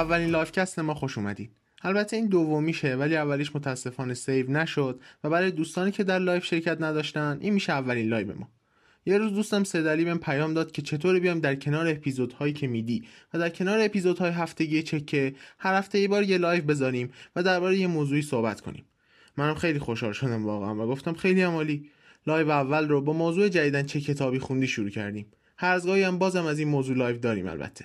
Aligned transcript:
اولین 0.00 0.30
livecast 0.30 0.78
ما 0.78 0.94
خوش 0.94 1.18
اومدین. 1.18 1.48
البته 1.82 2.16
این 2.16 2.26
دومیشه 2.26 2.94
ولی 2.94 3.16
اولیش 3.16 3.56
متاسفانه 3.56 4.14
save 4.14 4.50
نشد 4.50 5.00
و 5.24 5.30
برای 5.30 5.50
دوستانی 5.50 5.90
که 5.92 6.04
در 6.04 6.18
live 6.18 6.44
شرکت 6.44 6.80
نداشتن 6.80 7.38
این 7.40 7.54
میشه 7.54 7.72
اولین 7.72 8.08
live 8.08 8.34
ما. 8.38 8.48
یه 9.06 9.18
روز 9.18 9.32
دوستم 9.32 9.64
سدلی 9.64 10.04
بهم 10.04 10.18
پیام 10.18 10.54
داد 10.54 10.72
که 10.72 10.82
چطوره 10.82 11.18
بیایم 11.18 11.40
در 11.40 11.54
کنار 11.54 11.88
اپیزودهایی 11.88 12.52
که 12.52 12.66
میدی 12.66 13.04
و 13.34 13.38
در 13.38 13.48
کنار 13.48 13.80
اپیزودهای 13.80 14.30
هفتگی 14.30 14.82
چکه 14.82 15.34
هر 15.58 15.78
هفته 15.78 16.00
یه 16.00 16.08
بار 16.08 16.22
یه 16.22 16.38
live 16.38 16.64
بذاریم 16.64 17.10
و 17.36 17.42
درباره 17.42 17.78
یه 17.78 17.86
موضوعی 17.86 18.22
صحبت 18.22 18.60
کنیم. 18.60 18.84
منم 19.36 19.54
خیلی 19.54 19.78
خوشحال 19.78 20.12
شدم 20.12 20.46
واقعا 20.46 20.74
و 20.74 20.88
گفتم 20.88 21.14
خیلی 21.14 21.42
هم 21.42 21.61
عالی 21.61 21.90
live 22.26 22.50
اول 22.50 22.88
رو 22.88 23.00
با 23.00 23.12
موضوع 23.12 23.48
جدیدا 23.48 23.82
چه 23.82 24.00
کتابی 24.00 24.38
خوندی 24.38 24.66
شروع 24.66 24.90
کردیم. 24.90 25.26
هر 25.56 25.74
از 25.74 25.86
هم 25.86 26.18
بازم 26.18 26.46
از 26.46 26.58
این 26.58 26.68
موضوع 26.68 26.96
live 26.96 27.18
داریم 27.18 27.46
البته. 27.46 27.84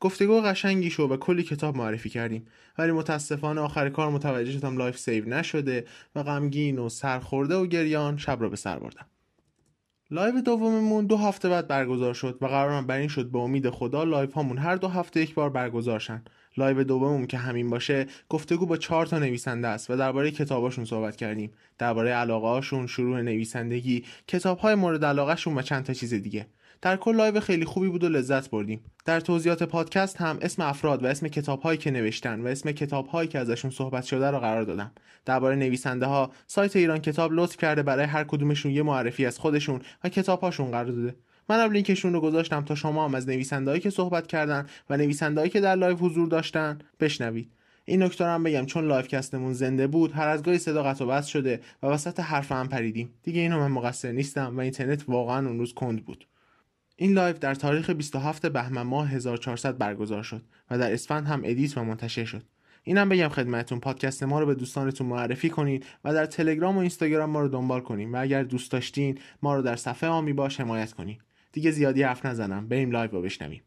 گفتگو 0.00 0.40
قشنگی 0.40 0.90
شد 0.90 1.02
و 1.02 1.16
کلی 1.16 1.42
کتاب 1.42 1.76
معرفی 1.76 2.08
کردیم. 2.08 2.46
ولی 2.78 2.92
متاسفانه 2.92 3.60
آخر 3.60 3.88
کار 3.88 4.10
متوجه 4.10 4.52
شدم 4.52 4.76
live 4.76 4.98
save 4.98 5.28
نشده 5.28 5.84
و 6.14 6.22
غمگین 6.22 6.78
و 6.78 6.88
سرخورده 6.88 7.54
و 7.54 7.66
گریان 7.66 8.16
شب 8.16 8.40
رو 8.40 8.50
به 8.50 8.56
سر 8.56 8.78
بردم. 8.78 9.06
live 10.10 10.40
دوممون 10.40 11.06
دو 11.06 11.16
هفته 11.16 11.48
بعد 11.48 11.68
برگزار 11.68 12.14
شد 12.14 12.38
و 12.40 12.46
قرارم 12.46 12.86
بر 12.86 12.96
این 12.96 13.08
شد 13.08 13.30
به 13.30 13.38
امید 13.38 13.70
خدا 13.70 14.04
live 14.04 14.30
هامون 14.30 14.58
هر 14.58 14.76
دو 14.76 14.88
هفته 14.88 15.20
یک 15.20 15.34
بار 15.34 15.50
برگزار 15.50 15.98
شن. 15.98 16.24
live 16.56 16.84
دوممون 16.84 17.26
که 17.26 17.38
همین 17.38 17.70
باشه 17.70 18.06
گفتگو 18.28 18.66
با 18.66 18.76
چهار 18.76 19.06
تا 19.06 19.18
نویسنده 19.18 19.68
است 19.68 19.90
و 19.90 19.96
درباره 19.96 20.30
کتاباشون 20.30 20.84
صحبت 20.84 21.16
کردیم. 21.16 21.52
درباره 21.78 22.10
علاقه 22.10 22.60
شروع 22.86 23.20
نویسندگی 23.20 24.04
کتابهای 24.28 24.74
مورد 24.74 25.04
علاقهشون 25.04 25.58
و 25.58 25.62
چند 25.62 25.84
تا 25.84 25.92
چیز 25.92 26.14
دیگه. 26.14 26.46
در 26.82 26.96
کل 26.96 27.16
live 27.16 27.40
خیلی 27.40 27.64
خوبی 27.64 27.88
بود 27.88 28.04
و 28.04 28.08
لذت 28.08 28.50
بردیم. 28.50 28.80
در 29.04 29.20
توضیحات 29.20 29.62
پادکست 29.62 30.16
هم 30.16 30.38
اسم 30.40 30.62
افراد 30.62 31.02
و 31.02 31.06
اسم 31.06 31.28
کتابهایی 31.28 31.78
که 31.78 31.90
نوشتن 31.90 32.40
و 32.40 32.46
اسم 32.46 32.72
کتابهایی 32.72 33.28
که 33.28 33.38
ازشون 33.38 33.70
صحبت 33.70 34.04
شده 34.04 34.30
رو 34.30 34.38
قرار 34.38 34.62
دادم. 34.62 34.92
درباره 35.24 35.56
نویسنده 35.56 36.06
ها 36.06 36.30
سایت 36.46 36.76
ایران 36.76 36.98
کتاب 36.98 37.32
لطف 37.32 37.56
کرده 37.56 37.82
برای 37.82 38.04
هر 38.04 38.24
کدومشون 38.24 38.72
یه 38.72 38.82
معرفی 38.82 39.26
از 39.26 39.38
خودشون 39.38 39.80
و 40.04 40.08
کتابهاشون 40.08 40.70
قرار 40.70 40.92
داده. 40.92 41.14
منم 41.48 41.72
لینکشون 41.72 42.12
رو 42.12 42.20
گذاشتم 42.20 42.64
تا 42.64 42.74
شما 42.74 43.04
هم 43.04 43.14
از 43.14 43.28
نویسندهایی 43.28 43.80
که 43.80 43.90
صحبت 43.90 44.26
کردن 44.26 44.66
و 44.90 44.96
نویسندهایی 44.96 45.50
که 45.50 45.60
در 45.60 45.74
live 45.74 45.96
حضور 45.96 46.28
داشتن 46.28 46.78
بشنوید. 47.00 47.50
این 47.84 48.02
نکته 48.02 48.24
هم 48.24 48.42
بگم 48.42 48.66
چون 48.66 48.86
livecast 48.86 49.06
مون 49.06 49.52
زنده 49.52 49.86
بود 49.86 50.12
هر 50.12 50.28
از 50.28 50.42
گاهی 50.42 50.58
صدا 50.58 50.82
قطع 50.82 51.04
و 51.04 51.08
وصل 51.08 51.26
شده 51.26 51.60
و 51.82 51.86
وسط 51.86 52.20
حرف 52.20 52.52
هم 52.52 52.68
پریدیم. 52.68 53.10
دیگه 53.22 53.40
اینو 53.40 53.58
من 53.58 53.70
مقصر 53.70 54.12
نیستم 54.12 54.56
و 54.56 54.60
اینترنت 54.60 55.04
واقعا 55.08 55.48
اون 55.48 55.58
روز 55.58 55.74
کند 55.74 56.04
بود. 56.04 56.26
این 56.96 57.12
live 57.12 57.38
در 57.38 57.54
تاریخ 57.54 57.90
27 57.90 58.46
بهمن 58.46 58.82
ماه 58.82 59.08
1400 59.10 59.78
برگزار 59.78 60.22
شد 60.22 60.42
و 60.70 60.78
در 60.78 60.92
اسفند 60.92 61.26
هم 61.26 61.42
edit 61.44 61.78
و 61.78 61.84
منتشر 61.84 62.24
شد. 62.24 62.42
اینم 62.82 63.08
بگم 63.08 63.28
خدمتتون 63.28 63.80
پادکست 63.80 64.22
ما 64.22 64.40
رو 64.40 64.46
به 64.46 64.54
دوستانتون 64.54 65.06
معرفی 65.06 65.50
کنید 65.50 65.86
و 66.04 66.14
در 66.14 66.26
تلگرام 66.26 66.76
و 66.76 66.80
اینستاگرام 66.80 67.30
ما 67.30 67.40
رو 67.40 67.48
دنبال 67.48 67.80
کنید 67.80 68.14
و 68.14 68.20
اگر 68.20 68.42
دوست 68.42 68.72
داشتین 68.72 69.20
ما 69.42 69.54
رو 69.54 69.62
در 69.62 69.76
صفحه 69.76 70.10
حامی 70.10 70.32
باش 70.32 70.60
حمایت 70.60 70.92
کنید. 70.92 71.22
دیگه 71.52 71.70
زیادی 71.70 72.02
حرف 72.02 72.26
نزنم. 72.26 72.68
بریم 72.68 72.90
live 72.90 73.10
رو 73.10 73.22
بشنویم. 73.22 73.62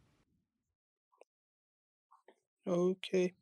okay. 2.65 3.35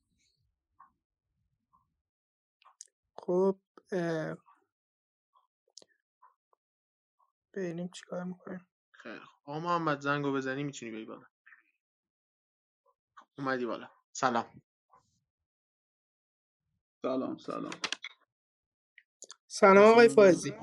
خب 3.17 3.57
بریم 7.53 7.87
چیکار 7.87 8.23
می‌کنیم 8.23 8.67
خیلی 8.91 9.19
آقا 9.47 9.59
محمد 9.59 9.99
زنگو 9.99 10.33
بزنی 10.33 10.63
می‌تونی 10.63 10.91
بی 10.91 11.05
بالا. 11.05 11.25
اومدی 13.37 13.65
بالا. 13.65 13.89
سلام. 14.13 14.61
سلام 17.01 17.37
سلام. 17.37 17.71
سلام 19.47 19.91
آقای 19.91 20.09
فایزی 20.09 20.53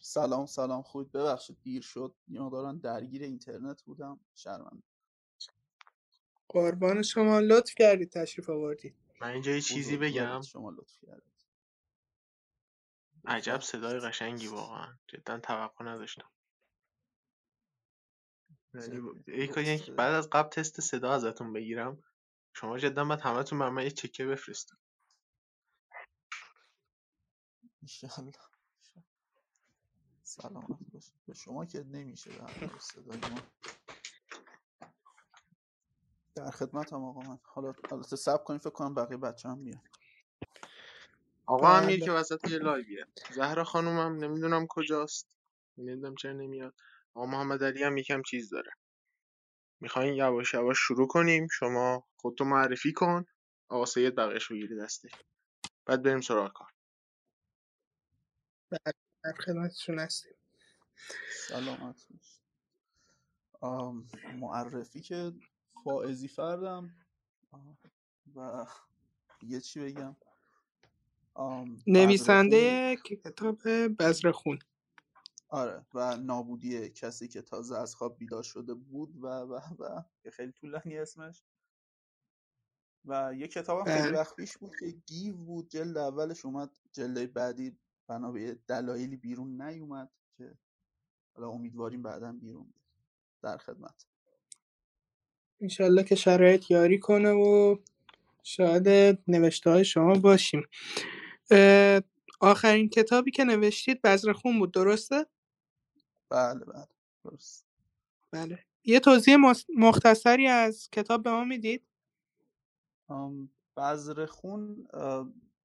سلام 0.00 0.46
سلام. 0.46 0.82
خود 0.82 1.12
ببخشید 1.12 1.62
دیر 1.62 1.82
شد. 1.82 2.14
دارن 2.52 2.78
درگیر 2.78 3.22
اینترنت 3.22 3.82
بودم. 3.82 4.20
شرمنده. 4.34 4.82
قربان 6.48 7.02
شما 7.02 7.40
لطف 7.40 7.74
کردید 7.74 8.10
تشریف 8.10 8.50
آوردید. 8.50 8.94
من 9.20 9.28
اینجا 9.30 9.52
یه 9.52 9.60
چیزی 9.60 9.96
بگم. 9.96 10.42
شما 10.42 10.70
لطف 10.70 10.98
کردید. 10.98 11.46
عجب 13.24 13.60
صدای 13.60 14.00
قشنگی 14.00 14.46
واقعا. 14.46 14.98
جدا 15.06 15.38
توقع 15.38 15.84
نداشتم. 15.84 16.30
یعنی 18.74 19.80
بعد 19.96 20.14
از 20.14 20.30
قبل 20.30 20.48
تست 20.48 20.80
صدا 20.80 21.12
ازتون 21.12 21.52
بگیرم. 21.52 22.02
شما 22.54 22.78
جدا 22.78 23.04
باید 23.04 23.20
همتون 23.20 23.58
بر 23.58 23.68
من 23.68 23.82
یه 23.82 23.90
چکه 23.90 24.26
بفرستید. 24.26 24.78
انشالله 27.82 28.32
سلامت 30.22 30.78
به 31.26 31.34
شما 31.34 31.66
که 31.66 31.84
نمیشه 31.84 32.30
در 32.38 32.78
صدای 32.78 33.18
ما. 33.30 33.40
در 36.34 36.50
خدمت 36.50 36.92
هم 36.92 37.04
آقا 37.04 37.20
من. 37.20 37.38
حالا 37.42 37.74
حالا 37.90 38.02
سب 38.02 38.44
کنیم 38.44 38.58
فکر 38.58 38.70
کنم 38.70 38.94
بقیه 38.94 39.16
بچه 39.16 39.48
هم 39.48 39.58
میاد 39.58 39.80
آقا 41.46 41.76
امیر 41.76 41.96
بله. 41.96 42.06
که 42.06 42.12
وسط 42.12 42.50
یه 42.50 42.58
لایویه. 42.58 43.06
زهرا 43.34 43.64
خانومم 43.64 44.24
نمی‌دونم 44.24 44.66
کجاست. 44.66 45.28
نمی‌دونم 45.78 46.14
چرا 46.14 46.32
نمیاد. 46.32 46.74
آقا 47.14 47.26
محمد 47.26 47.64
علی 47.64 47.82
هم 47.82 47.96
یکم 47.96 48.22
چیز 48.22 48.50
داره. 48.50 48.70
می‌خواین 49.80 50.14
یواش 50.14 50.54
یواش 50.54 50.78
شروع 50.78 51.08
کنیم؟ 51.08 51.48
شما 51.52 52.08
خودتو 52.16 52.44
معرفی 52.44 52.92
کن. 52.92 53.24
آقا 53.68 53.84
سید 53.84 54.14
بقیهش 54.14 54.52
بگیری 54.52 54.76
دسته 54.76 55.08
بعد 55.86 56.02
بریم 56.02 56.20
سراغ 56.20 56.52
کار. 56.52 56.68
بله، 58.70 58.94
در 59.24 59.32
خدمتشون 59.32 59.98
هستیم. 59.98 60.34
سلامت 61.48 62.06
معرفی 64.34 65.00
که 65.00 65.32
فائزی 65.84 66.28
فردم. 66.28 66.94
و 68.36 68.66
یه 69.42 69.60
چی 69.60 69.80
بگم؟ 69.80 70.16
نویسنده 71.86 72.96
کتاب 72.96 73.62
بذر 73.98 74.30
خون. 74.30 74.58
آره 75.52 75.86
و 75.94 76.16
نابودی 76.16 76.88
کسی 76.88 77.28
که 77.28 77.42
تازه 77.42 77.78
از 77.78 77.94
خواب 77.94 78.18
بیدار 78.18 78.42
شده 78.42 78.74
بود 78.74 79.16
و 79.16 79.26
و 79.26 79.60
و 79.78 80.02
که 80.22 80.30
خیلی 80.30 80.52
طولانی 80.52 80.98
اسمش 80.98 81.42
و 83.04 83.34
یه 83.34 83.48
کتاب 83.48 83.84
خیلی 83.84 83.98
بله. 83.98 84.18
وقت 84.18 84.36
پیش 84.36 84.56
بود 84.58 84.72
که 84.80 84.86
گیو 85.06 85.36
بود 85.36 85.68
جلد 85.68 85.96
اولش 85.96 86.44
اومد 86.44 86.70
جلد 86.92 87.32
بعدی 87.32 87.78
بنا 88.06 88.32
به 88.32 88.58
دلایلی 88.68 89.16
بیرون 89.16 89.62
نیومد 89.62 90.10
که 90.36 90.58
حالا 91.34 91.48
امیدواریم 91.48 92.02
بعدا 92.02 92.32
بیرون 92.32 92.64
بود 92.64 92.82
در 93.42 93.58
خدمت 93.58 94.06
انشالله 95.60 96.04
که 96.04 96.14
شرایط 96.14 96.70
یاری 96.70 96.98
کنه 96.98 97.30
و 97.30 97.76
شاید 98.42 99.18
نوشته 99.28 99.70
های 99.70 99.84
شما 99.84 100.14
باشیم 100.14 100.62
آخرین 102.40 102.88
کتابی 102.88 103.30
که 103.30 103.44
نوشتید 103.44 104.02
بذر 104.02 104.32
خون 104.32 104.58
بود 104.58 104.72
درسته؟ 104.72 105.26
بله 106.32 106.64
بله. 106.64 106.86
درست. 107.24 107.66
بله. 108.32 108.58
یه 108.84 109.00
توضیح 109.00 109.36
مختصری 109.76 110.46
از 110.46 110.88
کتاب 110.92 111.22
به 111.22 111.30
ما 111.30 111.44
می‌دید؟ 111.44 111.86
بذر 113.76 114.26
خون 114.26 114.86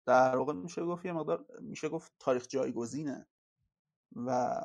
در 0.06 0.36
واقع 0.36 0.54
میشه 0.54 0.84
گفت 0.84 1.06
یه 1.06 1.14
مقدار 1.14 1.46
میشه 1.62 1.90
گفت 1.90 2.12
تاریخ 2.20 2.48
جایگزینه 2.48 3.28
و 4.16 4.60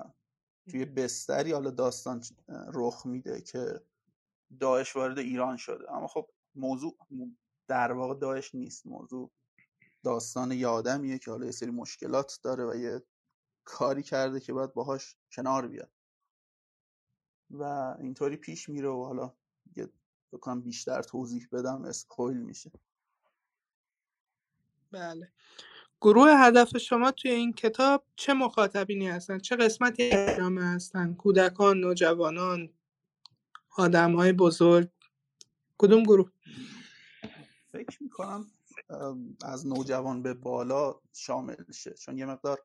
توی 0.70 0.84
بستری 0.84 1.52
حالا 1.52 1.70
داستان 1.70 2.22
رخ 2.74 3.06
میده 3.06 3.40
که 3.40 3.80
داعش 4.60 4.96
وارد 4.96 5.18
ایران 5.18 5.56
شده. 5.56 5.92
اما 5.92 6.06
خب 6.06 6.30
موضوع 6.54 6.96
در 7.68 7.92
واقع 7.92 8.14
داعش 8.14 8.54
نیست. 8.54 8.86
موضوع 8.86 9.30
داستان 10.04 10.52
یه 10.52 10.66
آدمیه 10.66 11.18
که 11.18 11.30
حالا 11.30 11.46
یه 11.46 11.52
سری 11.52 11.70
مشکلات 11.70 12.40
داره 12.42 12.64
و 12.64 12.74
یه 12.74 13.02
کاری 13.64 14.02
کرده 14.02 14.40
که 14.40 14.52
باید 14.52 14.74
باهاش 14.74 15.16
کنار 15.32 15.68
بیاد. 15.68 15.90
و 17.50 17.62
اینطوری 18.00 18.36
پیش 18.36 18.68
میره 18.68 18.88
و 18.88 19.04
حالا 19.04 19.34
یه 19.76 19.88
بکنم 20.32 20.60
بیشتر 20.60 21.02
توضیح 21.02 21.48
بدم 21.52 21.84
اسپویل 21.84 22.36
میشه. 22.36 22.72
بله. 24.90 25.32
گروه 26.00 26.30
هدف 26.30 26.76
شما 26.76 27.10
توی 27.10 27.30
این 27.30 27.52
کتاب 27.52 28.04
چه 28.16 28.34
مخاطبینی 28.34 29.08
هستن؟ 29.08 29.38
چه 29.38 29.56
قسمتی 29.56 30.10
جامعه 30.10 30.64
هستن؟ 30.64 31.14
کودکان 31.14 31.80
نوجوانان 31.80 32.70
آدم 33.76 34.16
های 34.16 34.32
بزرگ؟ 34.32 34.88
کدوم 35.78 36.02
گروه؟ 36.02 36.30
فکر 37.72 38.02
می‌کنم 38.02 38.46
از 39.44 39.66
نوجوان 39.66 40.22
به 40.22 40.34
بالا 40.34 41.00
شامل 41.12 41.72
شه. 41.72 41.94
چون 41.94 42.18
یه 42.18 42.26
مقدار 42.26 42.64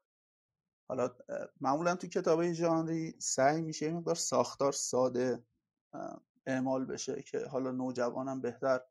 حالا 0.88 1.16
معمولا 1.62 1.96
تو 1.96 2.08
کتاب 2.08 2.52
ژانری 2.52 3.16
سعی 3.20 3.62
میشه 3.62 3.86
یه 3.86 3.94
مقدار 3.94 4.16
ساختار 4.16 4.72
ساده 4.72 5.44
اعمال 6.46 6.86
بشه 6.86 7.22
که 7.22 7.46
حالا 7.46 7.72
نوجوانم 7.72 8.42
بهتر 8.42 8.82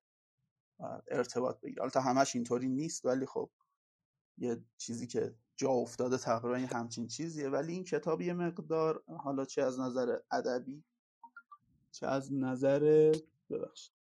ارتباط 1.08 1.60
بگیره. 1.60 1.82
البته 1.82 2.00
همش 2.00 2.36
اینطوری 2.36 2.68
نیست 2.68 3.04
ولی 3.04 3.26
خب 3.26 3.50
یه 4.38 4.64
چیزی 4.76 5.06
که 5.06 5.34
جا 5.56 5.70
افتاده 5.70 6.18
تقریبا 6.18 6.76
همچین 6.76 7.06
چیزیه. 7.06 7.48
ولی 7.48 7.72
این 7.72 7.84
کتاب 7.84 8.20
یه 8.20 8.32
مقدار 8.32 9.02
حالا 9.06 9.44
چه 9.44 9.62
از 9.62 9.80
نظر 9.80 10.18
ادبی 10.30 10.84
چه 11.90 12.06
از 12.06 12.32
نظر 12.32 13.12
ببخشید 13.50 13.96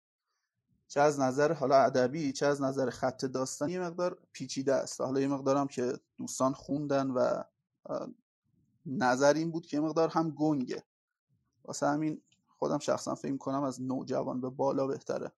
چه 0.88 1.00
از 1.00 1.20
نظر 1.20 1.52
حالا 1.52 1.76
ادبی 1.76 2.32
چه 2.32 2.46
از 2.46 2.62
نظر 2.62 2.90
خط 2.90 3.24
داستانی 3.24 3.72
یه 3.72 3.80
مقدار 3.80 4.18
پیچیده 4.32 4.74
است. 4.74 5.00
حالا 5.00 5.20
یه 5.20 5.26
مقدارم 5.26 5.66
که 5.66 5.92
دوستان 6.16 6.52
خوندن 6.52 7.10
و 7.10 7.42
نظر 8.86 9.34
این 9.34 9.50
بود 9.50 9.66
که 9.66 9.80
مقدار 9.80 10.08
هم 10.08 10.30
گنگه. 10.30 10.84
واسه 11.64 11.86
همین 11.86 12.22
خودم 12.46 12.78
شخصا 12.78 13.14
فکر 13.14 13.36
کنم 13.36 13.62
از 13.62 13.82
نوجوان 13.82 14.40
به 14.40 14.50
بالا 14.50 14.86
بهتره 14.86 15.32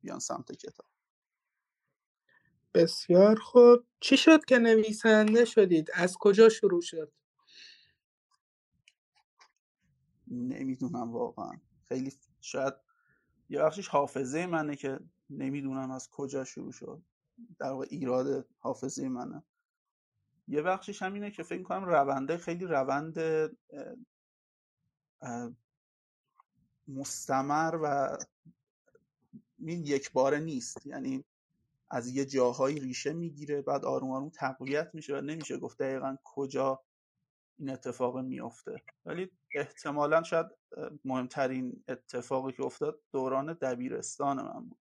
بیان 0.00 0.18
سمت 0.18 0.52
کتاب. 0.52 0.86
بسیار 2.74 3.40
خوب. 3.40 3.86
چی 4.00 4.16
شد 4.16 4.44
که 4.44 4.58
نویسنده 4.58 5.44
شدید؟ 5.44 5.90
از 5.94 6.16
کجا 6.20 6.48
شروع 6.48 6.80
شد؟ 6.80 7.12
نمی‌دونم 10.26 11.12
واقعا. 11.12 11.52
خیلی 11.88 12.12
شاید 12.40 12.74
یه 13.48 13.58
بخشش 13.62 13.88
حافظه 13.88 14.46
منه 14.46 14.76
که 14.76 15.00
نمی‌دونم 15.30 15.90
از 15.90 16.10
کجا 16.10 16.44
شروع 16.44 16.72
شد. 16.72 17.02
در 17.58 17.70
واقع 17.70 17.86
ایراد 17.90 18.48
حافظه 18.58 19.08
منه. 19.08 19.44
یه 20.52 20.62
بخشش 20.62 21.02
هم 21.02 21.14
اینه 21.14 21.30
که 21.30 21.42
فکر 21.42 21.62
کنم 21.62 21.84
رونده 21.84 22.36
خیلی 22.36 22.64
روند 22.64 23.18
مستمر 26.88 27.78
و 27.82 28.18
این 29.58 29.84
یک 29.84 30.12
باره 30.12 30.38
نیست. 30.38 30.86
یعنی 30.86 31.24
از 31.90 32.08
یه 32.08 32.24
جاهایی 32.24 32.80
ریشه 32.80 33.12
می‌گیره 33.12 33.62
بعد 33.62 33.84
آروم 33.84 34.10
آروم 34.10 34.28
تقویت 34.28 34.90
میشه 34.94 35.16
و 35.16 35.20
نمیشه 35.20 35.58
گفت 35.58 35.78
دقیقا 35.78 36.16
کجا 36.24 36.84
این 37.58 37.70
اتفاق 37.70 38.18
میافته. 38.18 38.82
ولی 39.04 39.30
احتمالا 39.54 40.22
شاید 40.22 40.46
مهمترین 41.04 41.84
اتفاقی 41.88 42.52
که 42.52 42.62
افتاد 42.62 43.00
دوران 43.12 43.52
دبیرستان 43.52 44.42
من 44.42 44.68
بود. 44.68 44.78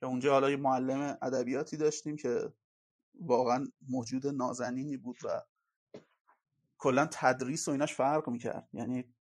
که 0.00 0.06
اونجا 0.06 0.32
حالا 0.32 0.50
یه 0.50 0.56
معلم 0.56 1.18
ادبیاتی 1.22 1.76
داشتیم 1.76 2.16
که 2.16 2.52
واقعا 3.18 3.66
موجود 3.88 4.26
نازنینی 4.26 4.96
بود 4.96 5.16
و 5.24 5.42
کلا 6.78 7.08
تدریس 7.12 7.68
و 7.68 7.70
ایناش 7.70 7.94
فرق 7.94 8.28
می‌کرد. 8.28 8.68
یعنی 8.72 9.14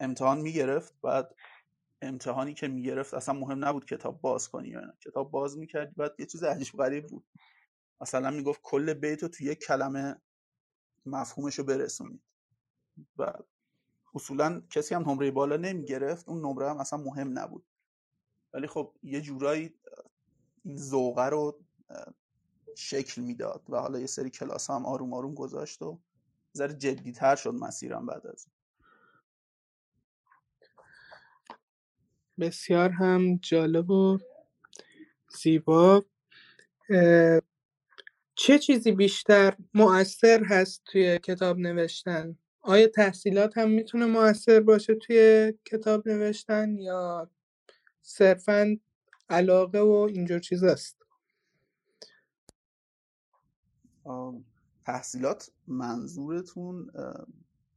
امتحان 0.00 0.40
می‌گرفت 0.40 0.94
بعد 1.02 1.34
امتحانی 2.02 2.54
که 2.54 2.68
می‌گرفت 2.68 3.14
اصلا 3.14 3.34
مهم 3.34 3.64
نبود 3.64 3.84
کتاب 3.84 4.20
باز 4.20 4.48
کنی 4.48 4.68
یا 4.68 4.80
نه. 4.80 4.92
کتاب 5.00 5.30
باز 5.30 5.58
می‌کردی 5.58 5.94
بعد 5.96 6.14
یه 6.18 6.26
چیز 6.26 6.42
عجیب 6.42 6.76
غریب 6.76 7.06
بود. 7.06 7.24
مثلا 8.00 8.30
می‌گفت 8.30 8.60
کل 8.62 8.94
بیت 8.94 9.22
رو 9.22 9.28
توی 9.28 9.46
یک 9.46 9.58
کلمه 9.58 10.16
مفهومش 11.06 11.58
رو 11.58 11.64
برسونید. 11.64 12.22
و 13.16 13.32
اصولا 14.14 14.62
کسی 14.70 14.94
هم 14.94 15.10
نمره 15.10 15.30
بالا 15.30 15.56
نمی‌گرفت 15.56 16.28
اون 16.28 16.38
نمره 16.38 16.70
هم 16.70 16.78
اصلا 16.78 16.98
مهم 16.98 17.38
نبود. 17.38 17.64
ولی 18.52 18.66
خب 18.66 18.94
یه 19.02 19.20
جورایی 19.20 19.74
این 20.64 20.76
ذوقه 20.76 21.26
رو 21.26 21.60
شکل 22.76 23.22
می‌داد 23.22 23.62
و 23.68 23.76
حالا 23.76 23.98
یه 23.98 24.06
سری 24.06 24.30
کلاس 24.30 24.70
هم 24.70 24.86
آروم 24.86 25.14
آروم 25.14 25.34
گذاشت 25.34 25.82
و 25.82 25.98
ذره 26.56 26.74
جدیتر 26.74 27.36
شد 27.36 27.54
مسیرم 27.54 28.06
بعد 28.06 28.26
از 28.26 28.46
بسیار 32.40 32.90
هم 32.90 33.36
جالب 33.36 33.90
و 33.90 34.18
زیبا. 35.42 36.04
چه 38.34 38.58
چیزی 38.58 38.92
بیشتر 38.92 39.56
مؤثر 39.74 40.44
هست 40.44 40.82
توی 40.84 41.18
کتاب 41.18 41.58
نوشتن؟ 41.58 42.38
آیا 42.60 42.86
تحصیلات 42.86 43.58
هم 43.58 43.70
می‌تونه 43.70 44.06
مؤثر 44.06 44.60
باشه 44.60 44.94
توی 44.94 45.52
کتاب 45.64 46.08
نوشتن 46.08 46.78
یا 46.78 47.30
صرفا 48.02 48.76
علاقه 49.30 49.80
و 49.80 50.08
اینجور 50.14 50.38
چیز 50.38 50.64
است 50.64 50.99
تحصیلات 54.86 55.50
منظورتون 55.66 56.90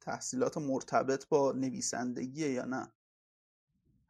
تحصیلات 0.01 0.57
مرتبط 0.57 1.27
با 1.27 1.51
نویسندگیه 1.51 2.51
یا 2.51 2.65
نه؟ 2.65 2.91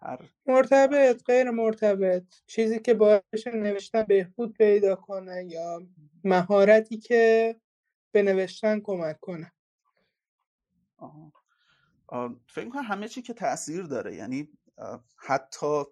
هر 0.01 0.29
مرتبط 0.45 1.23
غیر 1.23 1.49
مرتبط. 1.49 2.23
چیزی 2.45 2.79
که 2.79 2.93
باعث 2.93 3.47
نوشتن 3.53 4.03
بهبود 4.03 4.53
پیدا 4.53 4.95
کنه 4.95 5.45
یا 5.45 5.87
مهارتی 6.23 6.97
که 6.97 7.55
به 8.11 8.23
نوشتن 8.23 8.79
کمک 8.79 9.19
کنه. 9.19 9.51
فکر 12.47 12.69
کنم 12.69 12.83
همه 12.83 13.07
چی 13.07 13.21
که 13.21 13.33
تاثیر 13.33 13.83
داره 13.83 14.15
یعنی 14.15 14.49
حتی 15.15 15.83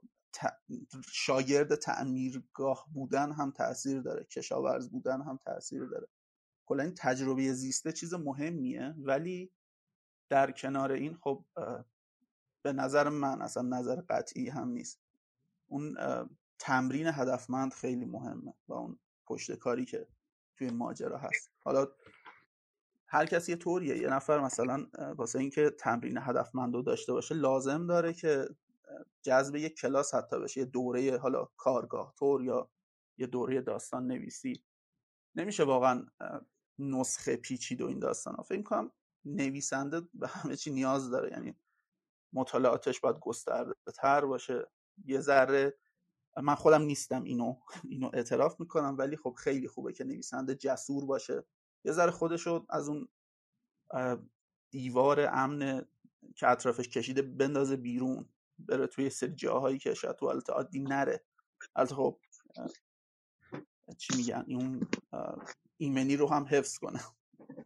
شاگرد 1.12 1.76
تعمیرگاه 1.76 2.88
بودن 2.94 3.32
هم 3.32 3.52
تاثیر 3.52 4.02
داره 4.02 4.24
کشاورز 4.24 4.90
بودن 4.90 5.22
هم 5.22 5.40
تاثیر 5.46 5.86
داره. 5.86 6.08
کلا 6.66 6.84
این 6.84 6.94
تجربه 6.98 7.54
زیسته 7.54 7.92
چیز 7.92 8.14
مهمیه 8.14 8.96
ولی 8.98 9.52
در 10.30 10.52
کنار 10.52 10.92
این 10.92 11.16
خب 11.16 11.46
به 12.62 12.74
نظر 12.74 13.10
من 13.10 13.42
اصلا 13.42 13.64
نظر 13.64 14.02
قطعی 14.10 14.50
هم 14.50 14.68
نیست. 14.70 15.02
اون 15.68 15.98
تمرین 16.60 17.08
هدفمند 17.08 17.74
خیلی 17.74 18.06
مهمه 18.06 18.54
و 18.68 18.74
اون 18.74 19.00
پشت 19.26 19.52
کاری 19.52 19.86
که 19.86 20.08
توی 20.58 20.70
ماجرا 20.70 21.18
هست. 21.18 21.52
حالا 21.64 21.88
هر 23.08 23.26
کسی 23.26 23.52
یه 23.52 23.58
طوریه. 23.58 23.98
یه 23.98 24.10
نفر 24.10 24.40
مثلا 24.40 24.88
واسه 25.18 25.40
اینکه 25.40 25.70
تمرین 25.70 26.18
هدفمند 26.18 26.74
رو 26.74 26.82
داشته 26.82 27.14
باشه 27.14 27.36
لازم 27.36 27.88
داره 27.88 28.14
که 28.14 28.48
جذب 29.22 29.56
یک 29.56 29.76
کلاس 29.76 30.14
حتی 30.14 30.40
بشه 30.40 30.60
یه 30.60 30.66
دوره 30.66 31.18
حالا 31.18 31.48
کارگاه 31.58 32.14
طور 32.20 32.44
یا 32.44 32.70
یه 33.18 33.28
دوره 33.28 33.62
داستان 33.62 34.08
نویسی. 34.08 34.64
نمیشه 35.36 35.64
واقعا 35.64 36.06
نسخه 36.80 37.36
پیچید 37.36 37.82
و 37.82 37.88
این 37.88 38.00
داستان 38.00 38.36
ها. 38.36 38.44
فکر 38.44 38.62
کنم 38.62 38.92
نویسنده 39.26 40.02
به 40.14 40.28
همه 40.28 40.56
چی 40.56 40.72
نیاز 40.72 41.10
داره. 41.10 41.32
یعنی 41.32 41.56
مطالعاتش 42.34 43.00
باید 43.00 43.20
گسترده 43.20 43.74
تر 43.96 44.26
باشه. 44.26 44.68
یه 45.06 45.20
ذره 45.20 45.78
من 46.44 46.56
خودم 46.56 46.82
نیستم 46.82 47.24
اینو 47.24 47.56
اینو 47.84 48.10
اعتراف 48.14 48.60
می‌کنم 48.60 48.96
ولی 48.98 49.18
خب 49.18 49.36
خیلی 49.38 49.68
خوبه 49.68 49.94
که 49.94 50.04
نویسنده 50.04 50.56
جسور 50.56 51.06
باشه. 51.06 51.44
یه 51.86 51.92
ذره 51.92 52.12
خودشو 52.12 52.66
از 52.70 52.90
اون 52.90 53.08
دیوار 54.72 55.30
امن 55.32 55.86
که 56.36 56.48
اطرافش 56.48 56.90
کشیده 56.90 57.22
بندازه 57.22 57.76
بیرون. 57.76 58.30
بره 58.66 58.88
توی 58.88 59.10
سری 59.10 59.36
جاهایی 59.36 59.78
که 59.78 59.94
شاید 59.94 60.16
تو 60.16 60.26
حالت 60.26 60.50
عادی 60.50 60.80
نره. 60.80 61.24
البته 61.76 61.96
خب 61.96 62.20
چی 63.98 64.18
میگن 64.18 64.44
این 64.48 64.88
ایمنی 65.78 66.16
رو 66.16 66.28
هم 66.28 66.46
حفظ 66.50 66.78
کنه. 66.78 67.00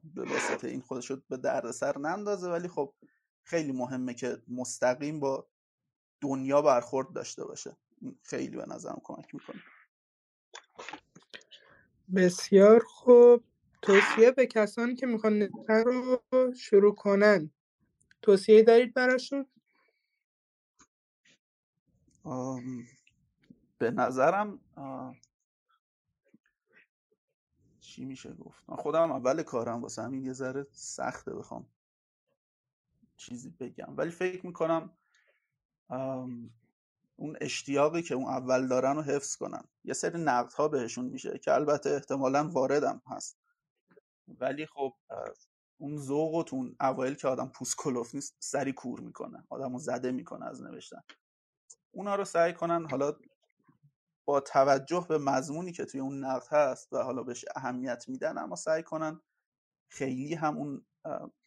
به 0.03 0.23
واسطه 0.23 0.67
این 0.67 0.81
خودش 0.81 1.11
رو 1.11 1.21
به 1.29 1.37
دردسر 1.37 1.97
نندازه 1.97 2.49
ولی 2.49 2.67
خب 2.67 2.93
خیلی 3.43 3.71
مهمه 3.71 4.13
که 4.13 4.41
مستقیم 4.47 5.19
با 5.19 5.47
دنیا 6.21 6.61
برخورد 6.61 7.13
داشته 7.13 7.45
باشه. 7.45 7.77
خیلی 8.23 8.57
به 8.57 8.65
نظرم 8.67 9.01
کمک 9.03 9.35
می‌کنه. 9.35 9.63
بسیار 12.15 12.79
خوب. 12.79 13.43
توصیه 13.81 14.31
به 14.31 14.45
کسانی 14.45 14.95
که 14.95 15.05
می‌خوان 15.05 15.39
نوشتن 15.39 15.83
رو 15.83 16.21
شروع 16.59 16.95
کنن. 16.95 17.51
توصیه 18.21 18.63
دارید 18.63 18.93
براشون؟ 18.93 19.45
به 23.77 23.91
نظرم 23.91 24.59
چی 27.79 28.05
میشه 28.05 28.33
گفت؟ 28.33 28.69
من 28.69 28.75
خودم 28.75 29.11
اول 29.11 29.43
کارم 29.43 29.81
واسه 29.81 30.01
همین 30.01 30.23
یه 30.25 30.33
ذره 30.33 30.67
سخته 30.71 31.35
بخوام 31.35 31.67
چیزی 33.17 33.49
بگم. 33.49 33.97
ولی 33.97 34.11
فکر 34.11 34.45
می‌کنم 34.45 34.97
اون 37.15 37.37
اشتیاقی 37.41 38.01
که 38.01 38.15
اون 38.15 38.25
اول 38.25 38.67
دارن 38.67 38.95
رو 38.95 39.01
حفظ 39.01 39.35
کنن. 39.35 39.63
یه 39.83 39.93
سری 39.93 40.23
نقد 40.23 40.53
ها 40.53 40.67
بهشون 40.67 41.05
میشه 41.05 41.39
که 41.39 41.53
البته 41.53 41.89
احتمالا 41.89 42.49
واردم 42.49 43.01
هست. 43.07 43.39
ولی 44.27 44.65
خب 44.65 44.93
اون 45.77 45.97
ذوقتون 45.97 46.75
اوایل 46.79 47.13
که 47.15 47.27
آدم 47.27 47.47
پوست 47.47 47.87
نیست 48.13 48.35
سری 48.39 48.73
کور 48.73 48.99
می‌کنه. 48.99 49.43
آدم 49.49 49.73
رو 49.73 49.79
زده 49.79 50.11
می‌کنه 50.11 50.45
از 50.45 50.63
نوشتن. 50.63 51.01
اونا 51.95 52.15
رو 52.15 52.25
سعی 52.25 52.53
کنن 52.53 52.87
حالا 52.89 53.13
با 54.25 54.39
توجه 54.39 55.05
به 55.09 55.17
مضمونی 55.17 55.71
که 55.71 55.85
توی 55.85 55.99
اون 55.99 56.25
نقد 56.25 56.47
هست 56.51 56.93
و 56.93 56.97
حالا 56.97 57.23
بهش 57.23 57.45
اهمیت 57.55 58.05
میدن 58.07 58.37
اما 58.37 58.55
سعی 58.55 58.83
کنن 58.83 59.21
خیلی 59.89 60.33
هم 60.33 60.57
اون 60.57 60.85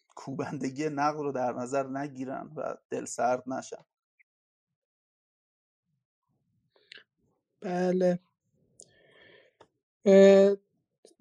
کوبندگی 0.09 0.89
نقد 0.89 1.19
رو 1.19 1.33
در 1.33 1.53
نظر 1.53 1.87
نگیرن 1.87 2.53
و 2.57 2.75
دل 2.91 3.05
سرد 3.05 3.43
نشن. 3.47 3.85
بله. 7.61 8.19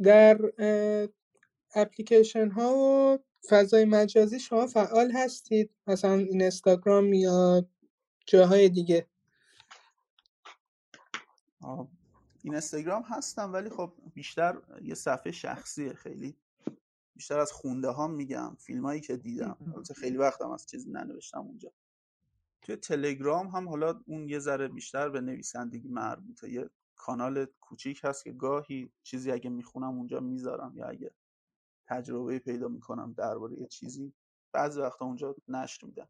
در 0.04 0.38
اپلیکیشن 1.76 2.50
ها 2.50 2.76
و 2.76 3.20
فضای 3.50 3.86
مجازی 3.86 4.40
شما 4.40 4.68
فعال 4.68 5.12
هستید؟ 5.12 5.72
مثلا 5.88 6.14
اینستاگرام 6.14 7.14
یا 7.14 7.66
جاهای 8.26 8.70
دیگه؟ 8.70 9.08
آه، 11.68 11.88
اینستاگرام 12.44 13.04
هستم 13.04 13.54
ولی 13.54 13.70
خب 13.70 13.94
بیشتر 14.14 14.62
یه 14.82 14.96
صفحه 14.96 15.32
شخصیه 15.32 15.94
خیلی. 15.94 16.36
بیشتر 17.16 17.40
از 17.40 17.52
خونده 17.52 17.90
ها 17.90 18.08
میگم 18.08 18.56
فیلم 18.60 18.86
هایی 18.86 19.02
که 19.02 19.18
دیدم. 19.18 19.58
البته 19.76 19.94
خیلی 19.94 20.18
وقتم 20.18 20.52
از 20.52 20.66
چیزی 20.66 20.92
ننوشتم 20.92 21.40
اونجا. 21.40 21.72
توی 22.62 22.76
تلگرام 22.76 23.48
هم 23.48 23.70
حالا 23.70 24.02
اون 24.06 24.30
یه 24.30 24.40
ذره 24.40 24.68
بیشتر 24.68 25.10
به 25.10 25.22
نویسندگی 25.22 25.88
مربوطه. 25.88 26.50
یه 26.50 26.70
کانال 26.96 27.46
کوچیک 27.62 28.02
هست 28.04 28.24
که 28.24 28.32
گاهی 28.32 28.92
چیزی 29.04 29.32
اگه 29.32 29.50
می‌خونم 29.50 29.98
اونجا 29.98 30.20
می‌ذارم 30.20 30.78
یا 30.78 30.86
اگه 30.86 31.12
تجربه 31.86 32.40
پیدا 32.40 32.68
می‌کنم 32.68 33.14
درباره 33.14 33.60
یه 33.60 33.68
چیزی 33.68 34.14
بعضی 34.52 34.82
وقتا 34.82 35.06
اونجا 35.06 35.36
نشر 35.48 35.86
میدم. 35.86 36.08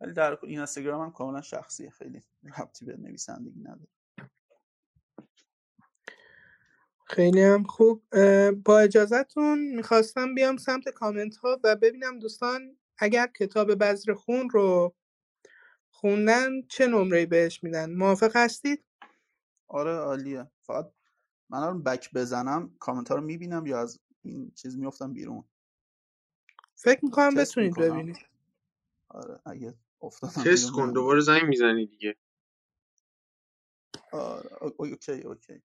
ولی 0.00 0.12
در 0.12 0.38
این 0.42 0.58
اینستاگرام 0.58 1.02
هم 1.02 1.12
کاملا 1.12 1.40
شخصیه 1.40 1.90
خیلی 1.90 2.22
ربطی 2.58 2.84
به 2.84 2.96
نویسندگی 2.96 3.60
نداره. 3.60 3.97
خیلی 7.10 7.42
هم 7.42 7.64
خوب. 7.64 8.02
با 8.52 8.78
اجازهتون 8.78 9.58
می‌خواستم 9.76 10.34
بیام 10.34 10.56
سمت 10.56 10.88
کامنت 10.88 11.36
ها 11.36 11.60
و 11.64 11.76
ببینم 11.76 12.18
دوستان 12.18 12.76
اگر 12.98 13.26
کتاب 13.26 13.74
بذر 13.74 14.14
خون 14.14 14.50
رو 14.50 14.94
خوندن 15.90 16.62
چه 16.68 16.86
نمره 16.86 17.26
بهش 17.26 17.64
میدن. 17.64 17.94
موافق 17.94 18.36
هستید؟ 18.36 18.84
آره 19.68 19.92
عالیه. 19.92 20.50
فقط 20.62 20.92
من 21.50 21.58
الان 21.58 21.82
back 21.82 22.12
بزنم 22.14 22.76
کامنت 22.78 23.08
ها 23.08 23.14
رو 23.14 23.22
می‌بینم 23.22 23.66
یا 23.66 23.80
از 23.80 24.00
این 24.22 24.50
چیز 24.50 24.78
میفتم 24.78 25.12
بیرون؟ 25.12 25.44
فکر 26.74 27.04
می‌کنم 27.04 27.34
بتونید 27.34 27.78
ببینید. 27.78 28.18
آره 29.08 29.40
اگه 29.46 29.74
افتادم 30.02 30.44
تست 30.44 30.70
کن 30.72 30.92
دوباره 30.92 31.20
زنگ 31.20 31.42
می‌زنی 31.42 31.86
دیگه. 31.86 32.16
آره 34.12 34.62
او- 34.62 34.74
okay 34.78 35.12
okay. 35.12 35.62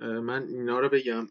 من 0.00 0.48
اینا 0.48 0.80
رو 0.80 0.88
بگم. 0.88 1.26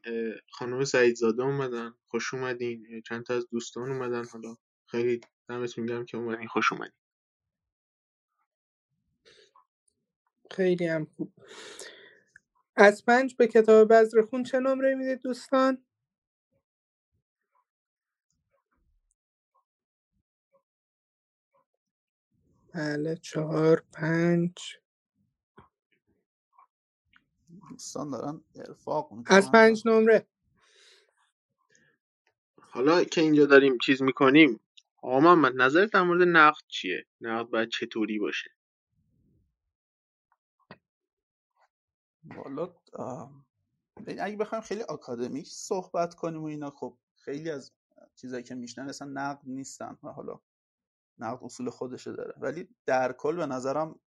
خانم 0.52 0.84
سعیدزاده 0.86 1.44
اومدن 1.44 1.94
خوش 2.08 2.34
اومدین. 2.34 3.02
چند 3.08 3.26
تا 3.26 3.36
از 3.36 3.50
دوستان 3.50 3.92
اومدن 3.92 4.26
حالا. 4.26 4.56
خیلی 4.88 5.22
دمتون 5.50 5.86
گرم 5.86 6.06
که 6.06 6.18
اومدین. 6.18 6.48
خوش 6.48 6.74
اومدین. 6.74 6.94
خیلی 10.52 10.88
هم 10.88 11.06
خوب. 11.06 11.34
از 12.76 13.06
پنج 13.06 13.36
به 13.36 13.48
کتاب 13.48 13.94
بذر 13.94 14.22
خون 14.22 14.44
چه 14.44 14.60
نمره 14.60 14.96
می‌دید 14.96 15.20
دوستان؟ 15.22 15.86
بله 22.74 23.16
چهار 23.16 23.84
پنج. 23.94 24.54
دوستان 27.80 28.10
دارن 28.10 28.42
ارفاق 28.56 29.12
از 29.14 29.18
می‌کنن 29.18 29.52
پنج 29.52 29.88
نمره. 29.88 30.28
حالا 32.62 33.04
که 33.04 33.22
اینجا 33.22 33.46
داریم 33.46 33.78
چیز 33.78 34.02
می‌کنیم 34.02 34.60
آقا 35.02 35.20
محمد 35.20 35.54
نظرت 35.56 35.92
در 35.92 36.04
مورد 36.04 36.28
نقد 36.28 36.62
چیه؟ 36.68 37.06
نقد 37.22 37.50
باید 37.50 37.70
چطوری 37.70 38.20
باشه؟ 38.20 38.52
والا 42.24 42.76
اگه 44.08 44.38
بخوایم 44.38 44.64
خیلی 44.64 44.82
آکادمیک 44.82 45.48
صحبت 45.48 46.16
کنیم 46.16 46.44
و 46.44 46.46
اینا 46.46 46.70
خب 46.70 46.98
خیلی 47.16 47.50
از 47.50 47.72
چیزایی 48.16 48.44
که 48.44 48.56
میشنن 48.56 48.90
اصلا 48.90 49.08
نقد 49.08 49.42
نیستن 49.44 49.98
و 50.04 50.10
حالا 50.10 50.40
نقد 51.20 51.44
اصول 51.44 51.70
خودشه 51.70 52.12
داره. 52.12 52.34
ولی 52.38 52.76
در 52.86 53.14
کل 53.14 53.36
به 53.36 53.46
نظرم 53.46 54.00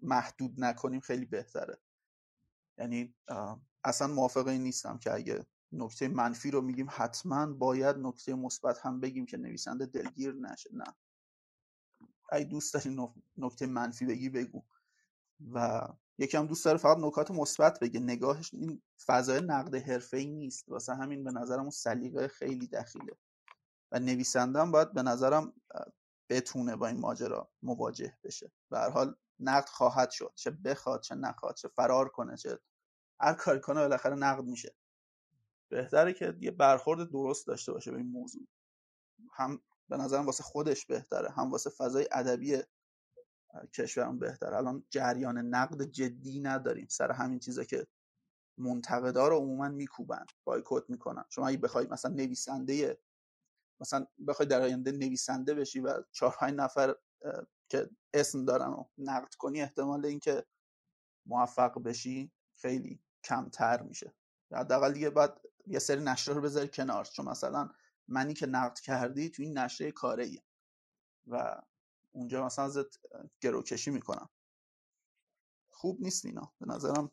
محدود 0.00 0.54
نکنیم 0.58 1.00
خیلی 1.00 1.24
بهتره. 1.24 1.78
یعنی 2.78 3.14
اصلا 3.84 4.08
موافق 4.08 4.46
این 4.46 4.62
نیستم 4.62 4.98
که 4.98 5.14
اگه 5.14 5.46
نکته 5.72 6.08
منفی 6.08 6.50
رو 6.50 6.60
میگیم 6.60 6.86
حتما 6.90 7.46
باید 7.46 7.96
نکته 7.96 8.34
مثبت 8.34 8.78
هم 8.78 9.00
بگیم 9.00 9.26
که 9.26 9.36
نویسنده 9.36 9.86
دلگیر 9.86 10.34
نشه 10.34 10.70
نه. 10.72 10.84
اگه 12.32 12.44
دوست 12.44 12.74
داری 12.74 12.96
نک- 12.96 13.22
نکته 13.36 13.66
منفی 13.66 14.06
بگی 14.06 14.28
بگو. 14.28 14.64
و 15.52 15.88
یکی 16.18 16.36
هم 16.36 16.46
دوست 16.46 16.64
داره 16.64 16.78
فقط 16.78 16.96
نکات 16.98 17.30
مثبت 17.30 17.80
بگه. 17.80 18.00
نگاهش 18.00 18.54
این 18.54 18.82
فضای 19.06 19.40
نقد 19.40 19.74
حرفه‌ای 19.74 20.26
نیست. 20.26 20.68
واسه 20.68 20.94
همین 20.94 21.24
به 21.24 21.30
نظرم 21.32 21.60
اون 21.60 21.70
سلیقه 21.70 22.28
خیلی 22.28 22.66
دخیله. 22.66 23.16
و 23.92 23.98
نویسنده 23.98 24.60
هم 24.60 24.70
باید 24.72 24.92
به 24.92 25.02
نظرم 25.02 25.54
بتونه 26.30 26.76
با 26.76 26.86
این 26.86 27.00
ماجرا 27.00 27.50
مواجه 27.62 28.18
بشه. 28.24 28.52
به 28.70 28.78
حال 28.78 29.16
نقد 29.42 29.68
خواهد 29.68 30.10
شد 30.10 30.32
چه 30.34 30.50
بخواد 30.50 31.00
چه 31.00 31.14
نخواد 31.14 31.54
چه 31.54 31.68
فرار 31.68 32.08
کنه 32.08 32.36
چه 32.36 32.58
هر 33.20 33.34
کاری 33.34 33.60
کنه 33.60 33.80
بالاخره 33.80 34.14
نقد 34.14 34.44
میشه. 34.44 34.74
بهتره 35.68 36.12
که 36.12 36.36
یه 36.40 36.50
برخورد 36.50 37.10
درست 37.10 37.46
داشته 37.46 37.72
باشه 37.72 37.90
به 37.90 37.96
این 37.96 38.10
موضوع. 38.10 38.46
هم 39.32 39.62
به 39.88 39.96
نظرم 39.96 40.26
واسه 40.26 40.42
خودش 40.42 40.86
بهتره 40.86 41.30
هم 41.30 41.50
واسه 41.50 41.70
فضای 41.70 42.08
ادبی 42.12 42.62
کشورمون 43.74 44.18
بهتره. 44.18 44.56
الان 44.56 44.84
جریان 44.90 45.38
نقد 45.38 45.82
جدی 45.82 46.40
نداریم. 46.40 46.86
سر 46.90 47.12
همین 47.12 47.38
چیزا 47.38 47.64
که 47.64 47.86
منتقدا 48.58 49.28
رو 49.28 49.36
عموما 49.36 49.68
میکوبن 49.68 50.26
بایکوت 50.44 50.90
می‌کنن. 50.90 51.24
شما 51.30 51.48
اگه 51.48 51.58
بخوای 51.58 51.86
مثلا 51.86 52.14
نویسنده 52.14 52.98
مثلا 53.80 54.06
بخوای 54.28 54.48
در 54.48 54.62
آینده 54.62 54.92
نویسنده 54.92 55.54
بشی 55.54 55.80
و 55.80 56.02
چهار 56.12 56.50
نفر 56.50 56.94
که 57.72 57.90
اسم 58.14 58.44
دارن 58.44 58.68
و 58.68 58.84
نقد 58.98 59.34
کنی 59.34 59.62
احتمال 59.62 60.06
اینکه 60.06 60.46
موفق 61.26 61.82
بشی 61.82 62.30
خیلی 62.54 63.00
کمتر 63.24 63.82
میشه. 63.82 64.14
حداقل 64.52 64.92
دیگه 64.92 65.10
باید 65.10 65.30
یه 65.66 65.78
سری 65.78 66.00
نشره 66.00 66.34
رو 66.34 66.40
بذاری 66.40 66.68
کنار. 66.68 67.04
چون 67.04 67.28
مثلا 67.28 67.70
منی 68.08 68.34
که 68.34 68.46
نقد 68.46 68.78
کردی 68.78 69.30
تو 69.30 69.42
این 69.42 69.58
نشره 69.58 69.92
کاره 69.92 70.42
و 71.26 71.62
اونجا 72.12 72.46
مثلا 72.46 72.64
ازت 72.64 73.00
گروکشی 73.40 73.90
می‌کنم. 73.90 74.28
خوب 75.70 76.00
نیست 76.00 76.24
اینا. 76.24 76.52
به 76.60 76.66
نظرم 76.66 77.10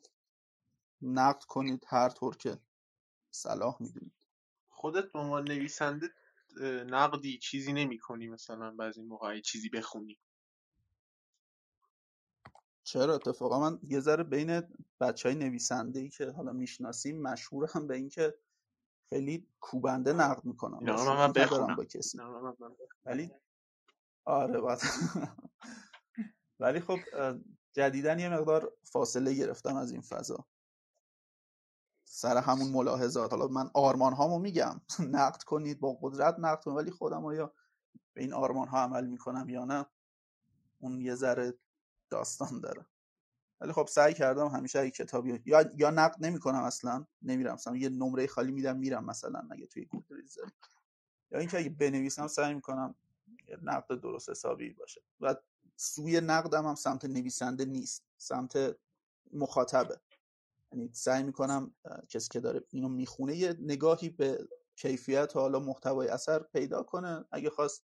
نقد 1.01 1.43
کنید 1.43 1.85
هر 1.87 2.09
طور 2.09 2.37
که 2.37 2.59
صلاح 3.31 3.77
می‌دونید. 3.79 4.27
خودت 4.69 5.11
به 5.11 5.19
عنوان 5.19 5.43
نویسنده 5.43 6.09
نقدی 6.87 7.37
چیزی 7.37 7.73
نمی 7.73 7.97
کنی 7.97 8.27
مثلا 8.27 8.71
بعضی 8.71 9.01
موقع 9.01 9.39
چیزی 9.39 9.69
بخونی. 9.69 10.19
چرا 12.89 13.15
اتفاقا 13.15 13.59
من 13.59 13.79
یه 13.83 13.99
ذره 13.99 14.23
بین 14.23 14.61
بچه 14.99 15.29
های 15.29 15.37
نویسنده 15.37 15.99
ای 15.99 16.09
که 16.09 16.31
حالا 16.31 16.51
می‌شناسیم 16.51 17.21
مشهورم 17.21 17.87
به 17.87 17.95
این 17.95 18.09
که 18.09 18.37
خیلی 19.09 19.47
کوبنده 19.59 20.13
نقد 20.13 20.45
می‌کنم. 20.45 20.79
اینا 20.79 21.03
رو 21.03 21.13
من 21.13 21.29
ندارم 21.29 21.33
بخونم. 21.33 21.75
با 21.75 21.83
کسی. 21.83 22.17
من. 22.17 22.55
ولی 23.05 23.31
آره 24.25 24.59
باید. 24.61 24.79
ولی 26.59 26.79
خب 26.79 26.99
جدیدن 27.73 28.19
یه 28.19 28.29
مقدار 28.29 28.73
فاصله 28.83 29.33
گرفتم 29.33 29.75
از 29.75 29.91
این 29.91 30.01
فضا. 30.01 30.45
سر 32.03 32.37
همون 32.37 32.69
ملاحظات. 32.71 33.33
حالا 33.33 33.47
من 33.47 33.69
آرمان 33.73 34.13
هامو 34.13 34.39
میگم. 34.39 34.81
نقد 35.11 35.43
کنید 35.43 35.79
با 35.79 35.97
قدرت 36.01 36.35
نقد 36.39 36.63
کنید. 36.63 36.77
ولی 36.77 36.91
خودم 36.91 37.25
آیا 37.25 37.53
به 38.13 38.21
این 38.21 38.33
آرمان 38.33 38.67
ها 38.67 38.79
عمل 38.79 39.05
می‌کنم 39.05 39.49
یا 39.49 39.65
نه 39.65 39.85
اون 40.79 41.01
یه 41.01 41.15
ذره 41.15 41.53
داستان 42.09 42.59
داره. 42.59 42.85
ولی 43.61 43.73
خب 43.73 43.87
سعی 43.87 44.13
کردم 44.13 44.47
همیشه 44.47 44.79
اگه 44.79 44.91
کتابی 44.91 45.41
یا 45.45 45.71
یا 45.77 45.89
نقد 45.89 46.25
نمی‌کنم 46.25 46.63
اصلا 46.63 47.05
نمیرم. 47.21 47.53
مثلا 47.53 47.75
یه 47.75 47.89
نمره 47.89 48.27
خالی 48.27 48.51
میدم 48.51 48.77
میرم 48.77 49.05
مثلا 49.05 49.47
اگه 49.51 49.65
توی 49.65 49.85
گودریز 49.85 50.37
یا 51.31 51.39
اینکه 51.39 51.57
اگه 51.57 51.69
بنویسم 51.69 52.27
سعی 52.27 52.53
می‌کنم 52.53 52.95
نقد 53.61 54.01
درست 54.01 54.29
حسابی 54.29 54.69
باشه. 54.73 55.01
و 55.19 55.35
سوی 55.75 56.21
نقدم 56.21 56.67
هم 56.67 56.75
سمت 56.75 57.05
نویسنده 57.05 57.65
نیست 57.65 58.03
سمت 58.17 58.75
مخاطبه. 59.33 59.99
یعنی 60.71 60.89
سعی 60.93 61.23
می‌کنم 61.23 61.73
کسی 62.09 62.29
که 62.29 62.39
داره 62.39 62.63
اینو 62.69 62.89
می‌خونه 62.89 63.35
یه 63.35 63.55
نگاهی 63.59 64.09
به 64.09 64.47
کیفیت 64.75 65.35
و 65.35 65.39
حالا 65.39 65.59
محتوای 65.59 66.07
اثر 66.07 66.39
پیدا 66.39 66.83
کنه. 66.83 67.25
اگه 67.31 67.49
خواست 67.49 67.83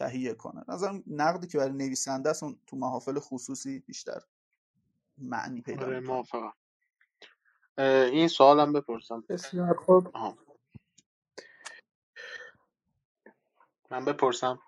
تهیه 0.00 0.34
کنه. 0.34 0.64
نظرم 0.68 1.04
نقدی 1.06 1.46
که 1.46 1.58
برای 1.58 1.72
نویسنده 1.72 2.30
است 2.30 2.42
اون 2.42 2.58
تو 2.66 2.76
محافل 2.76 3.18
خصوصی 3.18 3.78
بیشتر 3.78 4.20
معنی 5.18 5.60
پیدا 5.60 5.86
آره 5.86 6.00
موافقم. 6.00 6.52
این 7.78 8.28
سوالم 8.28 8.72
بپرسم. 8.72 9.24
بسیار 9.28 9.74
خوب. 9.74 10.16
آها. 10.16 10.38
من 13.90 14.04
بپرسم؟ 14.04 14.58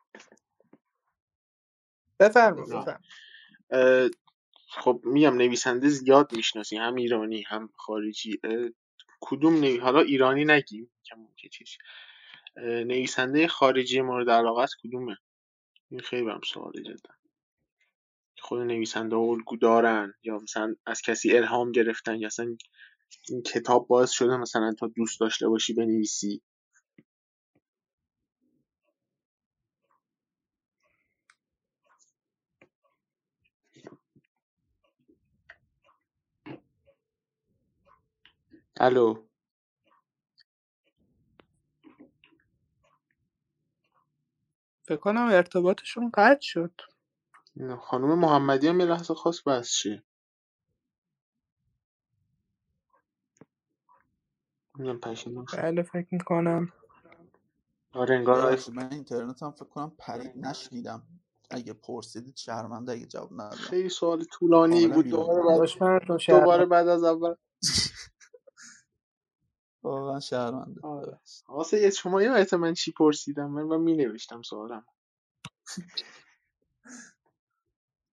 بفرمایید 2.20 3.00
خب 4.68 5.00
میگم 5.04 5.34
نویسنده 5.34 5.88
زیاد 5.88 6.36
می‌شناسی 6.36 6.76
هم 6.76 6.94
ایرانی 6.94 7.42
هم 7.42 7.70
خارجی. 7.76 8.40
کدوم 9.20 9.54
نوی... 9.54 9.78
حالا 9.78 10.00
ایرانی 10.00 10.44
نگیم 10.44 10.90
که 11.36 11.48
چیز. 11.48 11.68
نویسنده 12.56 13.48
خارجی 13.48 14.00
مورد 14.00 14.30
علاقت 14.30 14.70
کدومه؟ 14.84 15.16
این 15.90 16.00
خیلی 16.00 16.22
برام 16.22 16.40
سواله 16.52 16.82
جدا. 16.82 17.14
خود 18.40 18.60
نویسنده 18.60 19.16
الگو 19.16 19.56
دارن 19.56 20.14
یا 20.22 20.38
مثلا 20.38 20.74
از 20.86 21.02
کسی 21.02 21.36
الهام 21.36 21.72
گرفتن 21.72 22.16
یا 22.16 22.26
اصلا 22.26 22.56
این 23.28 23.42
کتاب 23.42 23.86
باعث 23.86 24.10
شده 24.10 24.36
مثلا 24.36 24.74
تا 24.78 24.86
دوست 24.96 25.20
داشته 25.20 25.48
باشی 25.48 25.74
بنویسی؟ 25.74 26.42
الو؟ 38.80 39.31
فکر 44.92 45.00
کنم 45.00 45.28
ارتباطشون 45.32 46.10
قطع 46.14 46.40
شد. 46.40 46.80
خانم 47.80 48.18
محمدی 48.18 48.68
هم 48.68 48.80
یه 48.80 48.86
لحظه 48.86 49.14
خواست 49.14 49.44
بس 49.44 49.82
پشیمون 55.02 55.46
شد. 55.46 55.56
بله 55.62 55.82
فکر 55.82 56.08
می‌کنم. 56.12 56.72
آره 57.92 58.16
انگار 58.16 58.46
ببخشید 58.46 58.74
من 58.74 58.92
اینترنت 58.92 59.42
هم 59.42 59.50
فکر 59.50 59.64
کنم 59.64 59.92
پرید 59.98 60.38
نشنیدم. 60.38 61.02
اگه 61.50 61.72
پرسیدید 61.72 62.36
شرمنده 62.36 62.92
اگه 62.92 63.06
جواب 63.06 63.32
ندادم. 63.32 63.56
خیلی 63.56 63.88
سوال 63.88 64.24
طولانی 64.24 64.88
بود. 64.88 65.04
بیرون 65.04 65.26
دوباره 65.26 65.58
بعد 65.58 66.20
دوباره 66.28 66.66
بعد 66.66 66.88
از 66.88 67.04
اول 67.04 67.34
واقعا 69.82 70.20
شرمنده 70.20 70.80
آره. 70.82 71.20
واسه 71.48 71.80
یه 71.80 71.90
شما 71.90 72.22
یادت 72.22 72.54
من 72.54 72.74
چی 72.74 72.92
پرسیدم؟ 72.92 73.50
من 73.50 73.62
و 73.62 73.78
می 73.78 73.96
نوشتم 73.96 74.42
سوالم. 74.42 74.86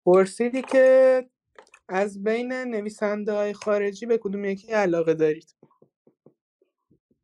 پرسیدی 0.07 0.63
که 0.63 1.31
از 1.89 2.23
بین 2.23 2.53
نویسنده 2.53 3.33
های 3.33 3.53
خارجی 3.53 4.07
به 4.07 4.19
کدوم 4.19 4.45
یکی 4.45 4.73
علاقه 4.73 5.15
دارید؟ 5.15 5.55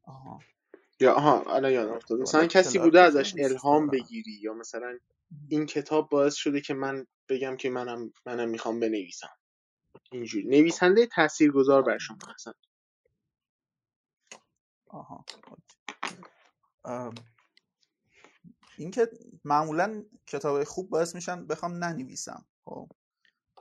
آها. 0.02 0.38
یا 1.00 1.12
آها 1.12 1.54
الان 1.54 1.72
یادم 1.72 1.92
افتاد 1.92 2.20
مثلا 2.20 2.46
کسی 2.46 2.78
بوده 2.78 3.00
ازش 3.00 3.34
الهام 3.38 3.86
بگیری 3.86 4.32
یا 4.42 4.54
مثلا 4.54 4.98
این 5.48 5.66
کتاب 5.66 6.08
باعث 6.08 6.34
شده 6.34 6.60
که 6.60 6.74
من 6.74 7.06
بگم 7.28 7.56
که 7.56 7.70
منم 7.70 8.12
منم 8.26 8.48
می‌خوام 8.48 8.80
بنویسم. 8.80 9.30
اینجوری. 10.12 10.46
نویسنده 10.46 11.06
تاثیرگذار 11.06 11.82
بر 11.82 11.98
شما 11.98 12.18
اصلا 12.34 12.52
آها 14.88 15.24
اوکی. 15.48 16.22
ام، 16.84 17.14
این 18.78 18.90
که 18.90 19.10
معمولا 19.44 20.04
کتاب 20.26 20.64
خوب 20.64 20.90
باعث 20.90 21.14
میشن 21.14 21.46
بخوام 21.46 21.84
ننویسم 21.84 22.46
خب. 22.64 22.92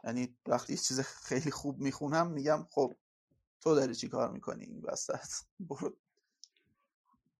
یعنی 0.03 0.37
وقتی 0.47 0.73
یه 0.73 0.79
چیز 0.79 0.99
خیلی 0.99 1.51
خوب 1.51 1.79
می‌خونم 1.79 2.31
میگم 2.31 2.67
خب 2.71 2.95
تو 3.61 3.75
داری 3.75 3.95
چی 3.95 4.09
کار 4.09 4.31
می‌کنی 4.31 4.65
این 4.65 4.81
وسط؟ 4.83 5.45
برو. 5.69 5.97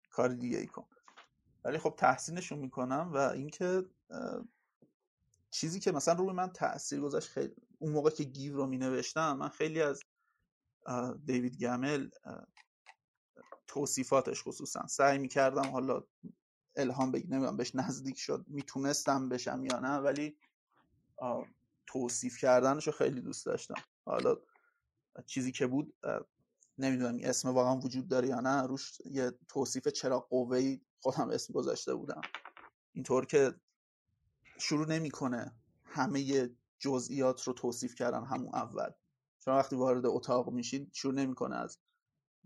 کار 0.10 0.30
دیگه 0.30 0.58
ای 0.58 0.67
کن. 0.67 0.88
ولی 1.63 1.78
خب 1.78 1.93
تحسینشون 1.97 2.60
می‌کنم 2.60 3.12
و 3.13 3.17
اینکه 3.17 3.86
چیزی 5.52 5.80
که 5.80 5.91
مثلا 5.91 6.13
روی 6.13 6.32
من 6.32 6.54
تاثیر 6.54 7.00
گذاشت 7.00 7.30
خیلی 7.30 7.56
اون 7.80 7.91
موقع 7.91 8.10
که 8.10 8.23
گیو 8.23 8.56
رو 8.56 8.67
می 8.67 8.78
نوشتم 8.78 9.38
من 9.38 9.50
خیلی 9.50 9.82
از 9.82 10.04
دیوید 11.26 11.58
گمل 11.58 12.10
توصیفاتش 13.67 14.43
خصوصا. 14.43 14.88
سعی 14.88 15.17
می‌کردم 15.17 15.69
حالا 15.69 16.03
الهام 16.75 17.12
بگیر 17.12 17.32
نمی‌دونم 17.32 17.58
بهش 17.58 17.75
نزدیک 17.75 18.17
شد 18.17 18.45
می‌تونستم 18.47 19.30
بشم 19.30 19.65
یا 19.71 19.80
نه 19.80 19.97
ولی 19.97 20.38
توصیف 21.88 22.38
کردنش 22.38 22.88
رو 22.88 22.93
خیلی 22.93 23.21
دوست 23.21 23.45
داشتم. 23.45 23.82
حالا 24.06 24.38
چیزی 25.25 25.51
که 25.51 25.67
بود 25.67 25.95
نمی‌دونم 26.77 27.17
اسم 27.21 27.49
واقعا 27.49 27.80
وجود 27.80 28.08
داره 28.08 28.27
یا 28.27 28.39
نه 28.39 28.62
روش 28.62 28.97
یه 29.06 29.32
توصیف 29.47 29.88
چراغ 29.88 30.30
قوه‌ای 30.30 30.82
خودم 30.99 31.30
اسم 31.30 31.53
گذاشته 31.53 31.95
بودم. 31.95 32.21
اینطور 32.93 33.25
که 33.25 33.53
شروع 34.58 34.88
نمی‌کنه 34.88 35.56
همه 35.84 36.49
جزئیات 36.80 37.43
رو 37.43 37.53
توصیف 37.53 37.95
کردن 37.95 38.25
همون 38.25 38.56
اول. 38.56 38.89
چون 39.39 39.53
وقتی 39.53 39.75
وارد 39.75 40.06
اتاق 40.06 40.51
میشید 40.51 40.93
شروع 40.93 41.13
نمی‌کنه 41.13 41.56
از 41.56 41.80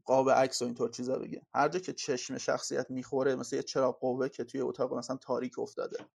قاب 0.06 0.30
عکس 0.30 0.62
و 0.62 0.66
اینطور 0.66 0.90
چیزا 0.90 1.20
بگه. 1.20 1.42
هر 1.54 1.70
جا 1.70 1.80
که 1.80 1.94
چشم 1.94 2.38
شخصیت 2.38 2.92
می‌خوره 2.92 3.36
مثل 3.36 3.56
یه 3.56 3.64
چراغ 3.64 4.00
قوه 4.00 4.30
که 4.30 4.44
توی 4.44 4.62
اتاق 4.62 4.94
مثلا 4.94 5.18
تاریک 5.18 5.60
افتاده 5.60 6.06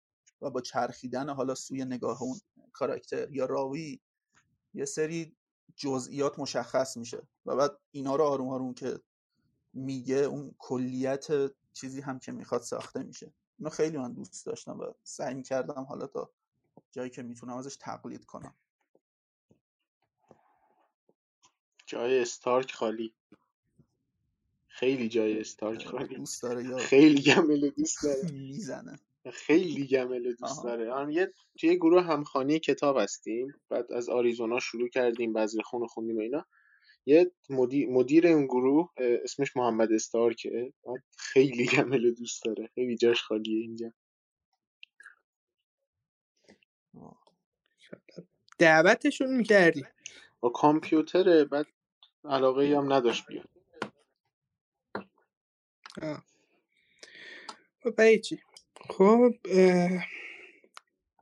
و 0.40 0.51
با 0.51 0.61
چرخیدن 0.61 1.31
حالا 1.31 1.55
سوی 1.55 1.85
نگاه 1.85 2.22
اون 2.22 2.40
کاراکتر 2.72 3.31
یا 3.31 3.46
راوی 3.46 4.01
یه 4.75 4.85
سری 4.85 5.37
جزئیات 5.77 6.38
مشخص 6.38 6.96
میشه 6.96 7.22
و 7.46 7.57
بعد 7.57 7.79
اینا 7.90 8.16
رو 8.16 8.25
آروم 8.25 8.49
آروم 8.49 8.75
که 8.75 9.01
میگه 9.72 10.16
اون 10.16 10.55
کلیت 10.59 11.27
چیزی 11.72 12.01
هم 12.01 12.18
که 12.18 12.33
می‌خواد 12.33 12.61
ساخته 12.62 13.03
میشه. 13.03 13.33
اینو 13.59 13.70
خیلی 13.70 13.99
من 13.99 14.12
دوست 14.12 14.46
داشتم 14.46 14.81
و 14.81 14.92
سعی 15.03 15.35
می‌کردم 15.35 15.83
حالا 15.83 16.07
تا 16.07 16.31
جایی 16.90 17.11
که 17.11 17.22
می‌تونم 17.22 17.57
ازش 17.57 17.77
تقلید 17.77 18.25
کنم. 18.25 18.55
جای 21.87 22.22
استارک 22.22 22.72
خالی. 22.72 23.15
خیلی 24.77 25.09
جای 25.09 25.41
استارک 25.41 25.87
خالی 25.87 26.15
دوست 26.17 26.43
داره 26.43 26.65
یا 26.65 26.77
خیلی 26.77 27.23
گمل 27.23 27.65
و 27.65 27.71
دوست 27.71 28.05
داره. 28.05 28.33
می‌زنه. 28.33 28.99
خیلی 29.33 29.87
گمل 29.87 30.27
و 30.27 30.33
دوست 30.33 30.65
داره. 30.65 30.93
آن 30.93 31.11
یه 31.11 31.33
توی 31.61 31.77
گروه 31.77 32.03
همخانی 32.03 32.59
کتاب 32.59 32.99
هستیم. 32.99 33.55
بعد 33.69 33.93
از 33.93 34.09
آریزونا 34.09 34.61
شروع 34.61 34.89
کردیم 34.89 35.33
بعضی 35.33 35.62
خون 35.62 35.87
خوندیم 35.87 36.17
و 36.17 36.21
اینا. 36.21 36.47
یه 37.07 37.31
مدیر, 37.51 37.89
مدیر 37.89 38.27
اون 38.27 38.47
گروه 38.47 38.93
اسمش 38.99 39.57
محمد 39.57 39.93
استارکه. 39.93 40.73
بعد 40.87 41.03
خیلی 41.19 41.67
گمل 41.67 42.05
و 42.05 42.11
دوست 42.11 42.45
داره. 42.45 42.71
خیلی 42.75 42.97
جاش 42.97 43.23
خالیه 43.23 43.61
اینجا. 43.61 43.93
دعوتشون 48.59 49.37
می‌کردی. 49.37 49.85
با 50.41 50.49
کامپیوتره 50.49 51.45
بعد 51.45 51.67
علاقه 52.25 52.77
هم 52.77 52.93
نداشت 52.93 53.27
بیاد. 53.27 53.56
آه. 56.03 56.25
خب 57.83 57.91
برای 57.91 58.21
چی 58.21 58.39
خب 58.91 59.35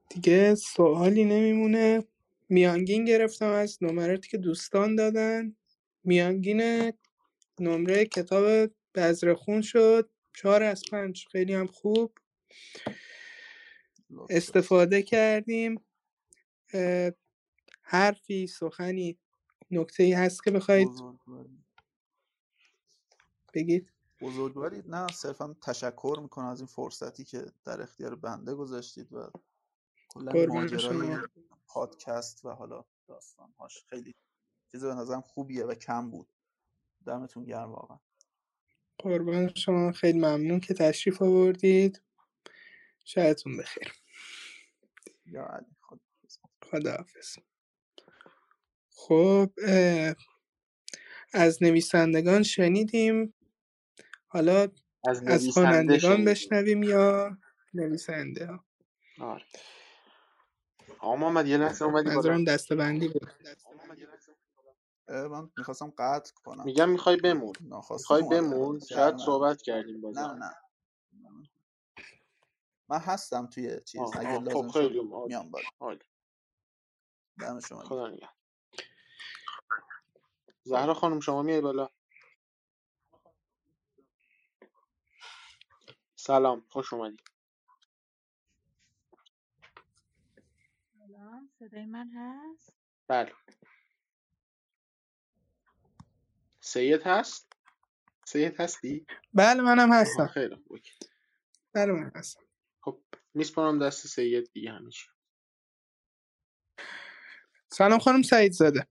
دیگه 0.08 0.54
سوالی 0.54 1.24
نمیمونه. 1.24 2.04
میانگین 2.48 3.04
گرفتم 3.04 3.48
از 3.50 3.78
نمراتی 3.82 4.28
که 4.28 4.38
دوستان 4.38 4.96
دادن. 4.96 5.56
میانگین 6.04 6.92
نمره 7.60 8.04
کتاب 8.04 8.70
بذرخون 8.94 9.62
شد. 9.62 10.10
چهار 10.36 10.62
از 10.62 10.82
پنج. 10.90 11.26
خیلی 11.32 11.54
هم 11.54 11.66
خوب. 11.66 12.12
استفاده 14.30 15.02
کردیم. 15.02 15.84
حرفی 17.82 18.46
سخنی 18.46 19.18
نکته 19.70 20.02
ای 20.02 20.12
هست 20.12 20.44
که 20.44 20.50
بخواید 20.50 20.88
بگید؟ 23.54 23.93
بزرگواری 24.24 24.82
نه 24.86 25.06
صرفا 25.06 25.56
تشکر 25.62 26.18
می‌کنم 26.22 26.46
از 26.46 26.60
این 26.60 26.66
فرصتی 26.66 27.24
که 27.24 27.46
در 27.64 27.82
اختیار 27.82 28.14
بنده 28.14 28.54
گذاشتید 28.54 29.12
و 29.12 29.30
کلا 30.08 30.32
ماجرای 30.46 31.18
پادکست 31.66 32.44
و 32.44 32.50
حالا 32.50 32.84
داستانهاش. 33.08 33.84
خیلی 33.84 34.14
چیز 34.72 34.84
به 34.84 34.94
نظرم 34.94 35.20
خوبیه 35.20 35.64
و 35.64 35.74
کم 35.74 36.10
بود. 36.10 36.28
دمتون 37.06 37.44
گرم 37.44 37.72
واقعا. 37.72 37.98
قربان 38.98 39.54
شما. 39.54 39.92
خیلی 39.92 40.18
ممنون 40.18 40.60
که 40.60 40.74
تشریف 40.74 41.22
آوردید. 41.22 42.02
شبتون 43.04 43.56
بخیر. 43.56 43.92
یا 45.26 45.46
علی 45.46 45.66
خود 45.80 46.00
خداحافظ. 46.70 47.36
خب 48.90 49.50
از 51.32 51.62
نویسندگان 51.62 52.42
شنیدیم. 52.42 53.34
حالا 54.34 54.68
از 55.08 55.22
از 55.26 55.48
خوانندگان 55.48 56.24
بشنویم 56.24 56.82
یا 56.82 57.38
نویسنده 57.74 58.46
ها؟ 58.46 58.64
آره 59.20 59.44
آقا 60.98 61.16
محمد 61.16 61.46
یه 61.46 61.56
لحظه 61.56 61.84
اومدی 61.84 62.04
بالا. 62.04 62.16
منظورم 62.16 62.44
دستبندی 62.44 63.08
بود. 63.08 63.30
من 65.08 65.50
می‌خواستم 65.58 65.92
قطع 65.98 66.32
کنم. 66.44 66.64
میگم 66.64 66.90
می‌خوای 66.90 67.16
بمون. 67.16 67.52
می‌خوای 67.90 68.22
بمون. 68.22 68.80
شاید 68.80 69.16
صحبت 69.16 69.62
کردیم 69.62 69.96
نه 69.96 70.00
بازم 70.02 70.38
نه. 70.42 70.54
من 72.88 72.98
هستم 72.98 73.46
توی 73.46 73.80
چیز. 73.80 74.00
آه 74.00 74.18
اگه 74.18 74.28
آه 74.28 74.38
خب 74.38 74.50
لازم 74.50 74.68
خیلی 74.68 75.00
میام 75.26 75.50
بالا. 75.50 75.98
دم 77.40 77.60
شما 77.60 77.84
خدا 77.84 78.08
نگهدار. 78.08 78.30
زهرا 80.62 80.94
خانم 80.94 81.20
شما 81.20 81.42
میای 81.42 81.60
بالا؟ 81.60 81.90
سلام 86.26 86.66
خوش 86.70 86.92
اومدی. 86.92 87.24
سلام 90.98 91.50
صدای 91.58 91.86
من 91.86 92.10
هست؟ 92.14 92.76
بله. 93.08 93.32
سید 96.60 97.02
هست؟ 97.06 97.52
سید 98.26 98.60
هستی؟ 98.60 99.06
بله 99.34 99.62
منم 99.62 99.92
هستم. 99.92 100.26
خیلی 100.26 100.56
خوب 100.56 100.72
اوکی. 100.72 100.92
بله 101.74 101.92
من 101.92 102.12
هستم. 102.16 102.40
خب 102.80 103.02
میسپارم 103.34 103.86
دست 103.86 104.06
سید 104.06 104.52
دیگه 104.52 104.72
همه 104.72 104.90
چی. 104.90 105.06
سلام 107.72 107.98
خانم 107.98 108.22
سعید 108.22 108.52
زاده. 108.52 108.86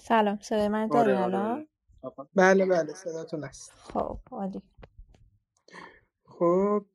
سلام 0.00 0.38
صدای 0.40 0.68
من 0.68 0.90
آره 0.90 0.90
دارین 0.90 1.16
آره 1.16 1.24
الان؟ 1.24 1.52
آره 1.52 1.68
بله 2.34 2.66
بله 2.66 2.94
صداتون 2.94 3.44
هست. 3.44 3.72
خب 3.72 4.18
عالی. 4.30 4.62
خب 6.24 6.86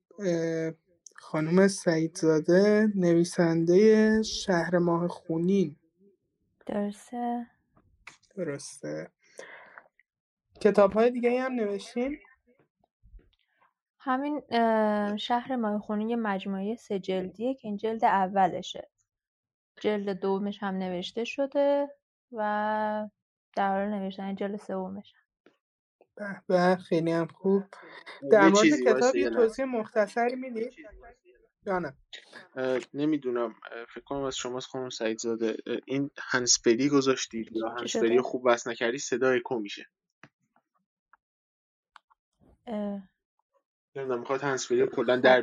خانم 1.15 1.67
سعید 1.67 2.17
زاده 2.17 2.87
نویسنده 2.95 4.21
شهر 4.23 4.77
ماه 4.77 5.07
خونین. 5.07 5.75
درسته. 6.65 7.47
درسته. 8.35 9.11
کتاب 10.61 10.93
های 10.93 11.11
دیگه 11.11 11.41
هم 11.41 11.51
نوشتین؟ 11.53 12.19
همین 13.99 14.41
شهر 15.17 15.55
ماهخونی 15.55 16.09
یه 16.09 16.15
مجموعه 16.15 16.75
سه 16.75 16.99
جلدیه 16.99 17.53
که 17.53 17.67
این 17.67 17.77
جلد 17.77 18.05
اولشه. 18.05 18.89
جلد 19.81 20.09
دومش 20.09 20.63
هم 20.63 20.75
نوشته 20.75 21.23
شده 21.23 21.87
و 22.31 23.09
در 23.57 23.69
حال 23.69 23.87
نوشتن 23.87 24.35
جلد 24.35 24.55
سومش 24.55 25.13
به 26.15 26.41
به 26.47 26.75
خیلی 26.75 27.11
هم 27.11 27.27
خوب. 27.27 27.63
در 28.31 28.49
مورد 28.49 28.65
کتاب 28.85 29.15
یه 29.15 29.29
توضیح 29.29 29.65
مختصری 29.65 30.35
می‌دید 30.35 30.73
جانم. 31.65 31.97
اه، 32.55 32.79
نمی‌دونم 32.93 33.55
فکر 33.93 34.03
کنم 34.03 34.21
از 34.21 34.37
شماست 34.37 34.67
خانم 34.67 34.89
سعید 34.89 35.17
زاده 35.17 35.57
این 35.85 36.11
هنسفری 36.17 36.89
گذاشتید 36.89 37.51
یا 37.51 37.69
شده؟ 37.85 38.21
خوب 38.21 38.41
وصل 38.45 38.71
نکردی؟ 38.71 38.97
صدا 38.97 39.29
اکو 39.29 39.59
میشه. 39.59 39.89
نمی‌دونم 43.95 44.19
می‌خواد 44.19 44.41
هنسفری 44.41 44.81
رو 44.81 44.87
کلا 44.87 45.15
در 45.15 45.41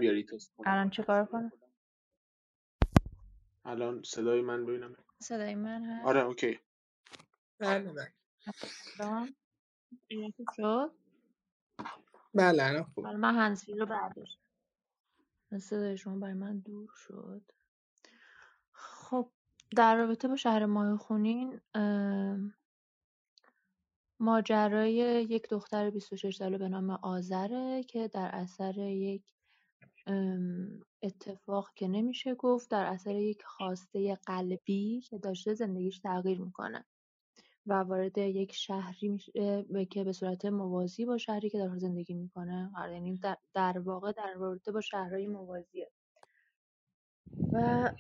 کنم 0.57 0.73
الان 0.73 0.91
چه 0.91 1.03
کار 1.03 1.25
کنم؟ 1.25 1.53
الان 3.65 4.03
صدای 4.03 4.41
من 4.41 4.67
ببینم. 4.67 4.97
صدای 5.19 5.55
من 5.55 5.85
هست؟ 5.85 6.07
آره 6.07 6.21
اوکی. 6.25 6.61
بله 7.61 7.93
بله. 7.93 8.13
شد؟ 10.57 10.93
بله 12.35 12.65
الان 12.65 12.85
خوب. 12.85 13.07
من 13.07 13.35
هنسفری 13.35 13.79
رو 13.79 13.87
برداشتم 13.87 14.41
صدای 15.61 15.97
شما 15.97 16.19
برای 16.19 16.35
من 16.35 16.59
دور 16.59 16.91
شد. 16.97 17.43
خب 18.73 19.31
در 19.77 19.97
رابطه 19.97 20.29
با 20.29 20.37
شهر 20.37 20.67
ماهخونین 20.67 21.61
ماجرای 24.21 24.93
یک 25.31 25.49
دختر 25.49 25.91
26 25.91 26.37
ساله 26.37 26.59
به 26.59 26.69
نام 26.69 26.91
آذره 26.91 27.83
که 27.83 28.09
در 28.09 28.31
اثر 28.35 28.79
یک 28.79 29.23
اتفاق 31.03 31.75
که 31.75 31.89
نمیشه 31.89 32.35
گفت 32.35 32.71
در 32.71 32.87
اثر 32.87 33.17
یک 33.17 33.43
خواسته 33.45 34.17
قلبی 34.27 35.01
که 35.01 35.19
داشته 35.19 35.55
زندگیش 35.55 35.99
تغییر 35.99 36.41
می‌کنه. 36.41 36.85
و 37.67 37.75
وارد 37.75 38.19
یک 38.19 38.53
شهری 38.53 39.09
میشه 39.09 39.65
به- 39.71 39.85
که 39.87 40.05
به 40.05 40.13
صورت 40.13 40.45
موازی 40.45 41.05
با 41.07 41.19
شهری 41.19 41.51
که 41.51 41.59
در 41.59 41.69
حال 41.69 41.79
زندگی 41.79 42.15
می‌کنه. 42.15 42.71
یعنی 42.93 43.19
در, 43.19 43.37
در 43.55 43.79
واقع 43.79 44.13
در 44.13 44.35
رابطه 44.35 44.73
با 44.73 44.81
شهرهای 44.81 45.27
موازیه. 45.27 45.91
و 47.53 47.91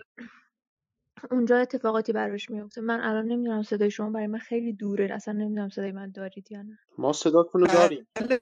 اونجا 1.30 1.58
اتفاقاتی 1.58 2.12
براش 2.12 2.50
میفته 2.50 2.80
من 2.80 3.00
الان 3.00 3.26
نمی‌دونم 3.26 3.62
صدای 3.62 3.90
شما 3.90 4.10
برای 4.10 4.26
من 4.26 4.38
خیلی 4.38 4.72
دوره 4.72 5.08
اصلا 5.14 5.34
نمی‌دونم 5.34 5.68
صدای 5.68 5.92
من 5.92 6.10
دارید 6.10 6.52
یا 6.52 6.62
نه. 6.62 6.78
ما 6.98 7.12
صداتون 7.12 7.60
رو 7.60 7.66
داریم. 7.66 8.06
بله. 8.14 8.40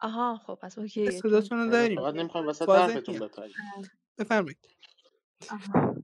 آها 0.00 0.38
خب 0.46 0.58
پس 0.62 0.78
اوکیه 0.78 1.10
چون 1.10 1.20
صداتون 1.20 1.58
رو 1.58 1.64
آره 1.64 1.72
داریم. 1.72 1.96
فقط 1.98 2.14
نمی‌خوایم 2.14 2.48
وسط 2.48 2.68
حرفتون 2.68 3.30
بفرمایید. 4.18 4.58
آها. 5.50 5.96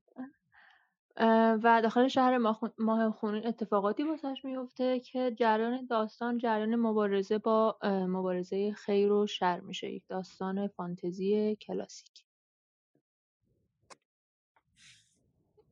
و 1.64 1.81
داخل 1.83 2.09
شهر 2.09 2.38
ماخ- 2.38 2.72
ماهخونین 2.79 3.46
اتفاقاتی 3.46 4.02
واسش 4.05 4.44
میفته 4.44 5.00
که 5.00 5.35
جریان 5.38 5.87
داستان 5.87 6.38
جریان 6.38 6.76
مبارزه 6.76 7.38
با 7.38 7.79
مبارزه 7.85 8.72
خیر 8.72 9.12
و 9.12 9.26
شر 9.26 9.61
میشه. 9.61 9.90
یک 9.92 10.05
داستان 10.09 10.68
فانتزی 10.68 11.57
کلاسیک. 11.57 12.24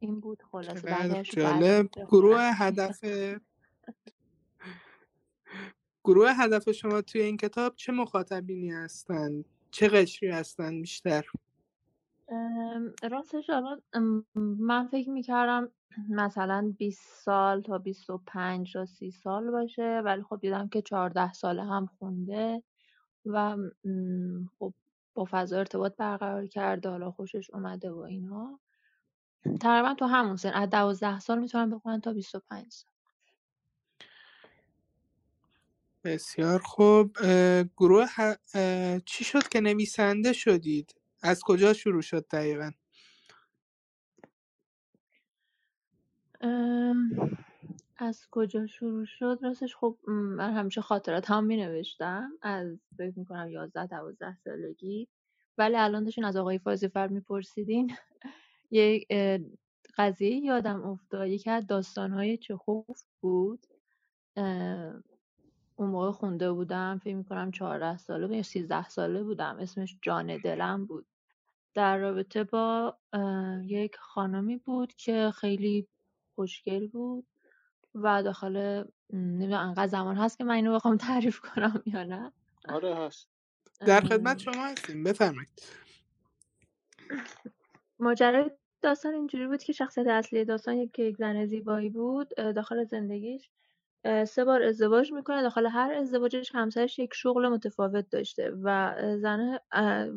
این 0.00 0.20
بود 0.20 0.42
خلاصه. 0.42 0.80
جالب. 1.22 1.90
گروه 2.08 2.40
هدف 2.54 3.00
گروه 6.04 6.30
هدف 6.32 6.70
شما 6.72 7.02
توی 7.02 7.20
این 7.22 7.36
کتاب 7.36 7.76
چه 7.76 7.92
مخاطبینی 7.92 8.70
هستند 8.70 9.44
چه 9.70 9.88
قشری 9.88 10.30
هستند 10.30 10.80
بیشتر؟ 10.80 11.26
راستش 13.12 13.50
الان 13.50 13.82
من 14.60 14.88
فکر 14.88 15.10
می‌کردم 15.10 15.72
مثلا 16.10 16.74
20 16.78 17.24
سال 17.24 17.62
تا 17.62 17.78
25 17.78 18.72
تا 18.72 18.86
30 18.86 19.10
سال 19.10 19.50
باشه 19.50 20.02
ولی 20.04 20.22
خب 20.22 20.40
دیدم 20.40 20.68
که 20.68 20.82
14 20.82 21.32
ساله 21.32 21.64
هم 21.64 21.86
خونده 21.86 22.62
و 23.26 23.56
خب 24.58 24.74
با 25.14 25.26
فضا 25.30 25.58
ارتباط 25.58 25.96
برقرار 25.96 26.46
کرده 26.46 26.90
حالا 26.90 27.10
خوشش 27.10 27.50
اومده 27.50 27.90
و 27.92 27.98
اینا. 27.98 28.60
تقریبا 29.60 29.94
تو 29.94 30.06
همون 30.06 30.36
سن 30.36 30.50
از 30.54 30.70
12 30.70 31.20
سال 31.20 31.38
می‌تونم 31.40 31.70
بخونن 31.70 32.00
تا 32.00 32.12
25 32.12 32.72
سال. 32.72 32.90
بسیار 36.04 36.60
خوب. 36.64 37.16
گروه 37.78 38.06
ه- 38.06 38.38
چی 39.06 39.24
شد 39.24 39.48
که 39.48 39.60
نویسنده 39.60 40.32
شدید؟ 40.32 40.94
از 41.24 41.42
کجا 41.42 41.72
شروع 41.72 42.02
شد 42.02 42.26
دقیقا؟ 42.28 42.70
از 47.96 48.26
کجا 48.30 48.66
شروع 48.66 49.04
شد؟ 49.04 49.38
راستش 49.42 49.76
خب 49.76 49.98
من 50.08 50.52
همیشه 50.52 50.80
خاطرات 50.80 51.30
هم 51.30 51.44
می 51.44 51.56
نوشتم 51.56 52.30
از 52.42 52.78
فکر 52.98 53.18
می 53.18 53.24
کنم 53.24 53.48
11 53.48 53.86
12 53.86 54.36
سالگی. 54.44 55.08
ولی 55.58 55.76
الان 55.76 56.04
داشتین 56.04 56.24
از 56.24 56.36
آقای 56.36 56.58
فازی 56.58 56.88
فر 56.88 57.08
میپرسیدین. 57.08 57.96
یه 58.70 59.06
اه، 59.10 59.38
قضیه 59.98 60.36
یادم 60.36 60.82
افتاد. 60.82 61.28
یکی 61.28 61.50
از 61.50 61.66
داستانهای 61.66 62.36
چخوف 62.36 63.02
بود. 63.20 63.66
اون 65.76 65.90
موقع 65.90 66.10
خونده 66.10 66.52
بودم. 66.52 67.00
فکر 67.04 67.14
می 67.14 67.24
کنم 67.24 67.50
14 67.50 67.98
ساله 67.98 68.36
یا 68.36 68.42
13 68.42 68.88
ساله 68.88 69.22
بودم. 69.22 69.56
اسمش 69.60 69.98
جان 70.02 70.38
دلم 70.38 70.86
بود. 70.86 71.06
در 71.74 71.98
رابطه 71.98 72.44
با 72.44 72.98
یک 73.64 73.96
خانمی 73.96 74.56
بود 74.56 74.94
که 74.94 75.32
خیلی 75.34 75.88
خوشگل 76.34 76.88
بود 76.88 77.26
و 77.94 78.22
داخل 78.22 78.84
نمی‌دونم 79.12 79.68
انقدر 79.68 79.86
زمان 79.86 80.16
هست 80.16 80.38
که 80.38 80.44
من 80.44 80.54
اینو 80.54 80.74
بخوام 80.74 80.96
تعریف 81.06 81.40
کنم 81.40 81.82
یا 81.86 82.04
نه. 82.04 82.32
آره 82.68 82.96
هست. 82.96 83.28
در 83.80 84.00
خدمت 84.00 84.38
شما 84.38 84.66
هستیم 84.66 85.04
بفرمایید. 85.04 85.62
ماجرای 87.98 88.50
داستان 88.82 89.14
اینجوری 89.14 89.46
بود 89.46 89.62
که 89.62 89.72
شخصیت 89.72 90.06
اصلی 90.06 90.44
داستان 90.44 90.74
یک 90.74 90.98
یک 90.98 91.16
زن 91.16 91.46
زیبایی 91.46 91.90
بود 91.90 92.28
داخل 92.36 92.84
زندگیش. 92.84 93.50
سه 94.26 94.44
بار 94.44 94.62
ازدواج 94.62 95.12
می‌کنه. 95.12 95.42
داخل 95.42 95.66
هر 95.66 95.92
ازدواجش 95.94 96.50
همسرش 96.54 96.98
یک 96.98 97.14
شغل 97.14 97.48
متفاوت 97.48 98.10
داشته 98.10 98.52
و 98.62 98.94
زن 99.18 99.58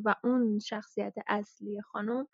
و 0.05 0.15
اون 0.23 0.59
شخصیت 0.59 1.13
اصلی 1.27 1.81
خانم 1.81 2.27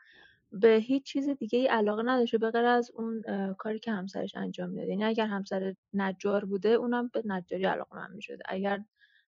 به 0.52 0.70
هیچ 0.70 1.04
چیز 1.06 1.30
دیگه 1.30 1.60
ای 1.60 1.68
علاقه 1.68 2.04
نداشته 2.04 2.38
به 2.38 2.52
غیر 2.52 2.66
از 2.66 2.92
اون 2.96 3.24
کاری 3.60 3.80
که 3.80 3.92
همسرش 3.92 4.36
انجام 4.36 4.70
می‌داد. 4.70 4.90
یعنی 4.90 5.04
اگر 5.04 5.26
همسر 5.28 5.76
نجار 5.94 6.46
بوده 6.46 6.70
اونم 6.70 7.08
به 7.14 7.22
نجاری 7.26 7.66
علاقه 7.66 7.96
من 7.96 8.12
می‌شده 8.16 8.44
اگر 8.50 8.84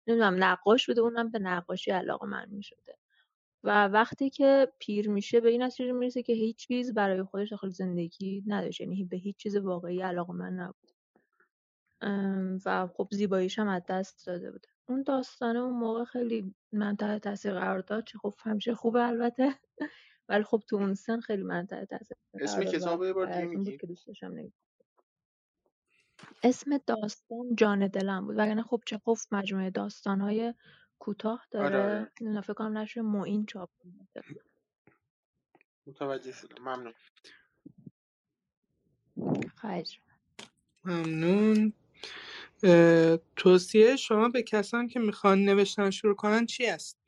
نمی‌دونم 0.07 0.45
نقاش 0.45 0.87
بوده 0.87 1.01
اونم 1.01 1.31
به 1.31 1.39
نقاشی 1.39 1.91
علاقه 1.91 2.27
من 2.27 2.47
می‌شده 2.51 2.97
و 3.65 3.89
وقتی 3.89 4.31
که 4.31 4.69
پیر 4.81 5.11
میشه 5.11 5.41
به 5.41 5.51
این 5.51 5.63
نتیجه 5.63 5.93
می‌رسه 5.93 6.23
که 6.23 6.33
هیچ 6.33 6.57
چیز 6.69 6.95
برای 6.95 7.23
خودش 7.23 7.51
داخل 7.51 7.69
زندگی 7.71 8.45
نداشت. 8.47 8.81
یعنی 8.81 9.05
به 9.05 9.17
هیچ 9.17 9.37
چیز 9.37 9.57
واقعی 9.57 10.03
علاقه 10.03 10.33
من 10.35 10.55
نبود. 10.55 10.90
و 12.65 12.87
خب 12.87 13.09
زیباییش 13.13 13.59
هم 13.59 13.69
از 13.69 13.83
دست 13.89 14.27
داده 14.27 14.51
بود 14.51 14.67
اون 14.89 15.03
داستانه 15.03 15.59
اون 15.59 15.75
موقع 15.75 16.05
خیلی 16.05 16.55
من 16.73 16.97
تحت 16.97 17.23
تاثیر 17.23 17.53
قرار 17.53 17.81
داد 17.81 18.05
چه 18.05 18.19
خب 18.19 18.35
همیشه 18.39 18.75
خوبه 18.75 19.07
البته. 19.07 19.55
ولی 20.29 20.45
خب 20.45 20.63
تو 20.69 20.77
اون 20.77 20.95
سن 20.95 21.21
خیلی 21.21 21.43
من 21.43 21.67
تحت 21.67 21.89
تاثیر 21.89 22.17
اسم 22.35 22.61
قرار 22.61 22.65
داد 22.65 22.75
و 22.75 22.79
کتاب 22.79 23.05
یه 23.05 23.13
بار 23.13 23.47
دیگه 23.47 23.77
که 23.77 23.87
اسم 26.43 26.79
داستان 26.87 27.55
جان 27.57 27.87
دلم 27.87 28.27
بود. 28.27 28.39
وگرنه 28.39 28.63
خب 28.63 28.83
چخوف 28.87 29.33
مجموعه 29.33 29.71
داستانهای 29.71 30.55
کوتاه 30.99 31.47
آره 31.55 31.71
داره. 31.71 32.11
آره. 32.21 32.41
فکر 32.41 32.53
کنم 32.53 32.79
نشر 32.79 33.01
معین 33.01 33.47
چاپ 33.47 33.71
کرده 34.15 34.41
متوجه 35.87 36.33
شدم. 36.33 36.63
ممنون. 36.63 36.95
ممنون. 40.85 41.73
توصیه 43.37 43.97
شما 43.97 44.29
به 44.29 44.43
کسانی 44.43 44.89
که 44.89 45.01
می‌خوان 45.01 45.45
نوشتن 45.45 45.91
شروع 45.91 46.15
کنن 46.15 46.47
چی 46.47 46.67
است؟ 46.67 46.99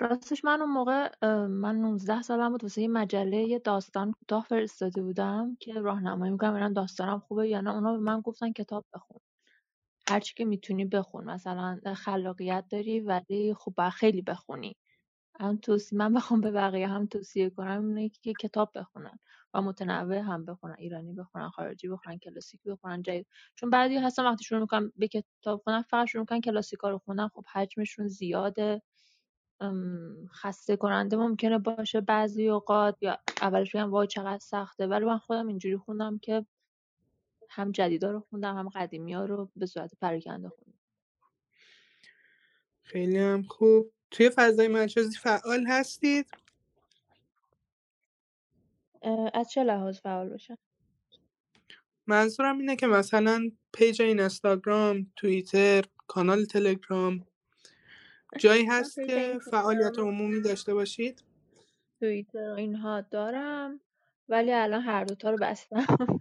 راستش 0.00 0.44
من 0.44 0.60
اون 0.60 0.70
موقع 0.70 1.26
من 1.46 1.76
19 1.76 2.22
سالم 2.22 2.50
بود 2.50 2.62
واسه 2.62 2.82
یه 2.82 2.88
مجله 2.88 3.36
یه 3.36 3.58
داستان 3.58 4.12
کوتاه 4.12 4.46
فرستاده 4.48 5.02
بودم 5.02 5.56
که 5.60 5.72
راهنمایی 5.74 6.32
می‌کنم 6.32 6.52
ببینم 6.52 6.72
داستانم 6.72 7.18
خوبه 7.18 7.48
یا 7.48 7.60
نه 7.60 7.74
اونا 7.74 7.92
به 7.92 7.98
من 7.98 8.20
گفتن 8.20 8.52
کتاب 8.52 8.84
بخون. 8.94 9.20
هرچی 10.08 10.34
که 10.34 10.44
می‌تونی 10.44 10.84
بخون 10.84 11.24
مثلا 11.24 11.80
خلاقیت 11.96 12.64
داری 12.70 13.00
ولی 13.00 13.54
خب 13.54 13.88
خیلی 13.88 14.22
بخونی. 14.22 14.76
هم 15.40 15.56
توصیه 15.56 15.98
من 15.98 16.14
بخوام 16.14 16.40
به 16.40 16.50
بقیه 16.50 16.88
هم 16.88 17.06
توصیه 17.06 17.50
کنم 17.50 17.88
اینه 17.88 18.08
که 18.08 18.32
کتاب 18.40 18.70
بخونن 18.74 19.18
و 19.54 19.62
متنوع 19.62 20.16
هم 20.16 20.44
بخونن 20.44 20.74
ایرانی 20.78 21.12
بخونن 21.12 21.48
خارجی 21.48 21.88
بخونن 21.88 22.18
کلاسیک 22.18 22.60
بخونن 22.66 23.02
جدید. 23.02 23.26
چون 23.54 23.70
بعضی 23.70 23.96
هستن 23.96 24.24
وقتی 24.24 24.44
شروع 24.44 24.60
می‌کنن 24.60 24.92
به 24.96 25.08
کتاب 25.08 25.62
خوندن 25.64 25.82
فقط 25.82 26.06
شروع 26.08 26.22
می‌کنن 26.22 26.40
کلاسیکا 26.40 26.90
رو 26.90 26.98
خوندن 26.98 27.28
خب 27.28 27.44
حجمشون 27.52 28.08
زیاده. 28.08 28.82
خسته 30.42 30.76
کننده 30.76 31.16
ممکنه 31.16 31.58
باشه 31.58 32.00
بعضی 32.00 32.48
اوقات 32.48 33.02
یا 33.02 33.18
اولش 33.42 33.76
بگم 33.76 33.90
وای 33.90 34.06
چقدر 34.06 34.38
سخته. 34.38 34.86
ولی 34.86 35.04
من 35.04 35.18
خودم 35.18 35.46
اینجوری 35.46 35.76
خوندم 35.76 36.18
که 36.18 36.46
هم 37.50 37.72
جدیدا 37.72 38.10
رو 38.10 38.20
خوندم 38.20 38.58
هم 38.58 38.68
قدیمی 38.68 39.12
ها 39.12 39.24
رو 39.24 39.50
به 39.56 39.66
صورت 39.66 39.90
پراکنده 40.00 40.48
خوندم. 40.48 40.78
خیلی 42.82 43.18
هم 43.18 43.42
خوب. 43.42 43.92
توی 44.10 44.30
فضای 44.30 44.68
مجازی 44.68 45.18
فعال 45.18 45.66
هستید؟ 45.66 46.26
از 49.34 49.50
چه 49.50 49.62
لحاظ 49.62 49.98
فعال 49.98 50.28
باشن 50.28 50.56
منظورم 52.06 52.58
اینه 52.58 52.76
که 52.76 52.86
مثلا 52.86 53.50
پیج 53.72 54.02
اینستاگرام 54.02 55.06
توییتر 55.16 55.84
کانال 56.06 56.44
تلگرام 56.44 57.26
جایی 58.38 58.66
هست 58.66 58.94
که 59.06 59.38
فعالیت 59.50 59.98
عمومی 59.98 60.40
داشته 60.40 60.74
باشید؟ 60.74 61.24
توییتر 62.00 62.38
اینها 62.38 63.00
دارم 63.00 63.80
ولی 64.28 64.52
الان 64.52 64.82
هر 64.82 65.04
دوتا 65.04 65.30
رو 65.30 65.38
بستم. 65.40 66.20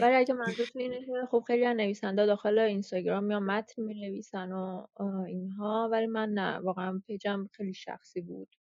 ولی 0.00 0.14
اگه 0.14 0.34
منظورتون 0.34 0.82
اینه 0.82 1.06
که 1.06 1.12
خب 1.30 1.44
خیلی 1.46 1.64
از 1.66 1.76
نویسنده 1.76 2.26
داخل 2.26 2.58
اینستاگرام 2.58 3.24
میان 3.24 3.42
متن 3.42 3.82
می‌نویسن 3.82 4.52
و 4.52 4.86
آه، 4.96 5.20
اینها 5.20 5.88
ولی 5.92 6.06
من 6.06 6.28
نه. 6.30 6.58
واقعا 6.58 7.02
پیجم 7.06 7.48
خیلی 7.52 7.74
شخصی 7.74 8.20
بود. 8.20 8.56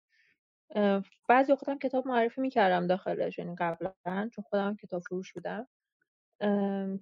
بعضی 1.28 1.52
وقتم 1.52 1.78
کتاب 1.78 2.08
معرفی 2.08 2.40
می‌کردم 2.40 2.86
داخلش 2.86 3.38
یعنی 3.38 3.54
قبلا 3.58 4.30
چون 4.34 4.44
خودم 4.50 4.76
کتاب 4.76 5.02
فروش 5.02 5.32
بودم. 5.32 5.68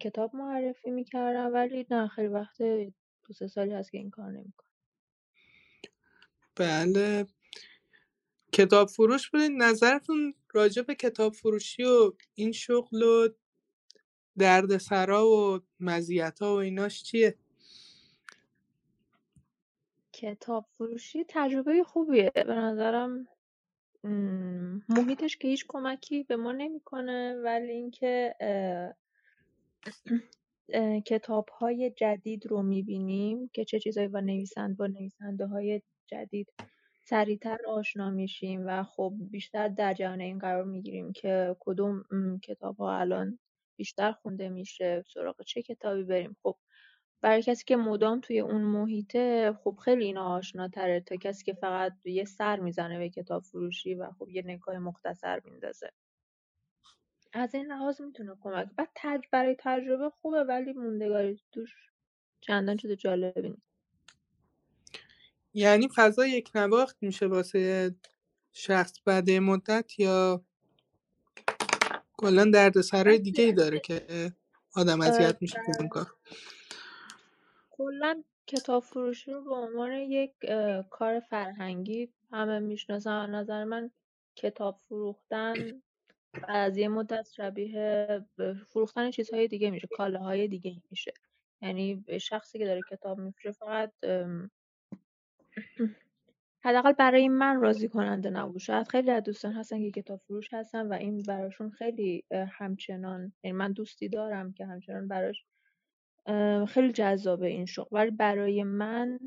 کتاب 0.00 0.36
معرفی 0.36 0.90
می‌کردم 0.90 1.54
ولی 1.54 1.86
نه 1.90 2.08
خیلی 2.08 2.28
وقت 2.28 2.62
دو 3.28 3.34
سه 3.34 3.46
سالی 3.48 3.72
هست 3.72 3.92
که 3.92 3.98
این 3.98 4.10
کار 4.10 4.30
نمی‌کنم. 4.32 4.68
بله. 6.56 7.26
کتاب 8.52 8.88
فروش 8.88 9.30
بودید 9.30 9.50
نظرتون 9.58 10.34
راجع 10.54 10.82
به 10.82 10.94
کتاب 10.94 11.32
فروشی 11.34 11.82
و 11.84 12.12
این 12.34 12.52
شغل 12.52 13.02
و 13.02 13.28
دردسرا 14.38 15.28
و 15.28 15.60
مزیت‌ها 15.80 16.54
و 16.54 16.58
ایناش 16.58 17.02
چیه؟ 17.02 17.34
کتاب 20.12 20.66
فروشی 20.70 21.24
تجربه 21.28 21.84
خوبیه. 21.84 22.32
به 22.34 22.54
نظرم 22.54 23.28
محیطش 24.88 25.36
که 25.36 25.48
هیچ 25.48 25.64
کمکی 25.68 26.22
به 26.22 26.36
ما 26.36 26.52
نمی‌کنه 26.52 27.34
ولی 27.44 27.72
اینکه 27.72 28.34
اه، 28.40 28.94
کتاب‌های 31.00 31.90
جدید 31.90 32.46
رو 32.46 32.62
می‌بینیم 32.62 33.50
که 33.52 33.64
چه 33.64 33.80
چیزایی 33.80 34.08
با 34.08 34.20
نویسند 34.20 34.76
با 34.76 34.86
نویسنده‌های 34.86 35.82
جدید 36.06 36.52
سریعتر 37.04 37.58
آشنا 37.68 38.10
میشیم 38.10 38.62
و 38.66 38.84
خب 38.84 39.14
بیشتر 39.30 39.68
در 39.68 39.94
جریان 39.94 40.20
این 40.20 40.38
قرار 40.38 40.64
می‌گیریم 40.64 41.12
که 41.12 41.56
کدوم 41.60 42.04
م، 42.10 42.38
کتاب‌ها 42.38 42.98
الان 42.98 43.38
بیشتر 43.76 44.12
خونده 44.12 44.48
میشه 44.48 45.04
سراغ 45.14 45.42
چه 45.42 45.62
کتابی 45.62 46.02
بریم. 46.02 46.36
خب 46.42 46.56
برای 47.20 47.42
کسی 47.42 47.64
که 47.64 47.76
مدام 47.76 48.20
توی 48.20 48.40
اون 48.40 48.62
محیطه 48.62 49.52
خب 49.64 49.78
خیلی 49.84 50.04
اینا 50.04 50.24
آشناتره 50.24 51.00
تا 51.00 51.16
کسی 51.16 51.44
که 51.44 51.54
فقط 51.54 51.92
یه 52.04 52.24
سر 52.24 52.60
می‌زنه 52.60 52.98
به 52.98 53.08
کتاب 53.10 53.42
فروشی 53.42 53.94
و 53.94 54.10
خب 54.18 54.28
یه 54.28 54.42
نگاه 54.42 54.78
مختصر 54.78 55.40
میندازه. 55.44 55.92
از 57.32 57.54
این 57.54 57.66
لحاظ 57.66 58.00
می‌تونه 58.00 58.36
کمک. 58.40 58.68
بعد 58.76 58.88
تج... 58.94 59.20
برای 59.30 59.56
تجربه 59.58 60.10
خوبه 60.10 60.44
ولی 60.44 60.72
موندگاری 60.72 61.40
توش 61.52 61.70
چندان 62.40 62.76
چیز 62.76 62.90
جالبی 62.90 63.48
نیست. 63.48 63.72
یعنی 65.54 65.88
فضا 65.94 66.26
یک 66.26 66.50
نواخت 66.54 66.96
میشه 67.00 67.26
واسه 67.26 67.94
شخص 68.52 68.92
بعد 69.04 69.30
مدت 69.30 70.00
یا 70.00 70.44
کلا 72.22 72.50
دردسرای 72.54 73.18
دیگه 73.18 73.44
ای 73.44 73.52
داره 73.52 73.80
که 73.80 74.02
آدم 74.76 75.00
اذیت 75.00 75.36
میشه 75.40 75.58
از 75.68 75.76
اون 75.80 75.88
کار. 75.88 76.06
کلا 77.70 78.22
کتاب 78.46 78.82
فروشی 78.82 79.32
رو 79.32 79.44
به 79.44 79.54
عنوان 79.54 79.92
یک 79.92 80.32
کار 80.90 81.20
فرهنگی 81.20 82.12
همه 82.32 82.58
می‌شناسن. 82.58 83.10
از 83.10 83.30
نظر 83.30 83.64
من 83.64 83.90
کتاب 84.36 84.80
فروختن 84.88 85.82
از 86.48 86.76
یه 86.76 86.88
مدت 86.88 87.28
شبیه 87.36 88.08
فروختن 88.66 89.10
چیزهای 89.10 89.48
دیگه 89.48 89.70
میشه 89.70 89.88
کالاهای 89.96 90.48
دیگه 90.48 90.82
میشه. 90.90 91.12
یعنی 91.62 92.04
شخصی 92.20 92.58
که 92.58 92.64
داره 92.64 92.80
کتاب 92.90 93.18
میفروشه 93.18 93.52
فقط 93.52 93.92
حداقل 96.64 96.92
برای 96.92 97.28
من 97.28 97.60
راضی 97.60 97.88
کننده 97.88 98.30
نبود. 98.30 98.58
شاید 98.58 98.88
خیلی 98.88 99.10
از 99.10 99.22
دوستان 99.22 99.52
هستن 99.52 99.78
که 99.78 100.02
کتاب 100.02 100.20
فروش 100.20 100.54
هستن 100.54 100.88
و 100.88 100.92
این 100.92 101.22
براشون 101.22 101.70
خیلی 101.70 102.24
همچنان 102.58 103.32
یعنی 103.44 103.56
من 103.56 103.72
دوستی 103.72 104.08
دارم 104.08 104.52
که 104.52 104.66
همچنان 104.66 105.08
براش 105.08 105.44
خیلی 106.68 106.92
جذابه 106.92 107.46
این 107.46 107.66
شغل. 107.66 107.88
ولی 107.92 108.10
برای 108.10 108.62
من 108.62 109.18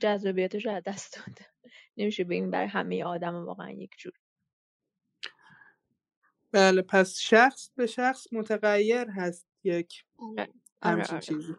جذابیتش 0.00 0.66
رو 0.66 0.72
از 0.72 0.82
دست 0.86 1.16
داده 1.16 1.46
نمیشه 1.96 2.24
بگیم 2.24 2.50
برای 2.50 2.68
همه 2.68 3.04
آدم 3.04 3.34
واقعا 3.34 3.70
یک 3.70 3.90
جور. 3.98 4.12
بله 6.52 6.82
پس 6.82 7.18
شخص 7.18 7.70
به 7.76 7.86
شخص 7.86 8.32
متغیر 8.32 9.10
هست 9.10 9.46
یک 9.64 10.04
آره 10.18 10.48
همچین 10.82 11.14
آره. 11.14 11.20
چیزی. 11.20 11.54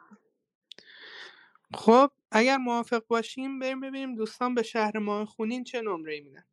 خب 1.76 2.12
اگر 2.32 2.58
موافق 2.58 3.08
باشیم 3.08 3.60
بریم 3.60 3.80
ببینیم 3.80 4.16
دوستان 4.16 4.56
به 4.56 4.64
شهر 4.64 5.00
ما 5.00 5.26
خونین 5.26 5.64
چه 5.64 5.82
نمره 5.82 6.22
میدن. 6.22 6.46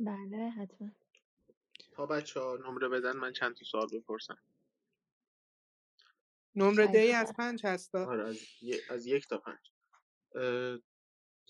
بله 0.00 0.50
حتما. 0.50 0.90
تا 1.92 2.06
بچه 2.06 2.40
ها 2.40 2.56
نمره 2.66 2.88
بدن 2.88 3.16
من 3.16 3.32
چند 3.32 3.56
تا 3.56 3.64
سوال 3.64 3.88
بپرسم. 3.92 4.38
نمره 6.56 6.86
دهی 6.86 7.12
از 7.12 7.32
پنج 7.38 7.66
هستا 7.66 8.06
آره 8.06 8.28
از, 8.28 8.38
ی- 8.62 8.80
از 8.90 9.06
یک 9.06 9.28
تا 9.28 9.38
پنج. 9.38 9.72
اه، 10.34 10.78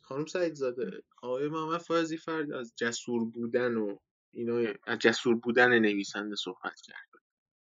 خانم 0.03 0.27
سعید 0.27 0.55
زاده 0.55 1.03
آقای 1.23 1.49
محمد 1.49 1.81
فائزی 1.81 2.17
فرد 2.17 2.53
از 2.53 2.75
جسور 2.77 3.25
بودن 3.25 3.75
و 3.77 3.99
اینا 4.33 4.75
از 4.87 4.99
جسور 4.99 5.35
بودن 5.35 5.79
نویسنده 5.79 6.37
صحبت 6.37 6.81
کرد. 6.81 7.09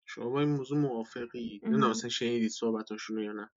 شما 0.05 0.29
با 0.29 0.39
این 0.39 0.49
موضوع 0.49 0.77
موافقی؟ 0.77 1.61
نه 1.63 1.89
اصلا 1.89 2.09
شنیدید 2.09 2.51
صحبتاشونو 2.51 3.21
یا 3.23 3.31
نه؟ 3.33 3.49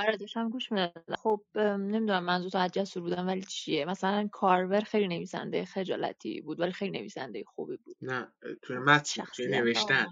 آره 0.00 0.16
داشتم 0.16 0.50
گوش 0.50 0.72
می‌دادم. 0.72 1.16
خب 1.16 1.42
نمی‌دونم 1.56 2.24
منظور 2.24 2.50
تو 2.50 2.58
از 2.58 2.70
جسور 2.70 3.02
بودن 3.02 3.26
ولی 3.26 3.42
چیه؟ 3.42 3.84
مثلا 3.84 4.28
کارور 4.32 4.80
خیلی 4.80 5.08
نویسنده 5.08 5.64
خجالتی 5.64 6.40
بود 6.40 6.60
ولی 6.60 6.72
خیلی 6.72 6.98
نویسنده 6.98 7.44
خوبی 7.44 7.76
بود. 7.76 7.96
نه 8.02 8.32
توی 8.62 8.78
متن 8.78 9.24
توی 9.24 9.46
نوشتن. 9.48 10.06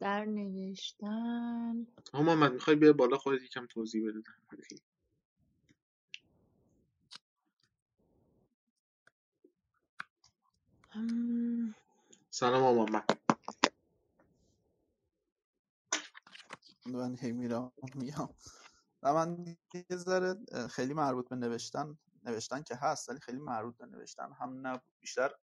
در 0.00 0.24
نوشتن. 0.24 1.86
آقا 2.12 2.22
محمد 2.24 2.52
می‌خوای 2.52 2.76
بیا 2.76 2.92
بالا 2.92 3.18
خودت 3.18 3.42
یکم 3.42 3.66
توضیح 3.66 4.02
بده. 4.08 4.22
سلام 12.30 12.76
محمد. 12.76 13.19
من 16.86 17.16
هی 17.16 17.32
میرم 17.32 17.72
میام 17.94 18.34
و 19.02 19.14
من 19.14 19.56
یه 19.74 19.96
ذره 19.96 20.34
خیلی 20.68 20.94
مربوط 20.94 21.28
به 21.28 21.36
نوشتن 21.36 21.98
نوشتن 22.24 22.62
که 22.62 22.74
هست 22.76 23.08
ولی 23.08 23.20
خیلی 23.20 23.38
مربوط 23.38 23.76
به 23.76 23.86
نوشتن 23.86 24.32
هم 24.32 24.66
نبود. 24.66 24.92
بیشتر 25.00 25.34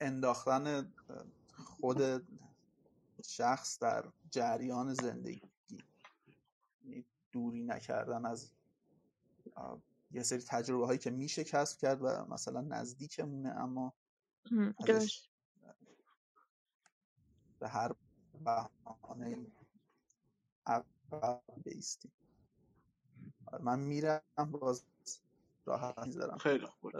انداختن 0.00 0.92
خود 1.54 2.28
شخص 3.24 3.78
در 3.78 4.12
جریان 4.30 4.94
زندگی. 4.94 5.50
یعنی 6.82 7.04
دوری 7.32 7.62
نکردن 7.62 8.26
از 8.26 8.50
یه 10.10 10.22
سری 10.22 10.42
تجربه 10.42 10.86
هایی 10.86 10.98
که 10.98 11.10
میشه 11.10 11.44
کسب 11.44 11.78
کرد 11.78 12.02
و 12.02 12.24
مثلا 12.28 12.60
نزدیکمونه 12.60 13.48
اما 13.48 13.94
به 17.58 17.68
هر 17.68 17.94
بهانه 18.44 19.46
عقب 20.66 21.42
بیستی 21.64 22.10
آره، 23.46 23.64
من 23.64 23.80
میرم 23.80 24.22
باز 24.52 24.84
راحت 25.66 25.98
می‌ذارم. 26.06 26.38
خیلی 26.38 26.66
خوب 26.66 26.92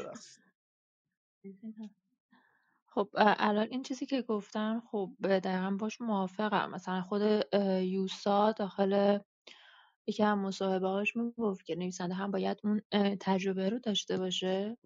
خب 2.88 3.08
الان 3.16 3.68
این 3.70 3.82
چیزی 3.82 4.06
که 4.06 4.22
گفتن 4.22 4.80
خب 4.80 5.12
دقیقا 5.22 5.70
باش 5.80 6.00
موافقم. 6.00 6.70
مثلا 6.70 7.02
خود 7.02 7.22
یوسا 7.82 8.52
داخل 8.52 9.18
یکی 10.08 10.24
از 10.24 10.38
مصاحبه 10.38 10.88
هاش 10.88 11.16
می‌گفت 11.16 11.66
که 11.66 11.76
نویسنده 11.76 12.14
هم 12.14 12.30
باید 12.30 12.58
اون 12.64 12.82
تجربه 13.20 13.70
رو 13.70 13.78
داشته 13.78 14.18
باشه 14.18 14.78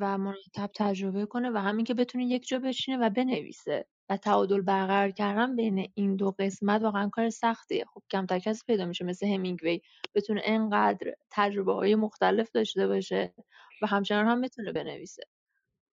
و 0.00 0.18
مرتب 0.18 0.70
تجربه 0.76 1.26
کنه 1.26 1.50
و 1.50 1.58
همین 1.58 1.84
که 1.84 1.94
بتونه 1.94 2.24
یک 2.26 2.48
جا 2.48 2.58
بشینه 2.58 2.98
و 3.06 3.10
بنویسه. 3.10 3.88
تعادل 4.16 4.60
برقرار 4.60 5.10
کردن 5.10 5.56
بین 5.56 5.88
این 5.94 6.16
دو 6.16 6.34
قسمت 6.38 6.82
واقعا 6.82 7.08
کار 7.08 7.30
سختیه 7.30 7.84
خب 7.94 8.02
کمتر 8.10 8.38
کسی 8.38 8.62
پیدا 8.66 8.86
میشه 8.86 9.04
مثل 9.04 9.26
همینگوی 9.26 9.80
بتونه 10.14 10.42
انقدر 10.44 11.14
تجربه 11.30 11.74
های 11.74 11.94
مختلف 11.94 12.50
داشته 12.50 12.86
باشه 12.86 13.34
و 13.82 13.86
همچنان 13.86 14.26
هم 14.26 14.40
بتونه 14.40 14.72
بنویسه. 14.72 15.22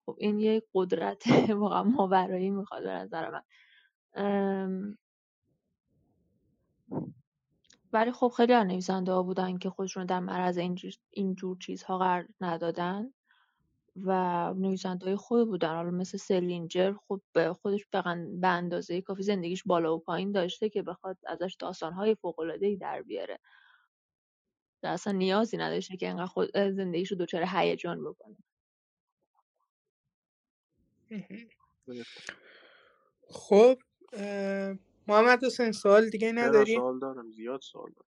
خب 0.06 0.16
این 0.20 0.40
یک 0.40 0.64
قدرت 0.74 1.24
واقعا 1.50 1.84
ماورایی 1.84 2.50
می‌خواد 2.50 2.84
به 2.84 2.90
نظر 2.90 3.30
من. 3.32 3.44
ولی 7.94 8.12
خب 8.12 8.34
خیلی 8.38 8.54
از 8.54 8.68
نویسنده 8.68 9.12
ها 9.12 9.24
بودن 9.24 9.58
که 9.58 9.70
خودشون 9.70 10.06
در 10.06 10.20
معرض 10.20 10.60
اینجور 11.12 11.58
چیزها 11.58 11.98
قرار 11.98 12.28
ندادن. 12.42 13.14
و 14.06 14.54
نویسنده 14.54 15.06
های 15.06 15.16
خوبی 15.16 15.46
بودن. 15.46 15.76
حالا 15.76 15.92
مثل 15.92 16.18
سلینجر 16.18 16.94
خب 17.08 17.22
خودش 17.52 17.86
به 18.42 18.48
اندازه 18.48 19.02
کافی 19.02 19.24
زندگیش 19.24 19.64
بالا 19.66 19.96
و 19.96 20.00
پایین 20.00 20.32
داشته 20.32 20.70
که 20.70 20.82
بخواد 20.82 21.18
ازش 21.28 21.56
داستانهای 21.60 22.18
ای 22.62 22.76
در 22.76 23.02
بیاره. 23.02 23.40
و 24.84 24.88
اصلا 24.88 25.14
نیازی 25.14 25.58
نداشته 25.58 25.98
که 25.98 26.10
انقدر 26.10 26.26
خود 26.26 26.58
زندگیش 26.58 27.12
رو 27.12 27.18
دچار 27.18 27.44
هیجان 27.48 28.04
بکنه. 28.04 28.38
خب 33.30 33.80
محمد 35.08 35.44
حسین 35.44 35.72
سوال 35.72 36.10
دیگه 36.10 36.32
نداری؟ 36.32 36.76
سوال 36.76 37.00
دارم. 37.00 37.32
زیاد 37.32 37.62
سوال 37.62 37.92
دارم. 37.92 38.10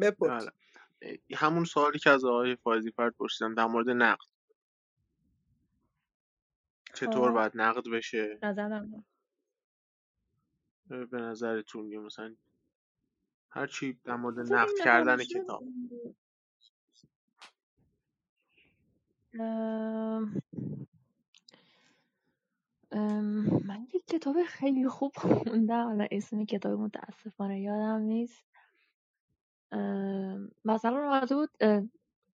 بپرس. 0.00 0.42
بله. 0.42 0.52
همون 1.34 1.64
سوالی 1.64 1.98
که 1.98 2.10
از 2.10 2.24
آقای 2.24 2.56
فایزی 2.56 2.90
فرد 2.90 3.14
پرسیدم 3.14 3.54
در 3.54 3.66
مورد 3.66 3.88
نقد. 3.88 4.26
چطور 6.94 7.28
خب. 7.28 7.34
باید 7.34 7.52
نقد 7.54 7.90
بشه؟ 7.92 8.38
نظرم 8.42 9.04
به 10.88 11.20
نظرتون 11.20 11.88
یا 11.88 12.00
مثلا 12.00 12.34
هر 13.50 13.66
چی 13.66 13.98
در 14.04 14.16
مورد 14.16 14.52
نقد 14.52 14.72
کردن 14.84 15.24
کتاب. 15.24 15.64
من 23.64 23.86
یک 23.94 24.06
کتاب 24.06 24.36
خیلی 24.44 24.88
خوب 24.88 25.12
خوندم. 25.16 25.84
حالا 25.84 26.06
اسم 26.10 26.44
کتاب 26.44 26.80
متاسفانه 26.80 27.60
یادم 27.60 28.00
نیست. 28.02 28.53
مثلا 30.64 30.98
اومده 30.98 31.34
بود 31.34 31.50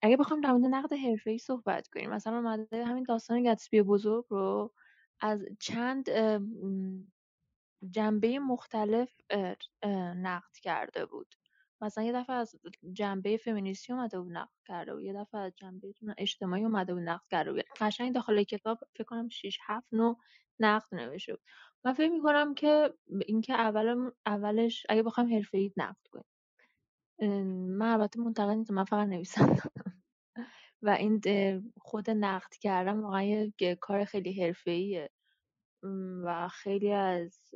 اگه 0.02 0.16
بخوام 0.16 0.40
در 0.40 0.52
مورد 0.52 0.74
نقد 0.74 0.92
حرفه‌ای 0.92 1.38
صحبت 1.38 1.88
کنیم 1.88 2.10
مثلا 2.10 2.36
اومده 2.36 2.84
همین 2.86 3.04
داستان 3.04 3.42
گتسبی 3.42 3.82
بزرگ 3.82 4.24
رو 4.30 4.72
از 5.20 5.46
چند 5.60 6.10
جنبه 7.90 8.38
مختلف 8.38 9.20
نقد 10.16 10.56
کرده 10.62 11.06
بود. 11.06 11.34
مثلا 11.82 12.04
یه 12.04 12.12
دفعه 12.12 12.36
از 12.36 12.54
جنبه 12.92 13.36
فمینیستی 13.36 13.92
اومده 13.92 14.20
بود 14.20 14.32
نقد 14.32 14.50
کرده 14.66 14.94
و 14.94 15.00
یه 15.02 15.12
دفعه 15.12 15.40
از 15.40 15.52
جنبه 15.56 15.94
اجتماعی 16.18 16.64
اومده 16.64 16.94
بود 16.94 17.02
نقد 17.02 17.26
کرده 17.30 17.52
بود. 17.52 17.64
قشنگ 17.80 18.14
داخل 18.14 18.42
کتاب 18.42 18.78
فکر 18.94 19.04
کنم 19.04 19.28
6 19.28 19.58
7 19.66 19.86
9 19.92 20.16
نقد 20.60 20.94
نوشته 20.94 21.32
بود. 21.32 21.42
من 21.84 21.92
فکر 21.92 22.10
می‌کنم 22.10 22.54
که 22.54 22.94
اینکه 23.26 23.54
اول 23.54 24.10
اولش 24.26 24.86
اگه 24.88 25.02
بخوام 25.02 25.34
حرفه‌ای 25.34 25.72
نقد 25.76 26.06
کنیم. 26.12 26.24
من 27.20 27.92
البته 27.92 28.20
منتقد 28.20 28.50
نیستم 28.50 28.74
من 28.74 28.84
فقط 28.84 29.08
نویسندم 29.08 29.70
و 30.82 30.90
این 30.90 31.20
خود 31.80 32.10
نقد 32.10 32.54
کردن 32.60 33.00
واقعا 33.00 33.22
یه 33.22 33.52
کار 33.80 34.04
خیلی 34.04 34.42
حرفه‌ایه. 34.42 35.10
و 36.24 36.48
خیلی 36.48 36.92
از 36.92 37.54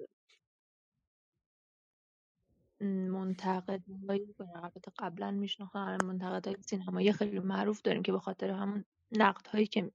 البته 4.57 4.93
قبلا 4.99 5.31
میشناختم 5.31 5.99
منتقدای 6.05 6.57
سینمایی 6.61 7.13
خیلی 7.13 7.39
معروف 7.39 7.83
داریم 7.83 8.03
که 8.03 8.13
به 8.13 8.19
خاطر 8.19 8.51
همون 8.51 8.85
نقدهایی 9.13 9.67
که 9.67 9.91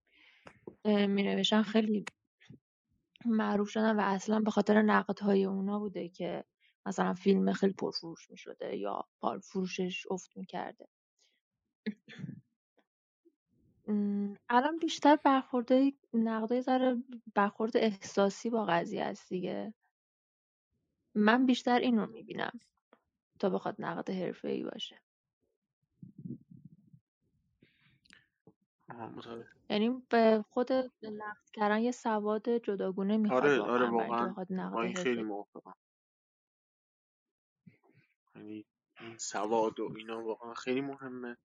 می 0.86 1.24
نوشتن 1.24 1.64
خیلی 1.64 2.06
معروف 3.26 3.70
شدن 3.70 3.96
و 3.96 4.02
اصلا 4.02 4.40
به 4.40 4.52
خاطر 4.52 4.82
نقدهای 4.82 5.46
اونا 5.46 5.80
بوده 5.80 6.10
که 6.10 6.46
مثلا 6.86 7.14
فیلم 7.14 7.54
خیلی 7.54 7.74
پرفروش 7.74 8.30
می 8.32 8.38
شده 8.38 8.78
یا 8.78 9.06
فروشش 9.44 10.06
افت 10.12 10.38
می 10.38 10.46
کرده 10.46 10.88
الان 14.50 14.78
بیشتر 14.80 15.16
برخورده 15.16 15.94
نقدای 16.14 16.62
ذره 16.62 17.04
برخورد 17.36 17.78
احساسی 17.78 18.50
با 18.50 18.66
قضیه 18.66 19.04
است 19.04 19.30
دیگه. 19.30 19.74
من 21.16 21.46
بیشتر 21.46 21.80
این 21.80 21.98
رو 21.98 22.08
می‌بینم 22.08 22.60
تا 23.40 23.50
بخواد 23.50 23.76
نقد 23.80 24.12
ای 24.44 24.64
باشه. 24.64 25.02
یعنی 29.70 30.04
به 30.10 30.46
خود 30.50 30.74
نقد 31.04 31.50
کردن 31.54 31.80
یه 31.80 31.92
سواد 31.92 32.58
جداگونه 32.58 33.18
می‌خواد 33.18 33.44
آره 33.44 33.60
آره 33.62 33.90
واقعا 33.90 34.36
خیلی 35.04 35.24
موافقم. 35.24 35.74
یعنی 38.40 38.66
این 39.00 39.18
سواد 39.18 39.80
و 39.80 39.94
اینا 39.98 40.24
واقعا 40.24 40.54
خیلی 40.54 40.82
مهمه. 40.82 41.38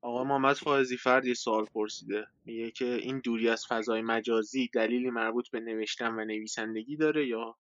آقا 0.00 0.24
محمد 0.24 0.56
فائزی 0.56 0.96
فرد 0.96 1.26
یه 1.26 1.34
سوال 1.34 1.64
پرسیده. 1.64 2.26
میگه 2.44 2.70
که 2.70 2.84
این 2.84 3.20
دوری 3.20 3.48
از 3.48 3.66
فضای 3.66 4.02
مجازی 4.02 4.68
دلیلی 4.74 5.10
مربوط 5.10 5.50
به 5.50 5.60
نوشتن 5.60 6.14
و 6.14 6.24
نویسندگی 6.24 6.96
داره 6.96 7.26
یا؟ 7.26 7.56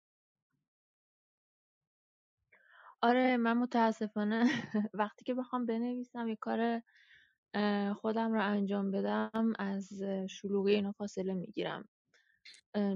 آره 3.02 3.36
من 3.36 3.58
متاسفانه 3.58 4.44
وقتی 4.94 5.24
که 5.24 5.34
بخوام 5.34 5.66
بنویسم 5.66 6.28
یه 6.28 6.36
کار 6.36 6.82
خودم 7.94 8.32
رو 8.32 8.42
انجام 8.42 8.90
بدم 8.90 9.52
از 9.58 10.02
شلوغی 10.30 10.74
اینا 10.74 10.92
فاصله 10.92 11.34
می‌گیرم. 11.34 11.88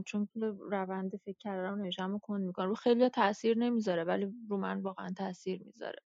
چون 0.06 0.26
که 0.26 0.40
روند 0.70 1.16
فکر 1.16 1.38
کردن 1.38 1.90
رو 2.10 2.18
کند 2.18 2.40
می‌کنم 2.40 2.68
رو 2.68 2.74
خیلی 2.74 3.08
تاثیر 3.08 3.58
نمی‌ذاره 3.58 4.04
ولی 4.04 4.34
رو 4.50 4.56
من 4.56 4.80
واقعا 4.80 5.10
تاثیر 5.16 5.62
می‌ذاره. 5.64 6.02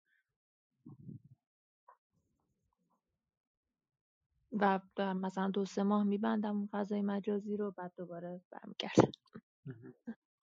و 4.51 4.79
مثلا 4.97 5.49
دو 5.49 5.65
سه 5.65 5.83
ماه 5.83 6.03
میبندم 6.03 6.57
اون 6.57 6.69
فضای 6.71 7.01
مجازی 7.01 7.57
رو 7.57 7.71
بعد 7.71 7.93
دوباره 7.97 8.41
برمیگردم. 8.51 9.11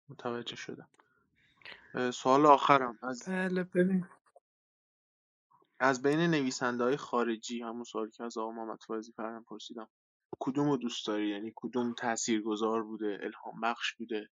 متوجه 0.08 0.56
شدم. 0.56 0.88
سوال 2.12 2.46
آخرم. 2.46 2.98
از 3.02 3.22
بله 3.28 3.64
ببین. 3.64 4.06
از 5.80 6.02
بین 6.02 6.20
نویسنده 6.20 6.84
های 6.84 6.96
خارجی 6.96 7.62
همون 7.62 7.84
سوالی 7.84 8.10
که 8.10 8.24
از 8.24 8.38
آقا 8.38 8.52
محمد 8.52 8.82
فایزی 8.86 9.12
فرم 9.12 9.44
پرسیدم. 9.44 9.88
کدوم 10.42 10.70
رو 10.70 10.78
دوست 10.78 11.08
داری؟ 11.08 11.28
یعنی 11.30 11.52
کدوم 11.56 11.94
تاثیرگذار 11.94 12.84
بوده؟ 12.84 13.18
الهام 13.22 13.60
بخش 13.62 13.94
بوده؟ 13.94 14.30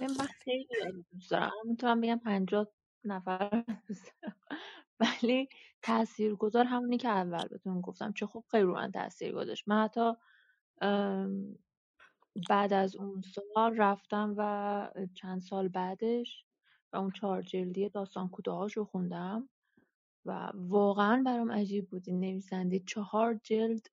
من 0.00 0.26
خیلی 0.44 0.66
دوست 1.12 1.30
دارم. 1.30 1.52
می‌تونم 1.64 2.00
بگم 2.00 2.18
پنجاه 2.18 2.68
نفر 3.04 3.64
ولی 5.00 5.48
تاثیرگذار 5.82 6.64
همونی 6.64 6.98
که 6.98 7.08
اول 7.08 7.48
بهتون 7.48 7.80
گفتم 7.80 8.12
چه 8.12 8.26
خوب 8.26 8.44
خیلی 8.50 8.64
رو 8.64 8.74
من 8.74 8.92
تاثیر 8.92 9.32
گذاشت 9.32 9.64
من 9.68 9.84
حتی 9.84 10.12
بعد 12.50 12.72
از 12.72 12.96
اون 12.96 13.22
سال 13.54 13.76
رفتم 13.76 14.34
و 14.38 14.90
چند 15.14 15.42
سال 15.42 15.68
بعدش 15.68 16.46
و 16.92 16.96
اون 16.96 17.10
چهار 17.10 17.42
جلدی 17.42 17.88
داستان 17.88 18.28
کوتاهاشو 18.28 18.84
خوندم. 18.84 19.48
و 20.26 20.50
واقعا 20.54 21.22
برام 21.26 21.52
عجیب 21.52 21.88
بود. 21.88 22.02
این 22.06 22.20
نویسنده 22.20 22.78
چهار 22.78 23.40
جلد 23.42 23.88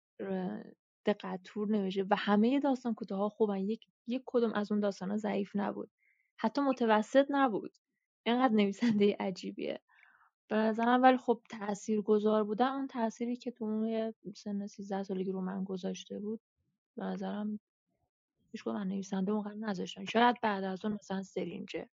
دقتور 1.06 1.68
نوشته 1.68 2.06
و 2.10 2.16
همه 2.18 2.60
داستان 2.60 2.94
کوتاه 2.94 3.30
خوبن. 3.30 3.58
یک 3.58 3.88
یک 4.08 4.24
کدوم 4.26 4.54
از 4.54 4.72
اون 4.72 4.82
داستان 4.82 5.12
ها 5.12 5.18
ضعیف 5.18 5.52
نبود. 5.56 5.92
حتی 6.38 6.62
متوسط 6.62 7.26
نبود. 7.30 7.78
اینقدر 8.24 8.54
نویسنده 8.54 9.16
عجیبیه. 9.20 9.82
به 10.48 10.56
نظرم 10.58 11.04
ولی 11.04 11.18
خب 11.18 11.42
تأثیر 11.50 12.02
گذار 12.02 12.44
بودن 12.44 12.68
اون 12.68 12.88
تأثیری 12.88 13.36
که 13.36 13.52
تو 13.52 13.66
اون 13.66 14.14
سن 14.36 14.68
13 14.68 15.04
سالگی 15.04 15.32
رو 15.32 15.42
من 15.42 15.64
گذاشته 15.64 16.20
بود 16.20 16.42
به 16.98 17.04
نظرم 17.04 17.60
هیچ 18.52 18.68
من 18.68 18.88
نویسنده 18.88 19.32
اونقدر 19.32 19.56
نذاشتن. 19.56 20.06
شاید 20.06 20.36
بعد 20.42 20.64
از 20.64 20.86
اون 20.86 20.94
مثلا 20.94 21.24
سرینجه. 21.24 21.90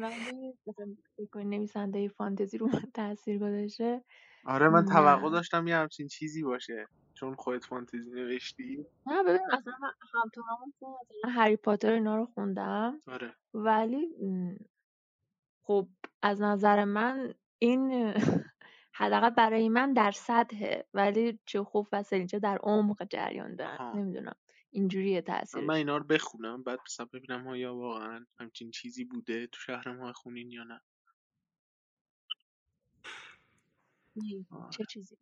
ولی 0.00 0.58
مثلا 0.66 1.44
نویسنده 1.44 2.08
فانتزی 2.08 2.58
رو 2.58 2.66
من 2.66 2.82
تاثیر 2.94 3.38
گذاشته؟ 3.38 4.04
آره 4.44 4.68
من 4.68 4.84
توقع 4.84 5.30
داشتم 5.30 5.66
یه 5.66 5.76
همچین 5.76 6.08
چیزی 6.08 6.42
باشه 6.42 6.86
چون 7.14 7.34
خودت 7.34 7.64
فانتزی 7.64 8.10
نوشتی. 8.10 8.86
نه 9.06 9.22
ببین 9.22 9.40
اصلا 9.52 9.72
هم 10.14 10.30
تو 10.34 10.42
همون 10.42 10.72
هری 11.24 11.56
پاتر 11.56 11.92
اینا 11.92 12.16
رو 12.16 12.26
خوندم 12.26 13.00
آره. 13.06 13.34
ولی 13.54 14.08
خب 15.62 15.88
از 16.22 16.40
نظر 16.42 16.84
من 16.84 17.34
این 17.58 18.14
حداقل 18.98 19.30
برای 19.30 19.68
من 19.68 19.92
در 19.92 20.10
سطحه 20.10 20.86
ولی 20.94 21.38
چه 21.46 21.62
خوب 21.62 21.88
و 21.92 22.02
سرینجه 22.02 22.38
در 22.38 22.58
عمق 22.62 23.04
جریان 23.10 23.56
دارن 23.56 23.92
نمی‌دونم. 23.98 24.34
اینجوریه 24.70 25.22
تاثیر 25.22 25.64
من 25.64 25.74
اینا 25.74 25.96
رو 25.96 26.04
بخونم 26.04 26.62
بعد 26.62 26.78
مثلا 26.86 27.06
ببینم 27.06 27.54
یا 27.54 27.74
واقعا 27.74 28.26
همچین 28.40 28.70
چیزی 28.70 29.04
بوده 29.04 29.46
تو 29.46 29.60
شهر 29.60 29.92
ما 29.92 30.12
خونین 30.12 30.50
یا 30.50 30.64
نه. 30.64 30.80
چه 34.70 34.84
چیزی؟ 34.84 35.16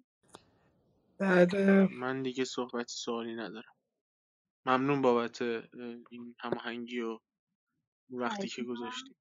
بعد 1.18 1.56
من 1.90 2.22
دیگه 2.22 2.44
صحبتی 2.44 2.94
سوالی 2.94 3.34
ندارم. 3.34 3.74
ممنون 4.66 5.02
بابت 5.02 5.42
این 6.10 6.34
هماهنگی 6.38 7.00
و 7.00 7.18
وقتی 8.10 8.48
که 8.48 8.62
گذاشتی. 8.62 9.16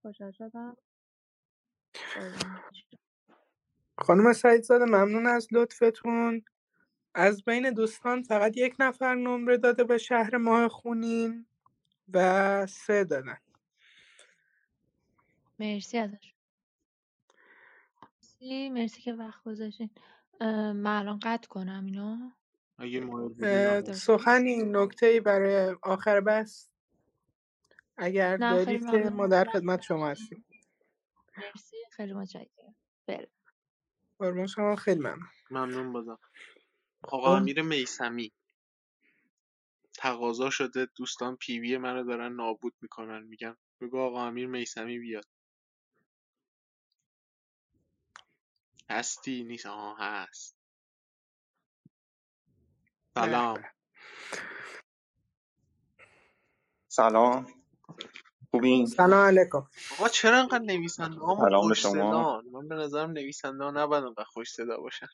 خانم 3.97 4.33
سعید 4.33 4.61
زاده 4.61 4.85
ممنون 4.85 5.27
از 5.27 5.47
لطفتون. 5.51 6.45
از 7.15 7.43
بین 7.43 7.71
دوستان 7.71 8.23
فقط 8.23 8.57
یک 8.57 8.75
نفر 8.79 9.15
نمره 9.15 9.57
داده 9.57 9.83
به 9.83 9.97
شهر 9.97 10.37
ماه 10.37 10.67
خونین 10.67 11.45
و 12.13 12.65
سه 12.65 13.03
دادن. 13.03 13.37
مرسی 15.59 15.97
ازش. 15.97 16.33
مرسی 18.17 18.69
مرسی 18.69 19.01
که 19.01 19.13
وقت 19.13 19.43
گذاشتین. 19.43 19.89
من 20.41 20.85
الان 20.99 21.19
قطع 21.23 21.47
کنم 21.47 21.85
اینا 21.85 22.31
اگه 22.77 23.93
سخنی 23.93 24.63
نکته 24.63 25.05
ای 25.05 25.19
برای 25.19 25.75
آخر 25.81 26.21
بس 26.21 26.69
اگر 27.97 28.37
دارید 28.37 28.91
که 28.91 28.97
ما 28.97 29.27
در 29.27 29.45
خدمت 29.45 29.81
شما 29.81 30.09
هستیم. 30.09 30.45
مرسی 31.37 31.77
خیلی 31.91 32.13
متشکرم. 32.13 32.75
بله. 33.05 34.47
شما 34.47 34.75
خیلی 34.75 34.99
ممنون. 34.99 35.27
ممنون 35.51 35.93
بازم. 35.93 36.19
آقا 37.11 37.37
امیر 37.37 37.61
میسمی. 37.61 38.33
تقاضا 39.95 40.51
شده 40.51 40.87
دوستان 40.97 41.37
پیوی 41.37 41.77
منو 41.77 42.03
دارن 42.03 42.33
نابود 42.33 42.75
می‌کنن. 42.81 43.23
میگن 43.23 43.57
بگو 43.81 43.99
آقا 43.99 44.27
امیر 44.27 44.47
میسمی 44.47 44.99
بیاد. 44.99 45.25
هستی؟ 48.89 49.43
نیست. 49.43 49.65
آها 49.65 49.95
هست. 49.99 50.57
سلام. 53.17 53.65
سلام. 56.91 57.47
خوبین 58.51 58.87
سلام 58.87 59.27
علیکم. 59.27 59.67
آقا 59.89 60.09
چرا 60.09 60.39
انقدر 60.39 60.65
نویسنده 60.65 61.21
ها 61.21 61.35
سلام 61.37 61.69
به 61.69 61.75
خوش 61.75 61.75
شما. 61.75 61.91
صدا 61.91 62.41
من 62.41 62.67
به 62.67 62.75
نظرم 62.75 63.11
نویسنده 63.11 63.63
ها 63.63 63.71
نباید 63.71 64.03
انقدر 64.03 64.23
خوش 64.25 64.51
صدا 64.51 64.77
باشن. 64.77 65.07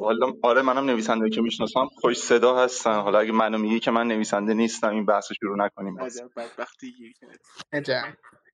حالا 0.00 0.32
آره 0.42 0.62
منم 0.62 0.84
نویسنده 0.84 1.30
که 1.30 1.40
می‌شناسم. 1.40 1.86
خوش 1.86 2.18
صدا 2.18 2.56
هستن. 2.64 3.00
حالا 3.00 3.18
اگه 3.18 3.32
منو 3.32 3.58
میگی 3.58 3.80
که 3.80 3.90
من 3.90 4.08
نویسنده 4.08 4.54
نیستم 4.54 4.90
این 4.90 5.06
بحث 5.06 5.32
شروع 5.32 5.58
نکنیم 5.58 5.96
بس. 5.96 6.20
بدبختی 6.36 7.14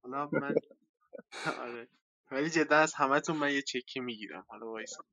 حالا 0.04 0.28
من 0.32 0.54
آره. 1.64 1.88
ولی 2.32 2.50
جدا 2.50 2.76
از 2.76 2.94
همتون 2.94 3.36
من 3.36 3.52
یه 3.52 3.62
چکی 3.62 4.00
می‌گیرم. 4.00 4.44
حالا 4.48 4.66
وایسا. 4.66 5.04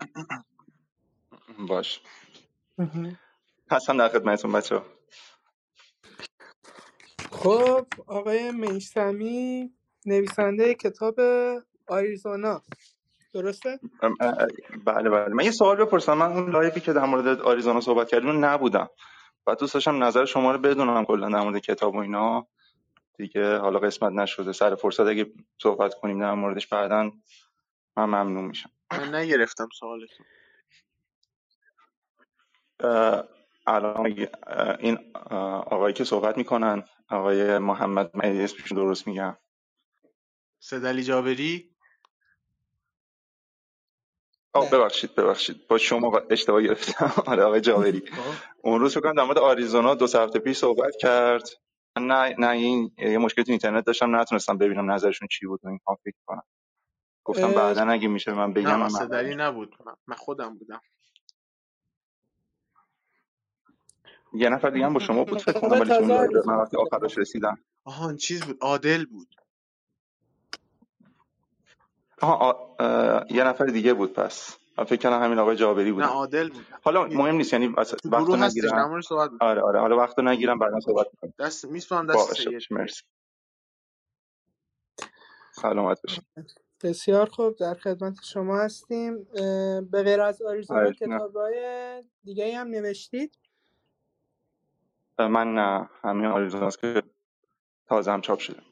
باش. 1.68 2.02
هستم 3.70 3.96
در 3.98 4.08
خدمتتون 4.08 4.52
بچه 4.52 4.82
خب 7.32 7.86
آقای 8.06 8.52
میسمی 8.52 9.74
نویسنده 10.06 10.74
کتاب 10.74 11.16
آریزونا. 11.88 12.62
درسته؟ 13.42 13.78
بله 14.84 15.10
بله. 15.10 15.34
من 15.34 15.44
یه 15.44 15.50
سوال 15.50 15.76
بپرسم. 15.76 16.14
من 16.14 16.32
اون 16.32 16.50
لایفی 16.50 16.80
که 16.80 16.92
در 16.92 17.04
مورد 17.04 17.40
آریزونا 17.40 17.80
صحبت 17.80 18.08
کردیم 18.08 18.44
نبودم. 18.44 18.88
و 19.46 19.54
دوست 19.54 19.74
داشتم 19.74 20.04
نظر 20.04 20.24
شما 20.24 20.52
رو 20.52 20.58
بدونم 20.58 21.04
کلا 21.04 21.28
در 21.28 21.40
مورد 21.40 21.58
کتاب 21.58 21.94
و 21.94 21.98
اینا. 21.98 22.46
دیگه 23.16 23.58
حالا 23.58 23.78
قسمت 23.78 24.12
نشده. 24.12 24.52
سر 24.52 24.74
فرصت 24.74 25.06
اگه 25.06 25.26
صحبت 25.62 25.94
کنیم 25.94 26.20
در 26.20 26.34
موردش 26.34 26.66
بعدا 26.66 27.12
من 27.96 28.04
ممنون 28.04 28.44
میشم. 28.44 28.70
من 28.92 29.14
نگرفتم 29.14 29.68
سوالتون. 29.78 30.26
الان 33.66 34.06
این 34.78 34.98
آقایی 35.70 35.94
که 35.94 36.04
صحبت 36.04 36.38
می‌کنن 36.38 36.84
آقای 37.10 37.58
محمد 37.58 38.10
مهدی 38.14 38.42
اسمش 38.42 38.72
درست 38.72 39.06
میگم 39.06 39.36
سدلی 40.58 41.02
جابری؟ 41.02 41.70
ببخشید 44.66 45.14
ببخشید. 45.14 45.66
با 45.68 45.78
شما 45.78 46.22
اشتباه 46.30 46.62
گرفتم. 46.62 47.12
آره 47.32 47.42
آقای 47.42 47.60
جابری 47.60 48.00
خب. 48.00 48.34
اون 48.62 48.80
روز 48.80 48.94
فکر 48.94 49.12
در 49.12 49.24
مورد 49.24 49.38
آریزونا 49.38 49.94
دو 49.94 50.04
هفته 50.04 50.38
پیش 50.38 50.56
صحبت 50.56 50.96
کرد. 51.00 51.48
نه 52.00 52.34
نه 52.38 52.50
این 52.50 52.92
یه 52.98 53.18
مشکل 53.18 53.42
تو 53.42 53.52
اینترنت 53.52 53.84
داشتم 53.84 54.16
نتونستم 54.16 54.58
ببینم 54.58 54.90
نظرشون 54.90 55.28
چی 55.30 55.46
بود 55.46 55.60
و 55.64 55.68
این 55.68 55.80
فکر 56.04 56.16
کنم. 56.26 56.42
گفتم 57.24 57.52
بعدا 57.52 57.90
اگه 57.90 58.08
میشه 58.08 58.32
من 58.32 58.52
بگم 58.52 58.82
نه 58.82 58.88
صدری 58.88 59.34
نبود. 59.34 59.76
من 60.06 60.16
خودم 60.16 60.58
بودم. 60.58 60.80
یه 64.34 64.48
نفر 64.48 64.70
دیگه 64.70 64.86
هم 64.86 64.92
با 64.92 65.00
شما 65.00 65.24
بود 65.24 65.42
فکر 65.42 65.60
کنم 65.60 65.80
ولی 65.80 65.90
چون 65.90 66.06
من 66.46 66.56
وقتی 66.56 66.76
آخرش 66.76 67.18
رسیدم. 67.18 67.58
آها 67.84 68.14
چیز 68.14 68.42
بود. 68.42 68.58
عادل 68.60 69.04
بود. 69.06 69.28
آها 72.20 72.34
آ... 72.36 73.20
یه 73.30 73.44
نفر 73.44 73.64
دیگه 73.64 73.94
بود 73.94 74.12
پس. 74.12 74.58
من 74.78 74.84
فکر 74.84 75.10
کنم 75.10 75.22
همین 75.22 75.38
آقای 75.38 75.56
جابری 75.56 75.92
بود 75.92 76.02
نه 76.02 76.08
عادل 76.08 76.48
بود. 76.48 76.66
حالا 76.82 77.04
مهم 77.04 77.36
نیست 77.36 77.52
یعنی 77.52 77.66
وقت 77.66 78.06
نگیرم. 78.06 79.00
صحبت 79.00 79.30
آره 79.40 79.62
آره 79.62 79.80
حالا 79.80 79.96
وقت 79.96 80.18
نگیرم 80.18 80.58
بعدا 80.58 80.80
صحبت 80.80 81.06
می‌کنم 81.12 81.46
دست 81.46 81.64
میسپارم 81.64 82.06
دست 82.06 82.34
سید. 82.34 82.62
مرسی. 82.70 83.02
سلامت 85.52 86.02
باشید 86.02 86.24
بسیار 86.82 87.26
خوب 87.28 87.56
در 87.56 87.74
خدمت 87.74 88.14
شما 88.22 88.58
هستیم. 88.58 89.24
به 89.90 90.02
غیر 90.02 90.20
از 90.20 90.42
آریزونا 90.42 90.92
کتابای 90.92 92.02
دیگه 92.24 92.56
هم 92.56 92.68
نوشتید؟ 92.68 93.38
من 95.18 95.54
نه 95.54 95.90
همین 96.02 96.26
آریزوناست 96.26 96.80
که 96.80 97.02
تازه 97.88 98.12
هم 98.12 98.20
چاپ 98.20 98.38
شده. 98.38 98.62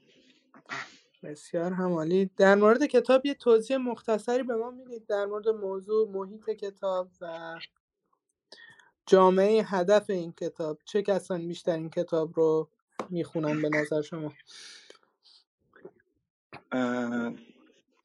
بسیار 1.23 1.73
هم 1.73 1.92
عالی. 1.92 2.31
در 2.37 2.55
مورد 2.55 2.87
کتاب 2.87 3.27
یه 3.27 3.35
توضیح 3.35 3.77
مختصری 3.77 4.43
به 4.43 4.57
ما 4.57 4.71
می‌دید 4.71 5.07
در 5.07 5.27
مورد 5.27 5.49
موضوع 5.49 6.11
محیط 6.11 6.51
کتاب 6.51 7.09
و 7.21 7.59
جامعه 9.07 9.63
هدف 9.63 10.11
این 10.11 10.33
کتاب. 10.33 10.79
چه 10.85 11.03
کسانی 11.03 11.47
بیشتر 11.47 11.77
این 11.77 11.91
کتاب 11.91 12.33
رو 12.35 12.69
می‌خونن 13.11 13.63
به 13.63 13.69
نظر 13.69 14.03
شما؟ 14.03 14.33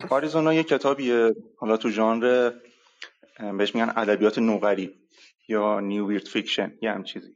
آریزونا 0.09 0.53
یه 0.53 0.63
کتابیه 0.63 1.35
حالا 1.57 1.77
تو 1.77 1.89
ژانر 1.89 2.51
بهش 3.57 3.75
میگن 3.75 3.93
ادبیات 3.95 4.39
نوغریب 4.39 4.99
یا 5.47 5.79
new 5.79 6.07
weird 6.09 6.25
fiction 6.25 6.77
یه 6.81 6.91
همچین 6.91 7.03
چیزی 7.03 7.33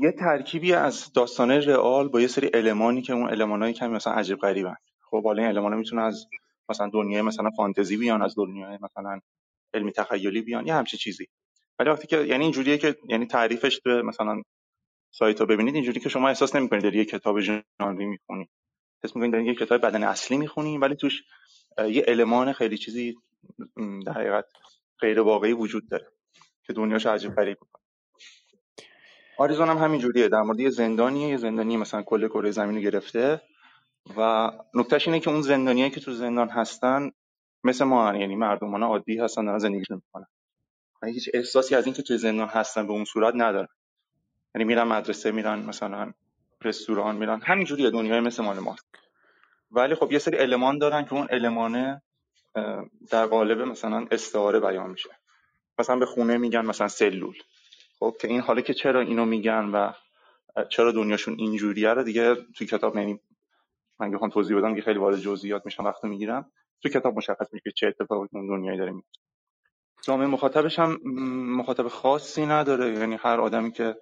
یه 0.00 0.12
ترکیبی 0.12 0.72
از 0.72 1.12
داستانه 1.12 1.58
رئال 1.58 2.08
با 2.08 2.20
یه 2.20 2.26
سری 2.26 2.50
المانی 2.54 3.02
که 3.02 3.12
اون 3.12 3.30
المانای 3.30 3.72
کمی 3.72 3.88
مثلا 3.88 4.12
عجیب 4.12 4.38
غریبن. 4.38 4.76
خب 5.00 5.24
حالا 5.24 5.42
این 5.42 5.56
المانا 5.56 5.76
می‌تونه 5.76 6.02
از 6.02 6.26
مثلا 6.68 6.90
دنیای 6.92 7.22
مثلا 7.22 7.50
فانتزی 7.50 7.96
بیان 7.96 8.22
از 8.22 8.34
دنیای 8.36 8.78
مثلا 8.82 9.20
علمی 9.74 9.92
تخیلی 9.92 10.42
بیان 10.42 10.66
یه 10.66 10.74
همچی 10.74 10.96
چیزی. 10.96 11.26
ولی 11.78 11.90
وقتی 11.90 12.06
که 12.06 12.16
یعنی 12.16 12.44
اینجوریه 12.44 12.78
که 12.78 12.96
یعنی 13.08 13.26
تعریفش 13.26 13.78
تو 13.78 13.90
مثلا 13.90 14.42
سایت 15.10 15.40
رو 15.40 15.46
ببینید 15.46 15.74
اینجوری 15.74 16.00
که 16.00 16.08
شما 16.08 16.28
احساس 16.28 16.56
نمی‌کنید 16.56 16.82
داری 16.82 16.98
یه 16.98 17.04
کتاب 17.04 17.40
ژانری 17.40 18.06
می‌خونی. 18.06 18.48
حس 19.04 19.16
می‌کنید 19.16 19.32
داری 19.32 19.44
یه 19.44 19.54
کتاب 19.54 19.80
بدن 19.80 20.02
اصلی 20.02 20.36
می‌خونی 20.36 20.78
ولی 20.78 20.94
توش 20.94 21.22
یه 21.78 22.04
المان 22.08 22.52
خیلی 22.52 22.78
چیزی 22.78 23.16
در 24.06 24.12
حقیقت 24.12 24.44
غیر 25.00 25.20
واقعی 25.20 25.52
وجود 25.52 25.88
داره 25.88 26.06
که 26.66 26.72
دنیاش 26.72 27.06
عجیب 27.06 27.34
غریب 27.34 27.58
آریزون 29.36 29.68
هم 29.68 29.78
همین 29.78 30.00
جوریه. 30.00 30.28
در 30.28 30.42
مورد 30.42 30.60
یه 30.60 30.70
زندانیه 30.70 31.28
یه 31.28 31.36
زندانی 31.36 31.76
مثلا 31.76 32.02
کل 32.02 32.28
کره 32.28 32.50
زمین 32.50 32.76
رو 32.76 32.82
گرفته 32.82 33.40
و 34.16 34.50
نکتهش 34.74 35.08
اینه 35.08 35.20
که 35.20 35.30
اون 35.30 35.42
زندانیایی 35.42 35.90
که 35.90 36.00
تو 36.00 36.12
زندان 36.12 36.48
هستن 36.48 37.10
مثل 37.64 37.84
ما 37.84 38.16
یعنی 38.16 38.36
مردمان 38.36 38.82
عادی 38.82 39.18
هستن 39.18 39.44
دارن 39.44 39.58
زندگی 39.58 39.84
می‌کنن. 39.90 40.26
هیچ 41.04 41.30
احساسی 41.34 41.74
از 41.74 41.84
اینکه 41.86 42.02
توی 42.02 42.18
زندان 42.18 42.48
هستن 42.48 42.86
به 42.86 42.92
اون 42.92 43.04
صورت 43.04 43.34
ندارن. 43.36 43.68
یعنی 44.54 44.64
میرن 44.64 44.82
مدرسه 44.82 45.30
میرن 45.30 45.58
مثلا 45.58 46.12
رستوران 46.64 47.16
میرن 47.16 47.40
همینجوریه 47.40 47.90
دنیای 47.90 48.20
مثل 48.20 48.44
مال 48.44 48.58
ما 48.58 48.76
ولی 49.70 49.94
خب 49.94 50.12
یه 50.12 50.18
سری 50.18 50.38
المان 50.38 50.78
دارن 50.78 51.04
که 51.04 51.12
اون 51.12 51.26
المانه 51.30 52.02
در 53.10 53.26
قالب 53.26 53.60
مثلا 53.60 54.06
استعاره 54.10 54.60
بیان 54.60 54.90
میشه. 54.90 55.10
مثلا 55.78 55.96
به 55.96 56.06
خونه 56.06 56.38
میگن 56.38 56.66
مثلا 56.66 56.88
سلول. 56.88 57.34
خب 58.02 58.16
که 58.20 58.28
این 58.28 58.40
حالا 58.40 58.60
که 58.60 58.74
چرا 58.74 59.00
اینو 59.00 59.24
میگن 59.24 59.64
و 59.64 59.92
چرا 60.68 60.92
دنیاشون 60.92 61.34
اینجوریه 61.38 61.88
رو 61.88 62.02
دیگه 62.02 62.34
توی 62.34 62.66
کتاب 62.66 62.96
یعنی 62.96 63.20
من 64.00 64.10
بخوام 64.10 64.30
توضیح 64.30 64.58
بدم 64.58 64.74
که 64.74 64.82
خیلی 64.82 64.98
وارد 64.98 65.18
جزئیات 65.18 65.62
میشم 65.64 65.84
وقتی 65.84 66.08
می‌گیرم. 66.08 66.52
تو 66.82 66.88
کتاب 66.88 67.16
مشخص 67.16 67.52
میشه 67.52 67.62
که 67.64 67.70
چه 67.70 67.86
اتفاقی 67.86 68.28
اون 68.32 68.46
دنیایی 68.46 68.78
داره 68.78 68.92
میفته. 68.92 69.20
جامعه 70.02 70.26
مخاطبش 70.26 70.78
هم 70.78 70.98
مخاطب 71.56 71.88
خاصی 71.88 72.46
نداره. 72.46 72.92
یعنی 72.92 73.14
هر 73.14 73.40
آدمی 73.40 73.72
که 73.72 73.96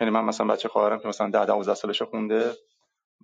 یعنی 0.00 0.10
من 0.10 0.24
مثلا 0.24 0.46
بچه 0.46 0.68
خواهرم 0.68 0.98
که 0.98 1.08
مثلا 1.08 1.30
10 1.30 1.46
12 1.46 1.74
سالشه 1.74 2.04
خونده 2.04 2.52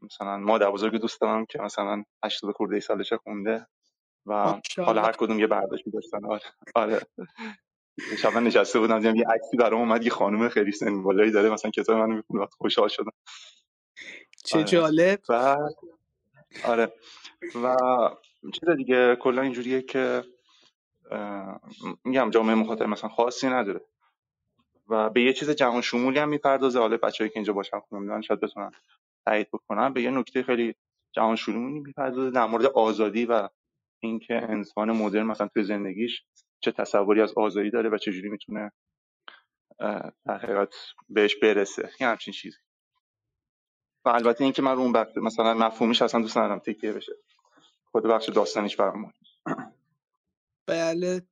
مثلا 0.03 0.39
مادر 0.39 0.71
بزرگ 0.71 1.01
دوست 1.01 1.21
دارم 1.21 1.47
که 1.47 1.59
مثلا 1.59 2.05
80 2.25 2.55
خورده 2.55 2.81
سالشه 2.81 3.17
خونده 3.17 3.67
و 4.27 4.61
حالا 4.79 5.03
هر 5.03 5.13
کدوم 5.13 5.41
یه 5.41 5.47
برداشتی 5.47 5.91
داشتن. 5.91 6.25
آره. 6.25 6.43
آره. 6.75 7.01
شب 8.19 8.37
نشسته 8.37 8.79
بودم 8.79 8.99
دیدم 8.99 9.17
یه 9.17 9.25
عکسی 9.35 9.57
برام 9.57 9.81
اومد 9.81 10.05
یه 10.05 10.11
خانم 10.11 10.49
خیلی 10.49 10.73
سن 10.73 11.03
بالایی 11.03 11.31
داره 11.31 11.51
مثلا 11.51 11.71
کتاب 11.71 11.97
منو 11.97 12.17
می‌خونه 12.17 12.47
خوشحال 12.47 12.89
شدم. 12.89 13.13
چه 14.45 14.59
آره. 14.59 14.67
جالب. 14.67 15.21
و 15.29 15.57
آره. 16.65 16.93
و 17.63 17.77
چیز 18.53 18.69
دیگه 18.77 19.17
کلا 19.17 19.43
اینجوریه 19.43 19.83
که 19.83 20.25
میگم 22.05 22.31
جامعه 22.31 22.55
مخاطب 22.55 22.83
مثلا 22.83 23.11
خاصی 23.11 23.49
نداره. 23.49 23.81
و 24.89 25.11
به 25.11 25.23
یه 25.23 25.33
چیز 25.33 25.51
جهان 25.51 25.81
شمولی 25.81 26.19
هم 26.19 26.29
می‌پردازه. 26.29 26.79
حالا 26.79 26.97
بچه‌ای 26.97 27.31
که 27.31 27.37
اینجا 27.37 27.53
باشن 27.53 27.81
خونده 27.81 28.23
شاید 28.23 28.41
بتونن 28.41 28.71
تایید 29.25 29.49
بکنن. 29.53 29.93
به 29.93 30.03
یه 30.03 30.11
نکته 30.11 30.43
خیلی 30.43 30.75
جهان 31.13 31.37
شمولی 31.37 31.81
می‌پردازه 31.81 32.31
در 32.31 32.47
مورد 32.47 32.67
آزادی 32.67 33.27
و 33.27 33.49
اینکه 34.01 34.35
انسان 34.35 34.91
مدرن 34.93 35.27
مثلا 35.27 35.49
توی 35.49 35.63
زندگیش 35.63 36.25
چه 36.63 36.73
تصوری 36.73 37.21
از 37.21 37.33
آزادی 37.37 37.71
داره 37.71 37.91
و 37.91 37.99
چجوری 37.99 38.29
می‌تونه 38.29 38.73
در 40.27 40.39
حقیقت 40.39 40.75
بهش 41.09 41.37
برسه. 41.37 41.91
یه 42.01 42.07
همچین 42.07 42.35
چیزی. 42.35 42.59
و 44.05 44.09
البته 44.09 44.45
اینکه 44.45 44.63
من 44.63 44.73
رو 44.73 44.81
اون 44.81 44.93
بخش 44.93 45.17
مثلا 45.17 45.55
مفهومیش 45.55 46.03
اصلا 46.03 46.21
دوست 46.21 46.37
ندارم 46.37 46.59
تکیه 46.59 46.93
بشه. 46.93 47.13
خود 47.85 48.03
بخش 48.03 48.29
داستانیش 48.29 48.77
برام 48.77 49.13
بله. 50.67 51.23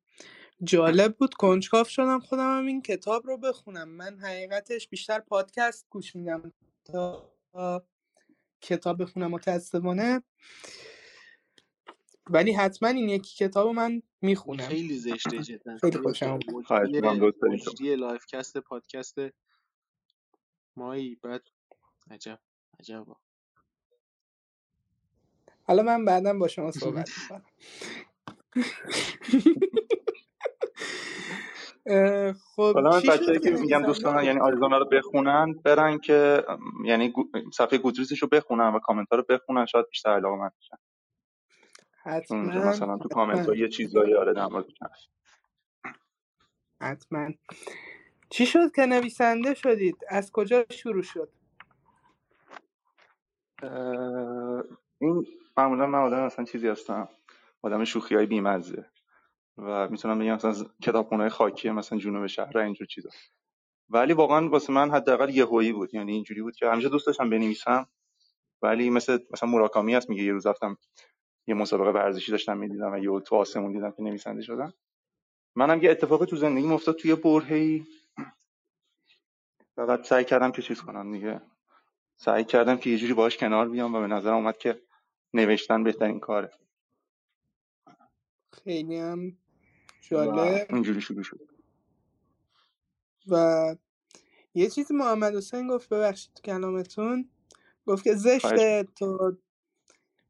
جالب 0.65 1.17
بود. 1.17 1.35
کنجکاف 1.35 1.89
شدم 1.89 2.21
خودم 2.21 2.59
هم 2.59 2.67
این 2.67 2.83
کتاب 2.83 3.27
رو 3.27 3.37
بخونم. 3.37 3.89
من 3.89 4.19
حقیقتش 4.19 4.89
بیشتر 4.89 5.21
پادکست 5.21 5.87
گوش 5.91 6.17
میدم 6.17 6.53
تا 6.85 7.33
کتاب 8.61 9.03
بخونم 9.03 9.31
متاسفانه. 9.31 10.23
ولی 12.31 12.53
حتما 12.53 12.89
این 12.89 13.09
یکی 13.09 13.47
کتاب 13.47 13.69
من 13.69 14.03
می‌خونم. 14.23 14.67
خیلی 14.67 14.99
زشته 14.99 15.39
جدا. 15.39 15.77
خیلی 15.79 15.99
خوشم 15.99 16.39
مجری 17.43 17.97
livecast 17.97 18.59
پادکست 18.59 19.17
مایی. 20.77 21.17
بعد 21.17 21.43
عجب 22.11 22.41
عجب 22.81 23.07
حالا 25.63 25.83
من 25.83 26.05
بعدا 26.05 26.35
با 26.35 26.49
شما 26.49 26.71
صحبت 26.71 27.11
می‌کنم. 27.19 27.45
خب 32.57 32.75
حالا 32.75 32.91
من 32.91 33.01
بچه‌ای 33.01 33.41
که 33.41 33.51
میگم 33.51 33.83
دوستان 33.87 34.25
یعنی 34.25 34.41
آریزونا 34.41 34.79
رو 34.79 34.87
بخونن 34.93 35.55
برن 35.65 35.99
که 35.99 36.45
یعنی 36.85 37.13
صفحه 37.55 37.79
گودریزش 37.79 38.23
رو 38.23 38.29
بخونن 38.29 38.75
و 38.75 38.79
کامنت 38.79 39.09
ها 39.13 39.17
رو 39.19 39.25
بخونن 39.29 39.67
شاید 39.67 39.87
بیشتر 39.91 40.11
علاقه 40.11 40.37
من 40.37 40.51
بشن. 40.61 40.77
حتما. 42.03 42.43
مثلا 42.43 42.99
تو 42.99 43.09
کامنت 43.09 43.47
ها 43.47 43.55
یه 43.55 43.69
چیزایی 43.69 44.15
آره 44.15 44.33
در 44.33 44.49
حتما. 46.83 47.31
چی 48.31 48.47
شد 48.47 48.73
که 48.77 48.87
نویسنده 48.87 49.55
شدید؟ 49.55 49.97
از 50.09 50.33
کجا 50.33 50.65
شروع 50.71 51.03
شد؟ 51.03 51.33
این 54.99 55.27
معمولا 55.57 55.87
من 55.87 55.99
آدم 55.99 56.25
مثلا 56.25 56.45
چیزی 56.45 56.69
هستم. 56.69 57.09
آدم 57.63 57.85
شوخی 57.85 58.15
های 58.15 58.27
بیمزه. 58.27 58.91
و 59.59 59.89
می‌تونم 59.89 60.19
بگم 60.19 60.35
مثلا 60.35 60.55
کتابخونه 60.83 61.29
خاکی 61.29 61.71
مثلا 61.71 61.99
جنوب 61.99 62.27
شهر 62.27 62.59
اینجور 62.59 62.87
چیزا. 62.87 63.11
ولی 63.89 64.13
واقعا 64.13 64.49
واسه 64.49 64.73
من 64.73 64.91
حداقل 64.91 65.31
یهویی 65.31 65.73
بود. 65.73 65.95
یعنی 65.95 66.13
اینجوری 66.13 66.43
بود 66.43 66.57
که 66.57 66.71
همیشه 66.71 66.89
دوست 66.89 67.07
داشتم 67.07 67.31
بنویسم. 67.31 67.87
ولی 68.63 68.91
مثل 68.91 69.19
مثلا 69.31 69.49
موراکامی 69.49 69.95
هست 69.95 70.11
میگه 70.11 70.23
یه 70.23 70.33
روز 70.33 70.47
رفتم 70.47 70.77
یه 71.47 71.55
مسابقه 71.55 71.91
ورزشی 71.91 72.33
داشتم 72.33 72.59
می‌دیدم 72.59 72.93
و 72.93 72.99
یه 72.99 73.21
تو 73.21 73.37
آسمون 73.37 73.73
دیدم 73.73 73.91
که 73.91 74.03
نویسنده 74.03 74.43
شدم 74.43 74.75
منم 75.55 75.83
یه 75.83 75.91
اتفاقی 75.91 76.27
تو 76.27 76.37
زندگی 76.37 76.67
افتاد 76.67 76.97
توی 76.97 77.15
برهه‌ای. 77.15 77.85
فقط 79.77 80.07
سعی 80.07 80.25
کردم 80.25 80.53
که 80.53 80.63
چیز 80.63 80.81
کنم 80.81 81.13
دیگه. 81.13 81.41
سعی 82.17 82.45
کردم 82.45 82.77
که 82.77 82.91
یه 82.91 82.99
جوری 82.99 83.15
باهاش 83.15 83.37
کنار 83.37 83.69
بیام 83.69 83.95
و 83.95 84.01
به 84.01 84.07
نظر 84.07 84.33
اومد 84.33 84.59
که 84.59 84.83
نوشتن 85.35 85.85
بهترین 85.85 86.21
کاره. 86.21 86.51
خیلی 88.53 88.97
هم 88.97 89.39
جالب. 90.01 90.67
اینجوری 90.71 91.01
شروع 91.01 91.23
شد. 91.23 91.51
و 93.29 93.77
یه 94.55 94.71
چیزی 94.71 94.95
محمد 94.95 95.37
حسین 95.37 95.69
گفت 95.69 95.89
ببخشید 95.89 96.35
تو 96.35 96.43
کلامتون. 96.43 97.31
گفت 97.87 98.05
که 98.05 98.15
زشته 98.15 98.89
تو 98.97 99.37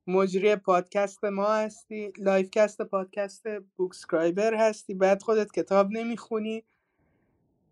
مجری 0.07 0.57
پادکست 0.57 1.24
ما 1.24 1.53
هستی 1.53 2.12
livecast 2.18 2.82
پادکست 2.82 3.46
Bookscriber 3.76 4.55
هستی. 4.55 4.94
بعد 4.94 5.22
خودت 5.22 5.53
کتاب 5.53 5.90
نمی‌خونی. 5.90 6.64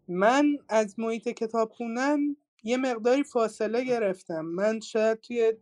من 0.09 0.59
از 0.69 0.99
محیط 0.99 1.29
کتاب 1.29 1.73
خوندن 1.73 2.19
یه 2.65 2.77
مقداری 2.77 3.25
فاصله 3.25 3.85
گرفتم. 3.85 4.41
من 4.41 4.81
شاید 4.81 5.21
توی 5.21 5.53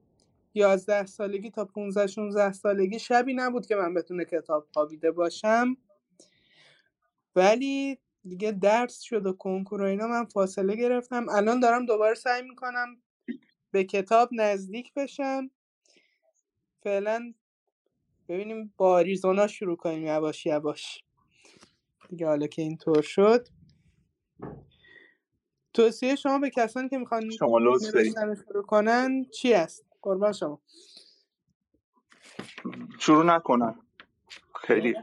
یازده 0.54 1.06
سالگی 1.06 1.50
تا 1.50 1.64
15 1.64 2.06
16 2.06 2.52
سالگی 2.52 2.98
شبی 2.98 3.34
نبود 3.34 3.66
که 3.66 3.76
من 3.76 3.94
بتونه 3.94 4.24
کتاب 4.24 4.66
خوابیده 4.72 5.10
باشم. 5.10 5.76
ولی 7.36 7.98
دیگه 8.24 8.52
درس 8.52 9.00
شد 9.00 9.26
و 9.26 9.32
کنکور 9.32 9.82
و 9.82 9.84
اینا 9.84 10.06
من 10.06 10.24
فاصله 10.24 10.76
گرفتم. 10.76 11.26
الان 11.28 11.60
دارم 11.60 11.86
دوباره 11.86 12.14
سعی 12.14 12.42
می‌کنم 12.42 12.96
به 13.70 13.84
کتاب 13.84 14.28
نزدیک 14.32 14.94
بشم. 14.94 15.50
فعلا 16.82 17.34
ببینیم 18.28 18.74
با 18.76 18.92
آریزونا 18.94 19.46
شروع 19.46 19.76
کنیم 19.76 20.06
یواش 20.06 20.46
یواش. 20.46 21.04
دیگه 22.08 22.26
حالا 22.26 22.46
که 22.46 22.62
اینطور 22.62 23.02
شد. 23.02 23.48
توصیه 25.74 26.16
شما 26.16 26.38
به 26.38 26.50
کسانی 26.50 26.88
که 26.88 26.98
می‌خوان 26.98 27.30
شما 27.30 27.78
شروع 28.48 28.62
کنن 28.62 29.24
چی 29.24 29.54
است؟ 29.54 29.86
قربان 30.02 30.32
شما. 30.32 30.60
شروع 32.98 33.24
نکنن. 33.24 33.80
خیلی 34.60 34.94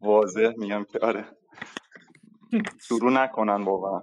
واضح 0.00 0.52
میگم 0.56 0.84
که 0.84 0.98
آره. 0.98 1.36
شروع 2.88 3.12
نکنن 3.12 3.62
واقعا. 3.64 4.02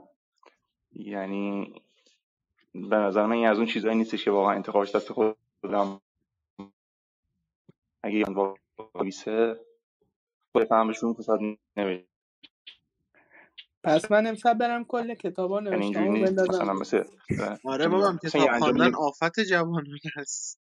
یعنی 0.93 1.81
به 2.73 2.95
نظر 2.95 3.25
من 3.25 3.31
این 3.31 3.47
از 3.47 3.57
اون 3.57 3.67
چیزایی 3.67 3.95
نیستش 3.95 4.25
که 4.25 4.31
واقعا 4.31 4.55
انتخابش 4.55 4.95
دست 4.95 5.13
خودم 5.13 6.01
اگه 8.03 8.15
این 8.17 8.55
واقعیسه 8.79 9.59
بفهمشون 10.55 11.13
که 11.13 11.23
ساعت 11.23 11.39
نمیشه 11.77 12.07
پس 13.83 14.11
من 14.11 14.27
امشب 14.27 14.57
برم 14.57 14.85
کل 14.85 15.13
کتابا 15.15 15.61
یعنی 15.63 15.91
نوشتم 15.91 16.07
مثلا 16.07 16.25
بندازم. 16.25 16.71
مثل 16.73 17.03
آره 17.65 17.87
بابا 17.87 18.11
مثلا 18.11 18.41
کتاب 18.45 18.59
خواندن 18.59 18.95
آفت 18.95 19.39
جوانان 19.39 19.99
هست. 20.17 20.61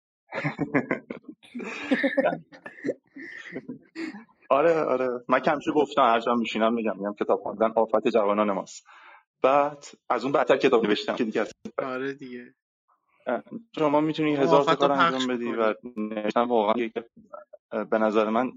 آره 4.50 4.80
آره. 4.82 5.24
من 5.28 5.40
کمشه 5.40 5.72
گفتم 5.72 6.02
هر 6.02 6.20
جا 6.20 6.34
میشینم 6.34 6.74
میگم 6.74 6.96
میگم 6.98 7.14
کتاب 7.14 7.42
خواندن 7.42 7.72
آفت 7.76 8.08
جوانان 8.08 8.52
ماست. 8.52 8.86
بعد 9.42 9.84
از 10.10 10.24
اون 10.24 10.32
بعدتر 10.32 10.56
کتاب 10.56 10.86
نوشتم 10.86 11.16
که 11.16 11.24
دیگه 11.24 11.46
آره 11.78 12.14
دیگه. 12.14 12.54
شما 13.78 14.00
می‌تونی 14.00 14.36
هزار 14.36 14.64
تا 14.64 14.74
کار 14.74 14.92
انجام 14.92 15.26
بدی 15.26 15.52
و 15.52 15.74
نوشتن 15.96 16.42
واقعا 16.42 16.90
به 17.90 17.98
نظر 17.98 18.30
من 18.30 18.52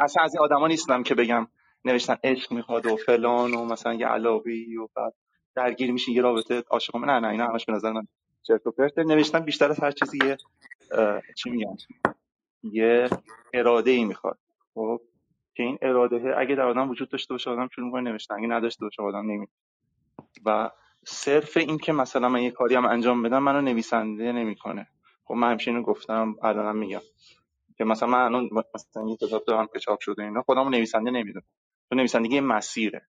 اصلا 0.00 0.22
از 0.22 0.34
این 0.34 0.42
آدما 0.42 0.66
نیستم 0.66 1.02
که 1.02 1.14
بگم 1.14 1.48
نوشتن 1.84 2.16
عشق 2.24 2.52
می‌خواد 2.52 2.86
و 2.86 2.96
فلان 2.96 3.54
و 3.54 3.64
مثلا 3.64 3.94
یه 3.94 4.06
علاقی 4.06 4.76
و 4.76 4.88
بعد 4.96 5.14
درگیر 5.54 5.92
میشین 5.92 6.14
یه 6.14 6.22
رابطه 6.22 6.64
عاشقانه 6.70 7.06
نه 7.06 7.20
نه 7.20 7.28
اینا 7.28 7.46
همش 7.46 7.64
به 7.64 7.72
نظر 7.72 7.92
من 7.92 8.06
چرت 8.42 8.66
و 8.66 8.70
پرت 8.70 8.98
نوشتن 8.98 9.40
بیشتر 9.40 9.70
از 9.70 9.80
هر 9.80 9.90
چیزی 9.90 10.18
یه 10.24 10.36
چی 11.36 11.50
میگن؟ 11.50 11.76
یه 12.62 13.10
اراده 13.54 13.90
ای 13.90 14.04
می‌خواد. 14.04 14.38
خب 14.74 15.00
که 15.54 15.62
این 15.62 15.78
اراده 15.82 16.34
اگه 16.38 16.54
در 16.54 16.66
آدم 16.66 16.90
وجود 16.90 17.08
داشته 17.08 17.34
باشه 17.34 17.50
آدم 17.50 17.68
شروع 17.74 17.86
می‌کنه 17.86 18.10
نوشتن. 18.10 18.34
اگه 18.34 18.46
نداشته 18.46 18.84
باشه 18.84 19.02
آدم 19.02 19.30
نمی 19.30 19.46
و 20.44 20.70
صرف 21.06 21.56
این 21.56 21.78
که 21.78 21.92
مثلا 21.92 22.28
من 22.28 22.42
یه 22.42 22.50
کاری 22.50 22.74
هم 22.74 22.86
انجام 22.86 23.22
بدم 23.22 23.42
منو 23.42 23.60
نویسنده 23.60 24.32
نمی‌کنه. 24.32 24.88
خب 25.24 25.34
من 25.34 25.50
همچین 25.50 25.82
گفتم 25.82 26.36
الانم 26.42 26.76
میگم. 26.76 27.00
که 27.78 27.84
مثلا 27.84 28.08
من 28.08 28.18
الان 28.18 28.50
مثلا 28.74 29.08
یه 29.08 29.16
کتاب 29.16 29.44
دارم 29.44 29.68
که 29.72 29.78
چاپ 29.78 30.00
شده 30.00 30.22
اینا 30.22 30.42
خودمو 30.42 30.70
نویسنده 30.70 31.10
نمی‌دونم. 31.10 31.46
تو 31.90 31.96
نویسندگی 31.96 32.40
مسیره. 32.40 33.06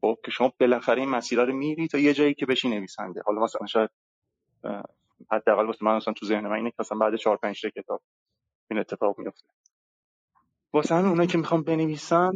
خب 0.00 0.16
که 0.24 0.30
شما 0.30 0.52
بالاخره 0.60 1.00
این 1.00 1.10
مسیرها 1.10 1.44
رو 1.44 1.52
میری 1.52 1.88
تا 1.88 1.98
یه 1.98 2.14
جایی 2.14 2.34
که 2.34 2.46
بشی 2.46 2.68
نویسنده. 2.68 3.22
حالا 3.26 3.40
مثلا 3.40 3.66
شاید 3.66 3.90
حداقل 5.30 5.66
واسه 5.66 5.84
من 5.84 5.96
مثلا 5.96 6.14
تو 6.14 6.26
ذهن 6.26 6.46
من 6.46 6.56
اینه 6.56 6.70
که 6.70 6.76
مثلا 6.78 6.98
بعد 6.98 7.16
4 7.16 7.36
5 7.36 7.66
کتاب 7.66 8.02
این 8.70 8.80
اتفاق 8.80 9.18
میفته 9.18 9.48
واسه 10.72 10.94
همین 10.94 11.10
اونایی 11.10 11.28
که 11.28 11.38
می‌خوام 11.38 11.62
بنویسن 11.62 12.32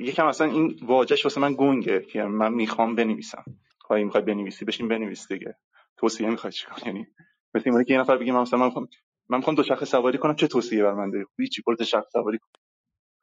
یکم 0.00 0.26
اصلا 0.26 0.46
این 0.46 0.78
واژهش 0.82 1.24
واسه 1.24 1.40
من 1.40 1.54
گنگه 1.54 2.00
که 2.00 2.22
من 2.22 2.54
می‌خوام 2.54 2.94
بنویسم. 2.94 3.44
خواهی 3.88 4.04
می‌خوای 4.04 4.22
بنویسی 4.22 4.64
بشین 4.64 4.88
بنویس 4.88 5.32
دیگه. 5.32 5.56
توصیه 5.96 6.30
می‌خوای 6.30 6.52
چیکار 6.52 6.78
یعنی 6.86 7.06
مثل 7.54 7.70
اینه 7.70 7.84
که 7.84 7.92
یه 7.92 8.00
نفر 8.00 8.16
بگه 8.16 8.32
من 8.32 8.40
مثلا 8.40 8.58
من 8.58 8.66
می‌خوام 8.66 8.88
من 9.28 9.38
می‌خوام 9.38 9.56
دو 9.56 9.62
شخص 9.62 9.84
سواری 9.84 10.18
کنم 10.18 10.34
چه 10.34 10.46
توصیه 10.46 10.82
بر 10.82 10.94
من 10.94 11.10
داری؟ 11.10 11.24
هیچ 11.38 11.60
برو 11.66 11.84
شخص 11.84 12.12
سواری 12.12 12.38
کن. 12.38 12.48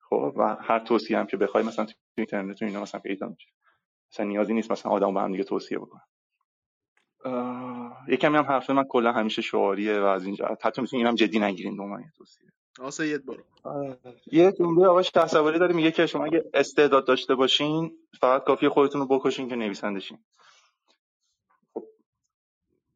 خب 0.10 0.34
و 0.38 0.56
هر 0.62 0.80
توصیه 0.80 1.18
هم 1.18 1.26
که 1.26 1.38
بخوای 1.38 1.64
مثلا 1.64 1.86
تو 1.86 1.94
اینترنت 2.18 2.62
و 2.62 2.66
اینا 2.66 2.82
مثلا 2.82 3.02
پیدا 3.02 3.28
میشه. 3.28 3.50
مثلا 4.14 4.26
نیازی 4.26 4.54
نیست 4.54 4.72
مثلا 4.72 4.92
آدم 4.92 5.14
با 5.14 5.22
هم 5.22 5.32
دیگه 5.32 5.44
توصیه 5.44 5.78
بکنن. 5.78 6.02
یکم 8.08 8.36
هم 8.36 8.44
حرف 8.44 8.70
من 8.70 8.84
کلا 8.84 9.12
همیشه 9.12 9.42
شعاریه 9.42 10.00
و 10.00 10.06
از 10.06 10.26
اینجا. 10.26 10.58
حتی 10.62 10.82
می‌تونین 10.82 11.06
اینم 11.06 11.16
جدی 11.16 11.40
نگیرین 11.40 11.76
دو 11.76 11.84
توصیه. 12.18 12.50
آسا 12.80 13.04
برو. 13.28 13.44
یه 14.32 14.52
جمله 14.52 14.88
آقا 14.88 15.02
تصوری 15.02 15.60
داره 15.60 15.76
میگه 15.76 15.92
که 15.92 16.06
شما 16.06 16.26
اگه 16.26 16.44
استعداد 16.54 17.08
داشته 17.08 17.36
باشین 17.36 17.92
فقط 18.20 18.44
کافیه 18.44 18.70
خودتون 18.70 19.02
رو 19.02 19.08
بکشین 19.08 19.50
که 19.50 19.56
نویسنده 19.56 20.00
شین 20.00 20.18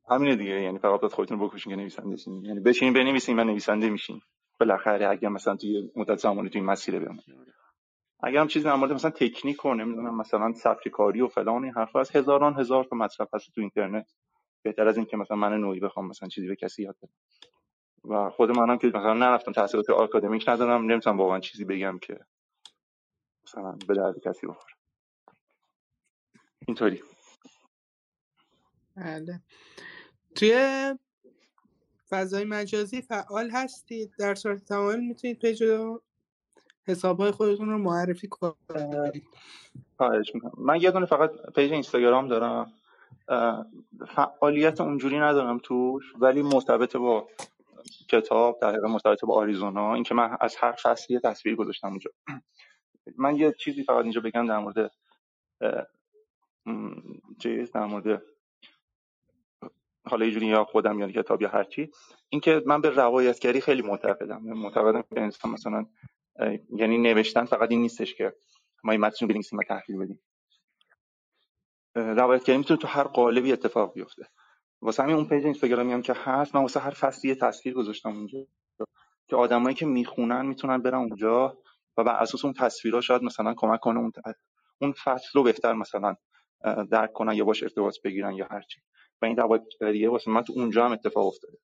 همینه 0.10 0.36
دیگه. 0.36 0.62
یعنی 0.62 0.80
فقط 0.80 1.02
باید 1.02 1.14
خودتون 1.14 1.40
بکشین 1.40 1.74
که 1.74 1.76
نویسنده 1.76 2.16
شین. 2.18 2.46
یعنی 2.46 2.60
بشین 2.60 2.94
بنویسین 2.94 3.40
و 3.40 3.44
نویسنده 3.44 3.90
میشین. 3.90 4.22
بالاخره 4.60 5.10
اگه 5.10 5.30
مثلا 5.30 5.56
توی 5.56 5.92
مدت 5.96 6.18
زمانی 6.18 6.50
توی 6.50 6.62
مسیر 6.62 7.00
بمونید 7.00 7.24
اگه 8.24 8.40
هم 8.40 8.48
چیزی 8.48 8.66
در 8.66 8.76
مورد 8.76 8.92
مثلا 8.92 9.12
تکنیک 9.12 9.66
و 9.66 9.74
نمی‌دونم 9.74 10.18
مثلا 10.18 10.54
سبک 10.54 10.88
کاری 10.88 11.22
و 11.22 11.28
فلان 11.28 11.64
این 11.64 11.74
حرفا 11.74 12.00
از 12.00 12.16
هزاران 12.16 12.60
هزار 12.60 12.84
تا 12.84 12.96
مصرف 12.96 13.34
هست 13.34 13.52
تو 13.56 13.62
اینترنت. 13.62 14.14
بهتر 14.64 14.88
از 14.88 14.98
این 14.98 15.06
که 15.06 15.18
مثلا 15.18 15.38
من 15.38 15.54
نوعی 15.54 15.80
بخوام 15.80 16.08
مثلا 16.08 16.30
چیزی 16.30 16.48
به 16.48 16.56
کسی 16.56 16.84
یاد 16.84 16.96
بدم. 17.02 17.14
و 18.06 18.30
خود 18.30 18.58
منم 18.58 18.78
که 18.78 18.88
مثلا 18.88 19.14
نرفتم 19.14 19.52
تحصیلات 19.52 19.90
آکادمیک 19.90 20.50
ندارم 20.50 20.92
نمی‌تونم 20.92 21.18
واقعا 21.18 21.40
چیزی 21.40 21.66
بگم 21.66 22.00
که 22.00 22.20
مثلا 23.44 23.78
به 23.88 23.96
درد 23.96 24.20
کسی 24.20 24.48
بخوره. 24.48 24.74
اینطوری. 26.68 27.04
بله. 28.96 29.42
توی 30.36 30.94
فضای 32.10 32.46
مجازی 32.46 33.02
فعال 33.02 33.50
هستید. 33.50 34.14
در 34.20 34.36
صورت 34.36 34.66
تمام 34.66 35.00
می‌تونید 35.00 35.40
پیج 35.40 35.62
و 35.62 36.00
حسابهای 36.88 37.32
خودتون 37.32 37.70
رو 37.70 37.78
معرفی 37.78 38.28
کنید. 38.28 39.24
من 40.58 40.82
یه 40.82 40.92
دونه 40.92 41.06
فقط 41.06 41.32
پیج 41.56 41.74
اینستاگرام 41.74 42.28
دارم. 42.28 42.74
فعالیت 44.16 44.82
اونجوری 44.82 45.20
ندارم 45.20 45.60
توش 45.64 46.14
ولی 46.20 46.42
مرتبط 46.42 46.96
با 46.96 47.28
کتاب 48.10 48.60
در 48.62 48.70
حقیقت 48.70 48.84
مرتبط 48.84 49.26
با 49.26 49.36
آریزونا 49.36 49.94
اینکه 49.94 50.16
من 50.16 50.38
از 50.42 50.56
هر 50.56 50.72
فصلی 50.72 51.20
تصویر 51.20 51.56
گذاشتم 51.56 51.88
اونجا. 51.88 52.12
من 53.18 53.36
یه 53.36 53.52
چیزی 53.60 53.84
فقط 53.84 54.04
اینجا 54.04 54.22
بگم 54.22 54.48
در 54.48 54.60
مورد 54.60 54.92
چیز 57.40 57.72
در 57.72 57.86
مورد 57.86 58.22
حالا 60.10 60.26
یه 60.26 60.32
جوری 60.32 60.46
یا 60.46 60.64
خودم 60.64 61.00
یا 61.00 61.12
کتاب 61.12 61.42
یا 61.42 61.50
هرچی. 61.50 61.92
اینکه 62.30 62.64
من 62.66 62.82
به 62.82 62.90
روایتگری 62.90 63.62
خیلی 63.62 63.82
معتقدم. 63.82 64.42
معتقدم 64.44 65.02
که 65.02 65.22
انسان 65.22 65.52
مثلا 65.52 65.86
یعنی 66.76 66.98
نوشتن 66.98 67.46
فقط 67.46 67.72
این 67.72 67.82
نیستش 67.82 68.16
که 68.16 68.34
ما 68.84 68.92
این 68.92 69.02
متن 69.02 69.28
بنویسیم 69.28 69.60
و 69.60 69.64
تحویل 69.64 70.00
بدیم. 70.00 70.20
روایتگری 71.96 72.58
می‌تونه 72.58 72.80
تو 72.80 72.88
هر 72.88 73.04
قالبی 73.04 73.52
اتفاق 73.52 73.94
بیفته. 73.94 74.28
واسه 74.82 75.04
همین 75.04 75.16
اون 75.16 75.26
پیج 75.26 75.46
اینستاگرامی 75.46 75.94
هم 75.94 76.02
که 76.02 76.14
هست 76.14 76.56
من 76.56 76.62
واسه 76.62 76.80
هر 76.80 76.90
فصلی 76.90 77.30
یه 77.30 77.36
تصویر 77.36 77.76
گذاشتم 77.76 78.10
اونجا 78.10 78.40
که 79.28 79.36
آدمایی 79.36 79.76
که 79.76 79.86
می‌خونن 79.86 80.46
می‌تونن 80.46 80.78
برن 80.78 80.96
اونجا 80.96 81.58
و 81.98 82.04
بر 82.04 82.16
اساس 82.16 82.46
اون 82.46 82.54
تصویرها 82.54 83.02
شاید 83.02 83.24
مثلا 83.24 83.54
کمک 83.58 83.80
کنه 83.80 84.00
اون 84.00 84.12
اون 84.82 84.92
فصل 84.92 85.30
رو 85.34 85.44
بهتر 85.44 85.74
مثلا 85.74 86.16
درک 86.92 87.14
کنن 87.14 87.34
یا 87.34 87.46
باش 87.46 87.64
ارتباط 87.64 87.96
بگیرن 88.04 88.34
یا 88.34 88.48
هرچی. 88.52 88.82
و 89.22 89.26
این 89.26 89.38
روایتگریه 89.38 90.10
واسه 90.10 90.32
من 90.32 90.44
تو 90.44 90.54
اونجا 90.56 90.86
هم 90.86 90.92
اتفاق 90.92 91.28
افتاده. 91.28 91.58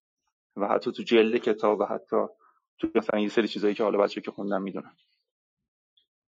و 0.56 0.68
حتی 0.68 0.91
تو 0.91 1.03
جلد 1.03 1.38
کتاب 1.38 1.80
و 1.80 1.86
حتی 1.86 2.18
تو 2.78 2.88
مثلا 2.95 3.20
یه 3.20 3.30
سری 3.30 3.47
چیزایی 3.47 3.76
که 3.76 3.84
حالا 3.84 3.97
بچه 3.97 4.22
که 4.22 4.32
خوندن 4.32 4.62
می‌دونن. 4.62 4.95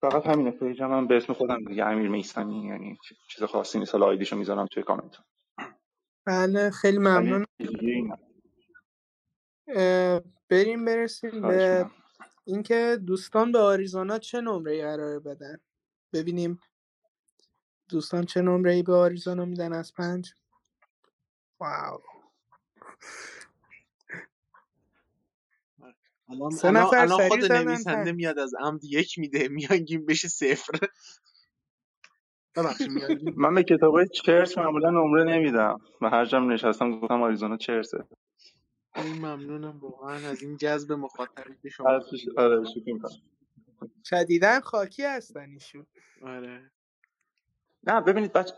فقط 0.01 0.27
همینه 0.27 0.51
پیجم 0.51 0.91
هم 0.91 1.07
به 1.07 1.17
اسم 1.17 1.33
خودم 1.33 1.65
دیگه 1.65 1.85
امیر 1.85 2.09
میسمی 2.09 2.67
یعنی 2.67 2.97
چیز 3.29 3.43
خاصی 3.43 3.79
نیست. 3.79 3.91
حالا 3.91 4.05
آیدیشو 4.05 4.35
می‌ذارم 4.35 4.67
توی 4.67 4.83
کامنت. 4.83 5.17
بله 6.25 6.71
خیلی 6.71 6.97
ممنون. 6.97 7.45
بریم 10.49 10.85
برسیم 10.85 11.41
به 11.41 11.85
اینکه 12.45 12.97
دوستان 13.07 13.51
به 13.51 13.59
آریزونا 13.59 14.19
چه 14.19 14.41
نمره 14.41 14.81
قرار 14.81 15.19
بدن؟ 15.19 15.57
ببینیم. 16.13 16.59
دوستان 17.89 18.25
چه 18.25 18.41
نمره 18.41 18.73
ای 18.73 18.83
به 18.83 18.93
آریزونا 18.93 19.45
میدن 19.45 19.73
از 19.73 19.93
پنج؟ 19.93 20.33
واو 21.59 22.01
الان 26.29 26.51
سه 26.51 26.71
نفر 26.71 26.97
الان 26.97 27.29
خود 27.29 27.51
نویسنده 27.51 28.11
میاد 28.11 28.39
از 28.39 28.53
عمد 28.59 28.83
یک 28.83 29.19
میده 29.19 29.47
میانگیم 29.47 30.05
بشه 30.05 30.27
صفر. 30.27 30.87
من 33.35 33.55
به 33.55 33.63
کتابای 33.63 34.07
چرس 34.07 34.57
معمولا 34.57 34.89
نمره 34.89 35.23
نمیدم. 35.23 35.79
و 36.01 36.09
هر 36.09 36.25
جام 36.25 36.51
نشستم 36.51 36.99
گفتم 36.99 37.21
آریزونا 37.21 37.57
چرسه 37.57 38.07
این 38.95 39.17
ممنونم 39.17 39.79
واقعا 39.79 40.29
از 40.29 40.43
این 40.43 40.57
جذب 40.57 40.91
مخاطبی 40.91 41.55
که 41.61 41.69
شما 41.69 41.89
آره 42.37 42.63
شدیدن 44.05 44.59
خاکی 44.59 45.03
هستن 45.03 45.49
ایشون. 45.49 45.87
آره. 46.21 46.71
نه 47.87 48.01
ببینید 48.01 48.33
بچه 48.33 48.53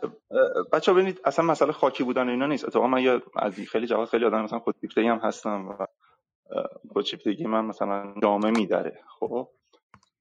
بچه 0.73 0.93
ببینید 0.93 1.21
اصلا 1.25 1.45
مسئله 1.45 1.71
خاکی 1.71 2.03
بودن 2.03 2.29
اینا 2.29 2.45
نیست. 2.47 2.65
اتفاقا 2.65 2.87
من 2.87 3.01
یا 3.03 3.21
از 3.35 3.55
خیلی 3.55 3.87
جواب 3.87 4.05
خیلی 4.05 4.25
آدم 4.25 4.43
مثلا 4.43 4.59
خودشیفتگی 4.59 5.07
هم 5.07 5.19
هستم 5.19 5.67
و 5.69 5.85
خودشیفتگی 6.93 7.45
من 7.45 7.65
مثلا 7.65 8.13
جامعه 8.23 8.51
میداره 8.51 8.99
خب؟ 9.19 9.49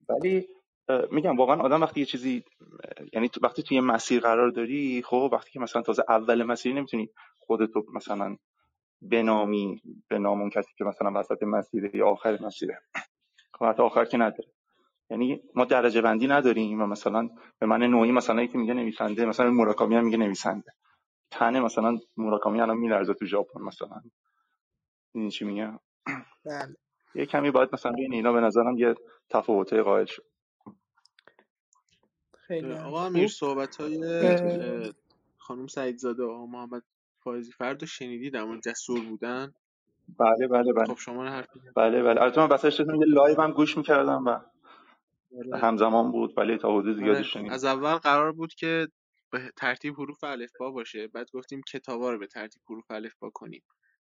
ولی 0.09 0.49
میگم 1.11 1.37
واقعا 1.37 1.61
آدم 1.61 1.83
وقتی 1.83 2.01
یه 2.01 2.07
چیزی 2.07 2.45
یعنی 3.13 3.31
وقتی 3.43 3.63
توی 3.63 3.75
یه 3.75 3.81
مسیر 3.81 4.21
قرار 4.21 4.51
داری 4.51 5.03
خب 5.07 5.31
وقتی 5.33 5.51
که 5.51 5.61
مثلا 5.61 5.83
تازه 5.83 6.05
اول 6.09 6.43
مسیر 6.43 6.75
نمی‌تونی 6.75 7.11
خودتو 7.39 7.85
مثلا 7.95 8.37
بنامی 9.03 9.83
به 10.09 10.19
نام 10.19 10.41
اون 10.41 10.51
کسی 10.51 10.73
که 10.79 10.85
مثلا 10.85 11.21
وسط 11.21 11.43
مسیره 11.43 11.97
یا 11.97 12.09
آخر 12.09 12.39
مسیره 12.43 12.83
خب 13.55 13.65
حتی 13.65 13.83
آخر 13.83 14.05
که 14.05 14.17
نداره. 14.19 14.49
یعنی 15.11 15.43
ما 15.57 15.65
درجه 15.65 16.01
بندی 16.03 16.27
نداریم 16.27 16.83
و 16.83 16.87
مثلا 16.87 17.31
به 17.59 17.67
من 17.67 17.83
نوعی 17.83 18.13
مثلا 18.13 18.43
یکی 18.43 18.59
میگه 18.59 18.75
نویسنده 18.75 19.27
مثلا 19.27 19.51
موراکامی 19.51 19.97
هم 19.97 20.05
میگه 20.05 20.17
نویسنده. 20.19 20.73
تنه 21.33 21.61
مثلا 21.61 21.99
موراکامی 22.17 22.61
الان 22.61 22.77
میلرزه 22.79 23.15
تو 23.15 23.27
ژاپن 23.27 23.63
مثلا. 23.63 24.03
این 25.15 25.31
چی 25.31 25.45
میگه 25.45 25.79
بله. 26.47 26.77
یه 27.15 27.27
کمی 27.27 27.51
باید 27.51 27.71
مثلا 27.73 27.93
بین 27.93 28.15
اینا 28.15 28.33
به 28.33 28.41
نظرم 28.41 28.79
یه 28.79 28.95
تفاوته 29.31 29.83
قائل 29.83 30.05
شد. 30.07 30.27
خیلی 32.39 32.73
آقا 32.75 33.07
امیر 33.07 33.29
صحبت 33.29 33.77
های 33.77 33.99
خانم 35.39 35.67
سعیدزاده 35.67 36.25
و 36.25 36.47
محمد 36.47 36.83
فایزی 37.25 37.53
فرد 37.53 37.85
شنیدی 37.85 38.31
در 38.31 38.45
مورد 38.45 38.63
جسور 38.63 39.01
بودن. 39.05 39.55
بله 40.19 40.49
بله 40.49 40.73
بله. 40.73 40.87
خب 40.87 40.97
شما 40.99 41.25
حرف 41.29 41.49
بله 41.77 42.03
بله. 42.03 42.23
البته 42.23 42.85
من 42.85 42.97
یه 43.01 43.07
live 43.09 43.41
هم 43.43 43.53
گوش 43.53 43.79
می‌کردم 43.79 44.25
و. 44.27 44.41
همزمان 45.63 46.13
بود 46.13 46.35
ولی 46.39 46.59
تا 46.59 46.79
حدود 46.79 46.97
زیادی 46.97 47.11
آره. 47.11 47.23
شنیدم. 47.23 47.55
از 47.55 47.65
اول 47.65 47.95
قرار 47.95 48.33
بود 48.33 48.55
که 48.55 48.89
به 49.31 49.53
ترتیب 49.57 49.95
حروف 49.95 50.25
الفبا 50.25 50.71
باشه 50.71 51.09
بعد 51.09 51.31
گفتیم 51.33 51.63
کتابا 51.63 52.11
رو 52.11 52.19
به 52.19 52.27
ترتیب 52.27 52.63
حروف 52.69 52.91
الفبا 52.91 53.31
کنیم. 53.31 53.63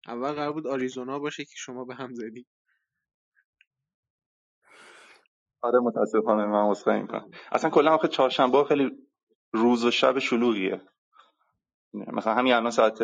اول 0.07 0.31
قرار 0.31 0.51
بود 0.53 0.67
آریزونا 0.67 1.19
باشه 1.19 1.45
که 1.45 1.53
شما 1.55 1.85
به 1.85 1.95
هم 1.95 2.13
زدی. 2.13 2.45
آره 5.61 5.79
متاسفانه 5.79 6.45
من 6.45 6.69
عذرخواهی 6.69 7.01
می‌کنم 7.01 7.31
اصلا 7.51 7.69
کلا 7.69 7.95
آخه 7.95 8.07
چهارشنبه 8.07 8.63
خیلی 8.63 8.91
روز 9.51 9.85
و 9.85 9.91
شب 9.91 10.19
شلوغیه. 10.19 10.81
مثلا 11.93 12.33
همین 12.33 12.53
الان 12.53 12.71
ساعت 12.71 12.97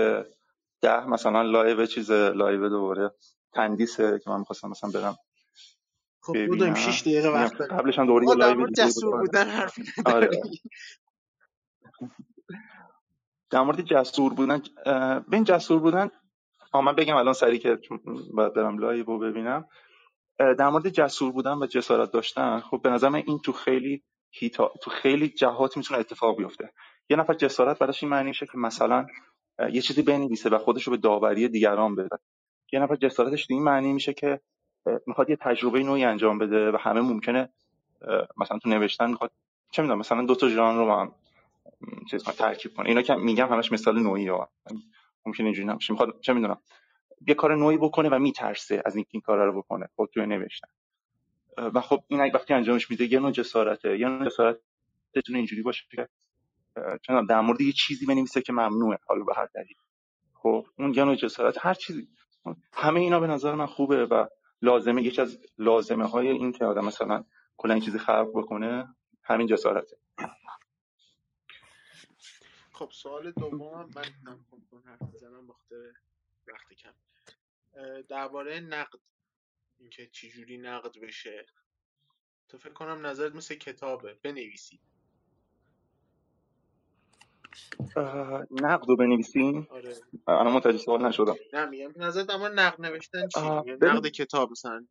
ده 0.81 1.07
مثلا 1.07 1.41
live 1.41 1.85
چیز 1.85 2.11
live 2.11 2.69
دوباره 2.69 3.11
تندیسه 3.53 4.19
که 4.19 4.29
من 4.29 4.39
می‌خواستم 4.39 4.69
مثلا 4.69 4.89
برم 4.89 5.15
خب 6.21 6.47
بودیم 6.47 6.73
6 6.73 7.01
دقیقه 7.01 7.29
وقت 7.29 7.57
داریم. 7.57 7.77
قبلش 7.77 7.99
هم 7.99 8.05
در 8.05 8.35
live 8.35 8.67
جسور 8.77 9.15
آره. 9.15 9.25
بودن 9.25 9.49
حرفی 9.49 9.83
آره. 10.05 10.27
نداری 10.27 10.61
در 13.49 13.61
مورد 13.61 13.81
جسور 13.81 14.33
بودن 14.33 14.61
اه، 14.85 15.19
ببین 15.19 15.43
جسور 15.43 15.79
بودن 15.79 16.11
آه 16.71 16.81
من 16.81 16.95
بگم 16.95 17.15
الان 17.15 17.33
سری 17.33 17.59
که 17.59 17.79
باید 18.33 18.53
برم 18.53 18.77
live 18.77 19.03
رو 19.03 19.19
ببینم 19.19 19.65
در 20.39 20.69
مورد 20.69 20.89
جسور 20.89 21.31
بودن 21.31 21.53
و 21.53 21.65
جسارت 21.65 22.11
داشتن 22.11 22.59
خب 22.59 22.81
به 22.83 22.89
نظر 22.89 23.09
من 23.09 23.23
این 23.27 23.39
تو 23.39 23.51
خیلی 23.51 24.03
هیتا 24.31 24.71
تو 24.81 24.91
خیلی 24.91 25.29
جهات 25.29 25.77
می‌تونه 25.77 25.99
اتفاق 25.99 26.37
بیفته. 26.37 26.73
یه 27.09 27.17
نفر 27.17 27.33
جسارت 27.33 27.79
براش 27.79 28.03
این 28.03 28.11
معنی 28.11 28.27
میشه 28.27 28.45
که 28.45 28.57
مثلا 28.57 29.05
یه 29.71 29.81
چیزی 29.81 30.01
بنویسه 30.01 30.49
و 30.49 30.57
خودش 30.57 30.83
رو 30.83 30.91
به 30.91 30.97
داوری 30.97 31.47
دیگران 31.47 31.95
بده. 31.95 32.17
یه 32.73 32.79
نفر 32.79 32.95
جسارتش 32.95 33.47
تو 33.47 33.53
این 33.53 33.63
معنی 33.63 33.93
میشه 33.93 34.13
که 34.13 34.41
می‌خواد 35.07 35.29
یه 35.29 35.35
تجربه 35.35 35.83
نوعی 35.83 36.03
انجام 36.03 36.37
بده 36.37 36.71
و 36.71 36.77
همه 36.79 37.01
ممکنه 37.01 37.49
مثلا 38.37 38.59
تو 38.59 38.69
نوشتن 38.69 39.09
می‌خواد 39.09 39.31
چه 39.71 39.81
می‌دونم 39.81 39.99
مثلا 39.99 40.25
دو 40.25 40.35
تا 40.35 40.49
ژانر 40.49 40.77
رو 40.77 40.85
با 40.85 41.01
هم 41.01 41.15
چیز 42.11 42.23
ترکیب 42.23 42.73
کنه. 42.73 42.89
اینا 42.89 43.01
که 43.01 43.15
میگم 43.15 43.47
همش 43.47 43.71
مثال 43.71 43.99
نوعی 43.99 44.27
ها. 44.27 44.49
ممکن 45.25 45.43
اینجوری 45.45 45.67
نباشه. 45.67 45.93
می‌خواد 45.93 46.19
چه 46.21 46.33
می‌دونم 46.33 46.57
یه 47.27 47.33
کار 47.33 47.55
نوعی 47.55 47.77
بکنه 47.77 48.09
و 48.09 48.19
میترسه 48.19 48.81
از 48.85 48.95
اینکه 48.95 49.09
این 49.11 49.21
کار 49.21 49.45
رو 49.45 49.61
بکنه 49.61 49.89
خب 49.97 50.09
توی 50.13 50.25
نوشتن. 50.25 50.67
و 51.57 51.81
خب 51.81 52.03
این 52.07 52.31
وقتی 52.33 52.53
انجامش 52.53 52.91
میده 52.91 53.13
یه 53.13 53.19
نوع 53.19 53.31
جسارته. 53.31 53.99
یه 53.99 54.07
نوع 54.07 54.25
جسارت 54.25 54.57
بتونه 55.13 55.37
اینجوری 55.37 55.61
باشه 55.61 55.85
که 55.91 56.07
می‌دونم، 56.75 57.25
در 57.25 57.41
مورد 57.41 57.61
یه 57.61 57.71
چیزی 57.71 58.05
بنویسه 58.05 58.41
که 58.41 58.53
ممنوعه 58.53 58.97
حالا 59.07 59.23
به 59.23 59.33
هر 59.37 59.47
دلیل. 59.55 59.75
خب 60.33 60.65
اون 60.79 60.93
یه 60.93 61.03
نوع 61.03 61.15
جسارت. 61.15 61.65
هر 61.65 61.73
چیزی. 61.73 62.07
همه 62.73 62.99
اینا 62.99 63.19
به 63.19 63.27
نظر 63.27 63.55
من 63.55 63.65
خوبه 63.65 64.05
و 64.05 64.25
لازمه 64.61 65.03
یکی 65.03 65.21
از 65.21 65.39
لازمه 65.57 66.07
های 66.07 66.27
این 66.27 66.51
که 66.51 66.65
آدم 66.65 66.85
مثلا 66.85 67.25
کلا 67.57 67.73
این 67.73 67.83
چیزی 67.83 67.99
خلق 67.99 68.31
بکنه 68.35 68.95
همین 69.23 69.47
جسارته 69.47 69.97
خب 72.73 72.91
سوال 72.91 73.31
دومم 73.31 73.89
من 73.95 74.03
هم 74.25 74.45
کنم 74.71 74.83
حرف 74.85 75.01
می‌زنم 75.13 75.47
بخاطر 75.47 75.93
وقت 76.47 76.73
کم. 76.73 76.93
درباره 78.01 78.59
نقد 78.59 78.99
اینکه 79.79 80.07
چجوری 80.07 80.57
نقد 80.57 80.99
بشه. 80.99 81.45
تو 82.47 82.57
فکر 82.57 82.73
کنم 82.73 83.05
نظرت 83.05 83.35
مثل 83.35 83.55
کتابه 83.55 84.13
بنویسی. 84.13 84.79
اه، 87.95 88.43
نقد 88.51 88.89
رو 88.89 88.95
بنویسین. 88.95 89.67
آره. 89.69 89.93
الان 90.27 90.53
متوجه 90.53 90.77
سوال 90.77 91.05
نشدم. 91.05 91.35
نه 91.53 91.65
میگم 91.65 91.91
نظرت 91.95 92.27
در 92.27 92.37
مورد 92.37 92.59
نقد 92.59 92.81
نوشتن 92.81 93.27
چیه 93.27 93.43
اه، 93.43 93.63
میگم 93.63 93.77
ببین. 93.77 93.89
نقد 93.89 94.07
کتاب 94.07 94.51
مثلا. 94.51 94.85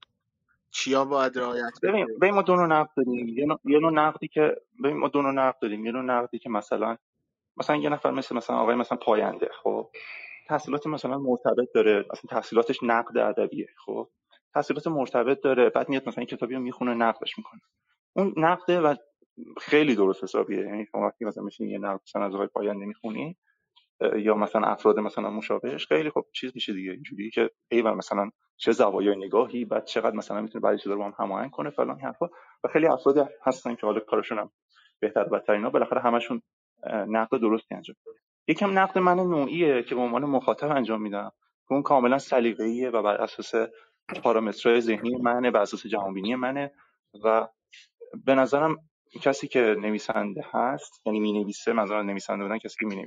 چیا 0.71 1.05
باید 1.05 1.39
رعایت 1.39 1.73
ببین 1.83 2.05
بشه 2.07 2.17
ببین 2.17 2.35
ما 2.35 2.43
دو 2.43 2.57
نوع 2.57 2.67
نقد 2.67 2.91
داریم. 2.97 3.29
یه 3.29 3.47
نوع, 3.47 3.59
یه 3.65 3.79
نوع 3.79 3.93
نقدی 3.93 4.29
که 4.29 4.57
ببین 4.85 4.97
ما 4.97 5.09
دو 5.09 5.23
نوع 5.23 5.33
نقد 5.33 5.59
داریم. 5.63 5.87
یه 5.87 5.93
نوع 5.93 6.03
نقدی 6.03 6.39
که 6.39 6.51
مثلا 6.51 6.97
مثلا 7.57 7.77
یه 7.77 7.89
نفر 7.89 8.11
مثل 8.11 8.37
مثلا 8.37 8.57
آقای 8.57 8.75
مثلا 8.75 8.99
پاینده 8.99 9.51
خب؟ 9.63 9.91
تحصیلات 10.47 10.87
مثلا 10.87 11.19
مرتبط 11.19 11.69
داره. 11.75 12.07
اصلا 12.11 12.29
تحصیلاتش 12.31 12.79
نقد 12.83 13.19
ادبیه 13.19 13.69
خب؟ 13.87 14.09
تحصیلات 14.55 14.87
مرتبط 14.87 15.41
داره. 15.41 15.71
بعد 15.71 15.89
میاد 15.89 16.09
مثلا 16.09 16.21
این 16.21 16.37
کتابی 16.37 16.55
رو 16.55 16.61
می‌خونه 16.61 16.95
نقدش 16.95 17.39
می‌کنه. 17.39 17.61
اون 18.13 18.35
نقده 18.37 18.81
و 18.81 18.95
خیلی 19.61 19.95
درست 19.95 20.25
حسابیه. 20.25 20.59
یعنی 20.59 20.87
شما 20.93 21.07
وقتی 21.07 21.25
مثلا 21.25 21.45
میشین 21.45 21.69
یه 21.69 21.79
نقد 21.79 22.01
مثلا 22.09 22.25
از 22.25 22.35
آقای 22.35 22.47
پاینده 22.47 22.87
می‌خونی 22.87 23.37
یا 24.17 24.35
مثلا 24.35 24.67
افراد 24.67 24.99
مثلا 24.99 25.31
مشابهش 25.31 25.87
خیلی 25.87 26.11
خب 26.11 26.25
چیز 26.35 26.53
میشه 26.55 26.73
دیگه. 26.73 26.93
اینجوری 26.93 27.31
که 27.31 27.51
ایول 27.71 27.93
مثلا 27.95 28.31
چه 28.57 28.73
زوایای 28.73 29.17
نگاهی 29.17 29.65
بعد 29.65 29.85
چقدر 29.85 30.17
مثلا 30.17 30.41
می‌تونه 30.41 30.63
بعضی 30.63 30.79
چیزا 30.79 30.95
رو 30.95 30.99
با 30.99 31.07
هم 31.07 31.15
هماهنگ 31.19 31.51
کنه 31.51 31.71
فلان 31.71 32.01
حرفا. 32.01 32.27
و 32.65 32.69
خیلی 32.73 32.87
افراد 32.87 33.29
هستن 33.47 33.75
که 33.75 33.87
حالا 33.87 34.01
کارشون 34.01 34.39
هم 34.39 34.51
بهتر 35.01 35.21
و 35.21 35.29
بدتر 35.29 35.53
اینا 35.53 35.71
بالاخره 35.71 36.01
همشون 36.01 36.43
نقد 37.09 37.41
درستی 37.41 37.75
انجام 37.75 37.97
یکم 38.49 38.79
نقد 38.79 38.99
من 38.99 39.17
نوعیه 39.17 39.83
که 39.83 39.95
به 39.95 40.01
عنوان 40.01 40.25
مخاطب 40.25 40.71
انجام 40.71 41.03
میدم. 41.03 41.33
که 41.69 41.73
اون 41.73 41.83
کاملا 41.83 42.19
سلیقه‌ایه 42.19 42.91
و 42.91 43.03
بر 43.03 43.15
اساس 43.15 43.55
پارامترهای 44.23 44.81
ذهنی 44.81 45.17
منه 45.17 45.51
بر 45.51 45.61
اساس 45.61 45.87
جهانبینی 45.87 46.35
منه 46.35 46.73
و 47.25 47.49
به 48.25 48.35
نظرم 48.35 48.77
کسی 49.23 49.49
که 49.49 49.61
نویسنده 49.61 50.45
هست 50.53 51.03
یعنی 51.07 51.21
می 51.21 51.33
نویسه 51.33 51.73
منظورم 51.73 52.07
نویسنده 52.07 52.43
بودن 52.43 52.59
کسی 52.59 52.77
که 52.81 52.87
می 52.87 53.07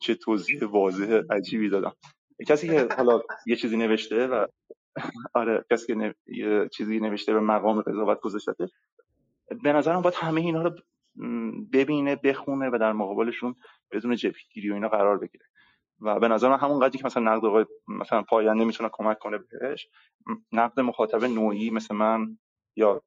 چه 0.00 0.14
توضیح 0.14 0.64
واضح 0.64 1.20
عجیبی 1.30 1.68
دادم. 1.68 1.92
کسی 2.48 2.68
که 2.68 2.88
حالا 2.96 3.20
یه 3.46 3.56
چیزی 3.56 3.76
نوشته 3.76 4.26
و 4.26 4.46
آره 5.34 5.64
کسی 5.70 5.86
که 5.86 5.94
نو... 5.94 6.12
یه 6.26 6.68
چیزی 6.68 7.00
نوشته 7.00 7.32
به 7.32 7.40
مقام 7.40 7.80
قضاوت 7.80 8.20
گذاشته 8.20 8.68
به 9.62 9.72
نظرم 9.72 10.02
باید 10.02 10.14
همه 10.14 10.40
اینا 10.40 10.62
رو 10.62 10.70
ببینه 11.72 12.16
بخونه 12.16 12.70
و 12.72 12.78
در 12.78 12.92
مقابلشون 12.92 13.54
بدون 13.92 14.16
جبهگیری 14.16 14.70
و 14.70 14.74
اینا 14.74 14.88
قرار 14.88 15.18
بگیره. 15.18 15.44
و 16.00 16.20
به 16.20 16.28
نظر 16.28 16.48
من 16.48 16.58
همون 16.58 16.80
قضیه 16.80 17.00
که 17.00 17.06
مثلا 17.06 17.22
نقد 17.22 17.44
آقای 17.44 17.64
مثلا 17.88 18.22
پاینده 18.22 18.64
می‌تونه 18.64 18.90
کمک 18.92 19.18
کنه 19.18 19.38
بهش 19.38 19.88
نقد 20.52 20.80
مخاطب 20.80 21.24
نوعی 21.24 21.70
مثل 21.70 21.94
من 21.94 22.38
یا 22.76 23.02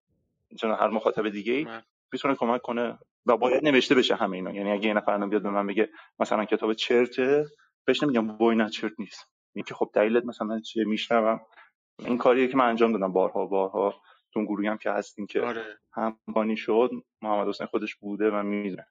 هر 0.64 0.88
مخاطب 0.88 1.30
دیگه 1.30 1.54
ای 1.54 1.68
می‌تونه 2.14 2.36
کمک 2.36 2.62
کنه 2.62 3.00
و 3.26 3.38
باید 3.38 3.64
نوشته 3.64 3.96
بشه 3.96 4.16
همه 4.16 4.36
اینا. 4.36 4.52
یعنی 4.52 4.72
اگه 4.72 4.88
یه 4.88 4.94
نفر 4.94 5.12
الان 5.12 5.30
بیاد 5.30 5.44
به 5.44 5.50
من 5.50 5.68
بگه 5.68 5.90
مثلا 6.20 6.46
کتاب 6.46 6.74
چرته 6.74 7.46
بهش 7.86 8.04
نمیگم 8.04 8.38
وای 8.38 8.56
نه 8.56 8.70
چرت 8.70 8.94
نیست. 9.00 9.26
میگه 9.56 9.68
که 9.68 9.74
خب 9.74 9.90
دلیلت 9.94 10.26
مثلا 10.26 10.60
چیه؟ 10.60 10.86
میشنوم. 10.86 11.42
این 12.00 12.18
کاریه 12.18 12.48
که 12.48 12.58
من 12.58 12.66
انجام 12.70 12.92
دادم 12.92 13.14
بارها 13.14 13.46
بارها. 13.46 14.02
تو 14.34 14.46
گروهی 14.46 14.68
هم 14.68 14.78
که 14.78 14.92
هستیم 14.92 15.26
که 15.26 15.42
آره. 15.42 16.56
شد 16.56 16.92
محمد 17.22 17.48
حسین 17.48 17.68
خودش 17.68 17.96
بوده 17.96 18.32
و 18.32 18.44
می‌دونه. 18.44 18.88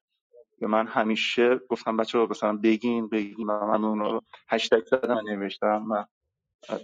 به 0.60 0.66
من 0.66 0.86
همیشه 0.86 1.56
گفتم 1.56 1.96
بچه 1.96 2.18
ها 2.18 2.26
مثلا 2.26 2.56
بگین 2.56 3.08
بگین. 3.08 3.50
و 3.50 3.66
من 3.66 3.84
اون 3.84 3.98
رو 3.98 4.20
هشتگ 4.48 4.84
زدم 4.84 5.18
نوشتم 5.28 5.86
و 5.90 6.04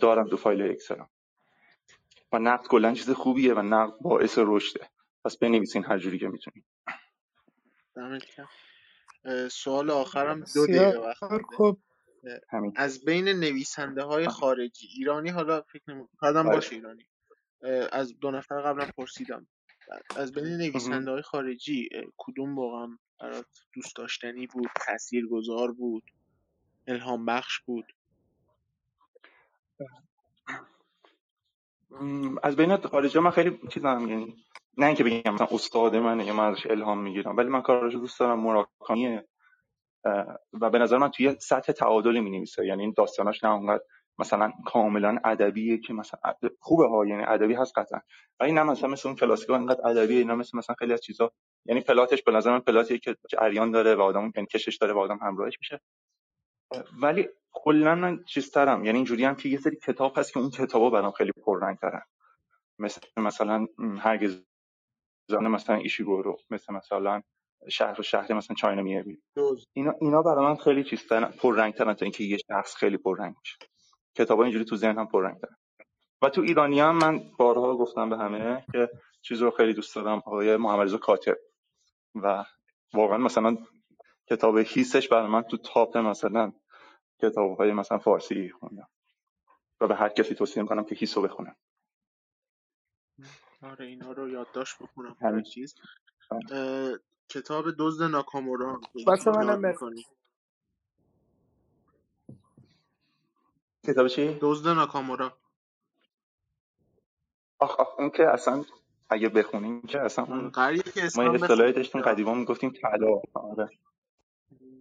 دارم 0.01 0.29
تو 0.29 0.37
فایل 0.37 0.63
اکسلم. 0.63 1.09
و 2.33 2.39
نقد 2.39 2.67
کلا 2.67 2.95
چیز 2.95 3.11
خوبیه 3.11 3.55
و 3.55 3.63
نقد 3.63 3.99
باعث 4.01 4.39
رشده. 4.39 4.89
پس 5.25 5.37
بنویسین 5.37 5.85
هر 5.85 5.99
جوری 5.99 6.19
که 6.19 6.29
می‌تونین. 6.29 6.65
سوال 9.51 9.91
آخرم 9.91 10.45
دو 10.55 10.67
دقیقه 10.67 10.99
وقت 10.99 11.23
از 12.77 13.05
بین 13.05 13.29
نویسنده 13.29 14.03
های 14.03 14.29
خارجی 14.29 14.87
ایرانی 14.87 15.31
حالا 15.31 15.61
فکر 15.61 15.83
نمی 15.89 16.05
کنم 16.19 16.43
بله. 16.43 16.55
باشه 16.55 16.75
ایرانی. 16.75 17.07
از 17.93 18.19
دو 18.21 18.31
نفر 18.31 18.61
قبلا 18.61 18.91
پرسیدم. 18.97 19.47
از 20.17 20.33
بین. 20.33 20.45
نویسنده 20.45 21.11
های 21.11 21.23
خارجی 21.23 21.89
کدوم 22.17 22.59
واقعا 22.59 22.99
برات 23.21 23.47
دوست 23.73 23.97
داشتنی 23.97 24.47
بود 24.47 24.69
تاثیرگذار 24.87 25.73
بود 25.73 26.03
الهام 26.87 27.27
بخش 27.27 27.61
بود 27.61 27.85
از 32.43 32.57
بین 32.57 32.77
خارجی 32.77 33.19
من 33.19 33.31
خیلی 33.31 33.61
چیزم 33.71 34.07
یعنی 34.09 34.37
نه 34.77 34.87
اینکه 34.87 35.05
بگم 35.05 35.35
مثلا 35.35 35.49
استاد 35.51 35.97
منه 35.97 36.27
یا 36.27 36.35
من 36.35 36.45
ازش 36.45 36.67
الهام 36.67 37.03
می‌گیرم 37.03 37.37
ولی 37.37 37.49
من 37.49 37.63
کاراشو 37.63 37.99
دوست 37.99 38.21
دارم 38.21 38.41
مراکمیه 38.41 39.29
و 40.61 40.71
به 40.71 40.79
نظر 40.79 40.99
من 40.99 41.11
توی 41.11 41.37
سطح 41.41 41.73
تعادلی 41.73 42.21
می 42.21 42.31
نویسه 42.31 42.67
یعنی 42.67 42.83
این 42.83 42.95
داستاناش 42.97 43.45
نه 43.45 43.51
اونقدر 43.51 43.83
مثلا 44.19 44.53
کاملا 44.67 45.19
ادبیه 45.25 45.79
که 45.79 45.93
مثلا 45.93 46.21
خوبه 46.61 46.89
ها 46.89 47.07
یعنی 47.07 47.25
ادبی 47.25 47.55
هست 47.55 47.79
قطعا. 47.79 48.01
ولی 48.41 48.53
نه 48.53 48.63
مثلا 48.63 48.89
مثل 48.89 49.09
اون 49.09 49.17
کلاسیکا 49.17 49.55
انقدر 49.55 49.89
ادبیه 49.89 50.19
اینا 50.19 50.35
مثل 50.35 50.59
مثلا 50.59 50.77
خیلی 50.79 50.93
از 50.93 51.01
چیزا. 51.01 51.33
یعنی 51.67 51.81
پلاتش 51.81 52.23
به 52.23 52.33
نظر 52.33 52.51
من 52.51 52.61
پلاتیه 52.61 52.99
که 52.99 53.17
جریان 53.29 53.71
داره 53.71 53.95
و 53.95 54.01
آدم 54.01 54.33
یعنی 54.37 54.47
کشش 54.47 54.77
داره 54.77 54.93
و 54.93 54.99
آدم 54.99 55.19
همراهش 55.23 55.59
میشه. 55.61 55.81
ولی 57.03 57.29
کلا 57.53 57.95
من 57.95 58.25
چیز 58.25 58.51
ترم. 58.51 58.85
یعنی 58.85 58.99
اینجوری 58.99 59.25
هم 59.25 59.35
که 59.35 59.49
یه 59.49 59.59
سری 59.59 59.77
کتاب 59.77 60.19
هست 60.19 60.33
که 60.33 60.41
اون 60.41 60.51
کتابا 60.51 60.91
برام 60.91 61.13
خیلی 61.13 61.33
پررنگ 61.33 61.79
ترن 61.79 62.03
مثل 62.79 63.01
مثلا 63.17 63.67
هرگز 63.99 64.43
زن 65.29 65.47
مثلا 65.47 65.77
ایشیگورو 65.77 66.37
مثل 66.51 66.75
مثلا 66.75 67.23
شهر 67.71 68.01
و 68.01 68.03
شهر 68.03 68.33
مثلا 68.33 68.57
چاینا 68.57 69.03
دوز 69.37 69.67
اینا 69.73 69.95
اینا 70.01 70.23
برای 70.23 70.45
من 70.45 70.57
خیلی 70.57 70.85
چیزتر 70.85 71.25
پررنگ‌ترن 71.25 71.95
تا 71.95 72.05
اینکه 72.05 72.25
یه 72.25 72.39
شخص 72.49 72.77
خیلی 72.77 72.97
پررنگ 72.97 73.35
باشه. 73.35 73.57
کتابا 74.15 74.43
اینجوری 74.43 74.65
تو 74.65 74.77
ذهنم 74.77 75.07
پررنگ‌ترن 75.07 75.57
و 76.23 76.29
تو 76.29 76.41
ایرانی 76.41 76.81
هم 76.81 76.99
من 76.99 77.21
بارها 77.39 77.77
گفتم 77.77 78.11
به 78.11 78.19
همه 78.19 78.65
که 78.73 78.91
چیز 79.23 79.43
رو 79.43 79.51
خیلی 79.51 79.75
دوست 79.75 79.97
دارم 79.97 80.19
آقای 80.19 80.57
محمد 80.57 80.97
کاتب. 80.97 81.37
و 82.15 82.45
واقعا 82.95 83.19
مثلا 83.19 83.57
کتاب 84.31 84.59
هیستش 84.59 85.09
برای 85.09 85.29
من 85.29 85.43
تو 85.43 85.57
تاپ 85.57 85.97
مثلا 85.97 86.53
کتاب 87.23 87.59
های 87.59 87.73
مثلا 87.73 87.99
فارسی 87.99 88.51
خوندم 88.51 88.89
و 89.81 89.87
به 89.87 89.95
هر 89.95 90.09
کسی 90.09 90.35
توصیه 90.35 90.63
می‌کنم 90.63 90.85
که 90.85 90.95
هیس 90.95 91.17
رو 91.17 91.23
بخونه 91.23 91.57
آره 93.63 93.87
اینا 93.87 94.13
رو 94.13 94.29
یادداشت 94.29 94.83
بکنم 94.83 95.17
همین. 95.21 95.31
برای 95.33 95.43
چیز 95.43 95.75
اه، 96.53 96.93
کتاب 97.29 97.65
دزد 97.79 98.03
ناکامورا 98.03 98.81
یاد 98.95 99.29
منم؟ 99.29 99.75
کتاب 103.87 104.09
چی؟ 104.09 104.39
دزد 104.41 104.69
ناکامورا 104.69 105.39
آخ 107.59 107.81
آخ 107.81 107.99
اون 107.99 108.11
که 108.11 108.29
اصلا 108.29 108.65
اگه 109.11 109.29
بخونیم 109.29 109.83
که 109.83 110.01
اصلا 110.01 110.25
که 110.25 111.09
ما 111.17 111.33
اصطلاحی. 111.33 111.73
داشتیم 111.73 112.03
قدیما 112.03 112.35
می‌گفتیم 112.35 112.71
طلا 112.71 113.23
آره 113.35 113.69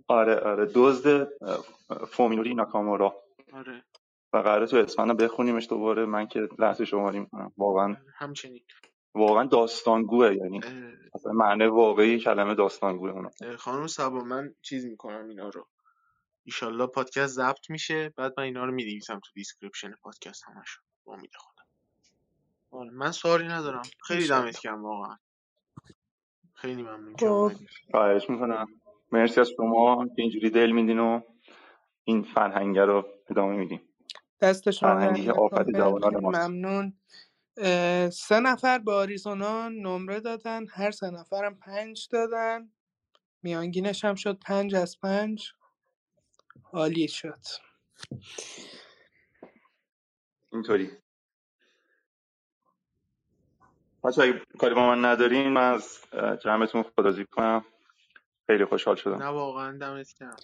آره 0.07 0.39
آره. 0.39 0.71
دزد 0.75 1.27
فومینوری 2.11 2.53
ناکامورا. 2.53 3.15
آره. 3.53 3.83
و 4.33 4.37
قراره 4.37 4.67
تو 4.67 4.77
اسفند 4.77 5.17
بخونیمش 5.17 5.69
دوباره. 5.69 6.05
من 6.05 6.27
که 6.27 6.47
لحظه 6.59 6.85
شماری 6.85 7.19
می‌کنم. 7.19 7.51
واقعا 7.57 7.97
همچنین. 8.15 8.63
واقعا 9.15 9.43
داستانگوه. 9.43 10.35
یعنی 10.35 10.61
اصلا 11.15 11.31
معنی 11.31 11.65
واقعی 11.65 12.19
کلمه 12.19 12.55
داستانگوه 12.55 13.11
اون 13.11 13.29
اه، 13.41 13.55
خانم 13.55 13.87
سبا 13.87 14.19
من 14.19 14.55
چیز 14.61 14.85
می‌کنم 14.85 15.27
اینا 15.27 15.49
رو. 15.49 15.67
ایشالله 16.43 16.87
پادکست 16.87 17.33
ضبط 17.33 17.69
میشه. 17.69 18.13
بعد 18.17 18.33
من 18.37 18.43
اینا 18.43 18.65
رو 18.65 18.71
می‌نویسم 18.71 19.19
تو 19.19 19.31
description 19.33 19.93
پادکست 20.01 20.43
همشون. 20.47 20.83
با 21.05 21.13
امید 21.13 21.31
خدا. 21.37 21.63
آره، 22.71 22.89
من 22.91 23.11
سوالی 23.11 23.47
ندارم. 23.47 23.81
خیلی. 24.03 24.27
دمت 24.27 24.61
گرم 24.61 24.83
واقعا. 24.83 25.17
خیلی 26.53 26.83
ممنون 26.83 27.15
خب. 27.19 27.51
خواهش 27.91 28.29
می‌کنم. 28.29 28.67
مرسی 29.11 29.39
از 29.39 29.49
شما 29.57 30.07
که 30.07 30.21
اینجوری 30.21 30.49
دل 30.49 30.71
میدین 30.71 30.99
و 30.99 31.21
این 32.03 32.23
فرهنگه 32.23 32.85
رو 32.85 33.05
ادامه 33.29 33.55
میدین. 33.55 33.81
دست 34.41 34.71
شما 34.71 34.89
آفت. 35.37 35.69
جوانان 35.69 36.15
ممنون. 36.15 36.93
سه 38.09 38.39
نفر 38.39 38.79
به 38.79 38.93
آریزونا 38.93 39.69
نمره 39.69 40.19
دادن. 40.19 40.65
هر 40.67 40.91
سه 40.91 41.09
نفرم 41.09 41.59
پنج 41.59 42.07
دادن. 42.11 42.71
میانگینش 43.43 44.05
هم 44.05 44.15
شد 44.15 44.39
پنج 44.39 44.75
از 44.75 44.99
پنج. 44.99 45.51
عالی 46.73 47.07
شد. 47.07 47.39
اینطوری. 50.53 50.91
بچه 54.03 54.21
اگه 54.21 54.41
کاری 54.59 54.75
با 54.75 54.87
من 54.87 55.05
ندارین 55.05 55.47
من 55.47 55.73
از 55.73 55.99
جمعتون 56.43 56.83
خدازی 56.83 57.25
کنم. 57.25 57.65
خیلی 58.47 58.65
خوشحال 58.65 58.95
نه 58.95 59.01
شدم 59.01 59.21
واقعا 59.21 59.77
دمت 59.77 60.13
گرم. 60.19 60.37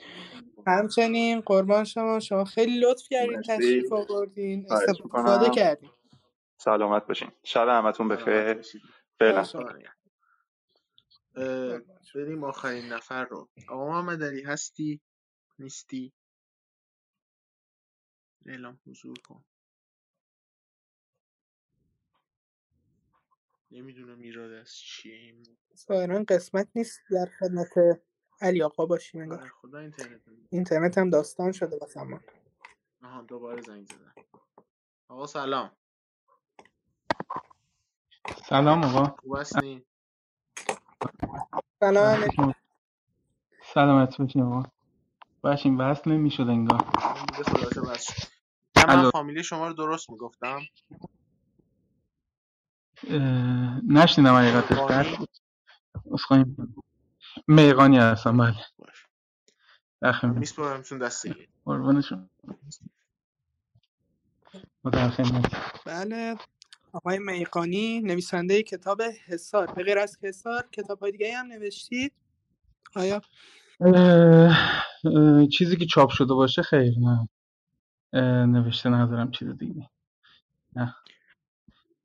همچنین 0.67 1.41
قربان 1.41 1.83
شما 1.83 2.19
شما 2.19 2.45
خیلی 2.45 2.79
لطف 2.79 3.07
کردین. 3.09 3.41
تشریف 3.41 3.93
آوردین 3.93 4.67
استفاده. 4.71 5.49
کردین. 5.49 5.89
سلامت 6.57 7.07
باشین. 7.07 7.31
شب 7.43 7.67
همتون 7.67 8.07
بخیر. 8.07 8.61
فعلا. 9.19 9.43
بریم 12.15 12.43
آخرین 12.43 12.85
نفر 12.85 13.25
رو. 13.25 13.49
آقا 13.69 13.87
محمد 13.87 14.23
علی 14.23 14.43
هستی؟ 14.43 15.01
نیستی؟ 15.59 16.13
اعلام 18.45 18.79
حضور 18.87 19.19
کن. 19.19 19.43
نمی‌دونم 23.73 24.21
ایراد 24.21 24.51
از 24.51 24.75
چیه 24.75 25.15
این 25.15 25.43
ظاهرا 25.77 26.23
قسمت 26.27 26.67
نیست 26.75 27.01
در 27.11 27.25
خدمت 27.39 27.99
علی 28.41 28.63
آقا 28.63 28.85
باشیم 28.85 29.21
انگار. 29.21 29.49
خدا 29.61 29.79
اینترنت 29.79 30.27
هم- 30.27 30.47
اینترنت 30.49 30.97
هم 30.97 31.09
داستان 31.09 31.51
شده 31.51 31.77
واسمون 31.77 32.19
آها 33.03 33.21
دوباره 33.21 33.61
زنگ 33.61 33.85
زدن 33.85 34.13
آقا 35.07 35.27
سلام. 35.27 35.71
سلام 38.49 38.83
آقا. 38.83 39.03
خوب 39.21 39.35
هستین 39.37 39.85
سلام. 41.79 42.29
سلامت 43.73 44.17
باشین 44.17 44.41
آقا. 44.43 44.63
باشین 45.41 45.77
وصل 45.77 46.11
نمی‌شد 46.11 46.41
انگار. 46.49 46.79
خلاصه 47.45 47.81
بس 47.81 48.29
من. 48.87 49.11
فامیلی 49.11 49.43
شما 49.43 49.67
رو 49.67 49.73
درست 49.73 50.09
می‌گفتم. 50.09 50.59
نشنیدم 53.87 54.33
حقیقتش. 54.35 55.19
می‌کنم. 56.09 56.73
میقانی 57.47 57.97
هستم 57.97 58.37
بله. 58.37 58.55
باش. 58.77 59.07
داخل 60.01 60.27
من 60.27 60.37
میسپارمتون 60.37 60.97
دست 60.97 61.27
دیگه 61.27 61.47
قربانشون 61.65 62.29
بله 65.85 66.35
آقای 66.93 67.19
میقانی 67.19 68.01
نویسنده 68.01 68.63
کتاب 68.63 69.01
حصار. 69.01 69.73
به 69.73 69.83
غیر 69.83 69.97
از 69.97 70.17
حصار 70.21 70.67
کتاب 70.71 70.99
های 70.99 71.11
دیگه 71.11 71.37
هم 71.37 71.45
نوشتید؟ 71.45 72.13
آیا؟ 72.95 73.21
اه، 73.81 74.57
اه، 75.05 75.47
چیزی 75.47 75.77
که 75.77 75.85
چاپ 75.85 76.09
شده 76.09 76.33
باشه 76.33 76.61
خیر 76.61 76.93
نه. 76.99 77.29
نوشته 78.45 78.89
ندارم 78.89 79.31
چیز 79.31 79.49
دیگه. 79.49 79.89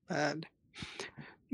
بله. 0.08 0.40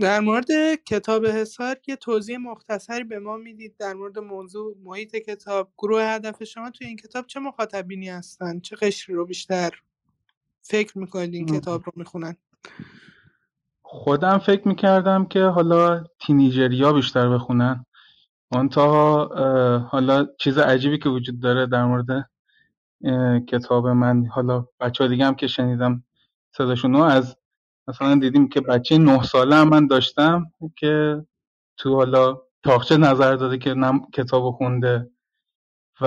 در 0.01 0.20
مورد 0.20 0.47
کتاب 0.87 1.27
حصار 1.27 1.77
یه 1.87 1.97
توضیح 1.97 2.39
مختصری 2.39 3.05
به 3.05 3.18
ما 3.18 3.37
می‌دید 3.37 3.77
در 3.77 3.93
مورد 3.93 4.18
موضوع 4.18 4.77
محیط 4.85 5.16
کتاب. 5.16 5.72
گروه 5.79 6.03
هدف 6.03 6.45
شما 6.45 6.70
توی 6.70 6.87
این 6.87 6.97
کتاب 6.97 7.27
چه 7.27 7.41
مخاطبینی 7.41 8.09
هستن؟ 8.09 8.61
چه 8.61 8.77
قشری 8.77 9.14
رو 9.14 9.27
بیشتر 9.27 9.70
فکر 10.62 10.99
می‌کنید 10.99 11.35
این. 11.35 11.47
کتاب 11.47 11.83
رو 11.87 11.93
می‌خونن؟ 11.97 12.37
خودم 13.83 14.39
فکر 14.39 14.68
می‌کردم 14.68 15.25
که 15.25 15.43
حالا 15.43 16.05
تینیجریا 16.20 16.93
بیشتر 16.93 17.29
بخونن. 17.29 17.87
منتها 18.55 19.27
حالا 19.91 20.27
چیز 20.39 20.59
عجیبی 20.59 20.99
که 20.99 21.09
وجود 21.09 21.41
داره 21.41 21.66
در 21.66 21.85
مورد 21.85 22.31
کتاب 23.49 23.87
من 23.87 24.27
حالا 24.27 24.66
بچه 24.81 25.05
ها 25.05 25.11
دیگه 25.11 25.25
هم 25.25 25.35
که 25.35 25.47
شنیدم 25.47 26.05
صداشونو 26.57 27.03
از 27.03 27.37
مثلا 27.89 28.14
دیدیم 28.14 28.49
که 28.49 28.61
بچه 28.61 28.99
نه 28.99 29.22
ساله 29.22 29.57
هم 29.57 29.68
من 29.68 29.87
داشتم 29.87 30.47
که 30.76 31.24
تو 31.76 31.95
حالا 31.95 32.43
تاقچه 32.62 32.97
نظر 32.97 33.35
داده 33.35 33.59
که 33.59 33.74
نم 33.74 34.01
کتاب 34.14 34.51
خونده 34.51 35.11
و 36.01 36.07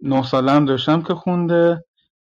نه 0.00 0.22
ساله 0.22 0.52
هم 0.52 0.64
داشتم 0.64 1.02
که 1.02 1.14
خونده. 1.14 1.84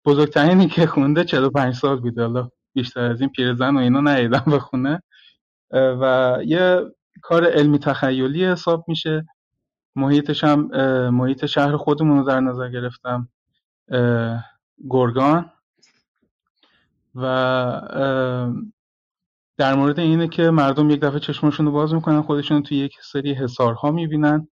بزرگترینی 0.05 0.67
که 0.67 0.87
خونده 0.87 1.23
45 1.23 1.75
سال 1.75 1.99
بوده. 1.99 2.21
حالا 2.21 2.49
بیشتر 2.73 3.01
از 3.11 3.21
این 3.21 3.29
پیرزن 3.29 3.75
و 3.75 3.79
اینا 3.79 4.01
ندیدم 4.01 4.43
بخونه 4.51 5.01
و 5.71 6.37
یه 6.45 6.81
کار 7.21 7.45
علمی 7.45 7.79
تخیلی 7.79 8.45
حساب 8.45 8.85
میشه. 8.87 9.25
محیطش 9.95 10.43
هم 10.43 10.59
محیط 11.09 11.45
شهر 11.45 11.77
خودمون 11.77 12.17
رو 12.17 12.23
در 12.23 12.39
نظر 12.39 12.69
گرفتم. 12.69 13.29
گرگان. 14.89 15.51
و 17.15 17.81
در 19.57 19.75
مورد 19.75 19.99
اینه 19.99 20.27
که 20.27 20.49
مردم 20.49 20.89
یک 20.89 20.99
دفعه 20.99 21.19
چشمشون 21.19 21.65
رو 21.65 21.71
باز 21.71 21.93
می‌کنن 21.93 22.21
خودشون 22.21 22.63
توی 22.63 22.77
یک 22.77 22.97
سری 23.01 23.33
حصارها 23.33 23.91
می‌بینن 23.91 24.47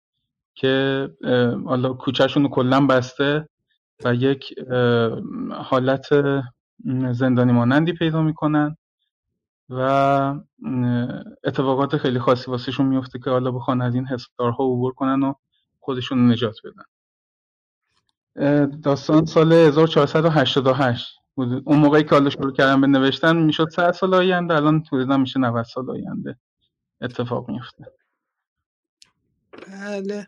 که 0.54 1.08
حالا 1.66 1.92
کوچهشون 1.92 2.42
رو 2.42 2.48
کلا 2.48 2.86
بسته 2.86 3.48
و 4.04 4.14
یک 4.14 4.54
حالت 5.52 6.08
زندانی 7.12 7.52
مانندی 7.52 7.92
پیدا 7.92 8.22
می‌کنن 8.22 8.76
و 9.68 9.80
اتفاقات 11.44 11.96
خیلی 11.96 12.18
خاصی 12.18 12.50
واسهشون 12.50 12.86
میفته 12.86 13.18
که 13.18 13.30
حالا 13.30 13.50
بخوان 13.50 13.82
از 13.82 13.94
این 13.94 14.06
حصارها 14.06 14.64
عبور 14.64 14.92
کنن 14.92 15.22
و 15.22 15.34
خودشون 15.80 16.32
نجات 16.32 16.56
بدن. 16.64 16.84
داستان 18.82 19.26
سال 19.26 19.52
1488 19.52 21.14
بود 21.14 21.19
اون 21.36 21.78
موقعی 21.78 22.02
که 22.04 22.10
حالا 22.10 22.30
شروع 22.30 22.52
کردم 22.52 22.80
به 22.80 22.86
نوشتن 22.86 23.36
می‌شد 23.36 23.68
100 23.68 23.92
سال 23.92 24.14
آینده 24.14 24.54
الان 24.54 24.84
حدودا 24.92 25.16
میشه 25.16 25.40
90 25.40 25.64
سال 25.64 25.90
آینده. 25.90 26.38
اتفاق 27.00 27.50
میفته 27.50 27.84
بله. 29.68 30.26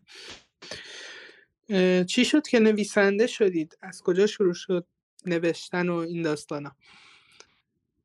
چی 2.05 2.25
شد 2.25 2.47
که 2.47 2.61
نویسنده 2.61 3.27
شدید؟ 3.27 3.79
از 3.83 4.03
کجا 4.03 4.27
شروع 4.27 4.55
شد 4.55 4.87
نوشتن 5.27 5.89
و 5.89 5.95
این 5.95 6.23
داستانا؟ 6.23 6.73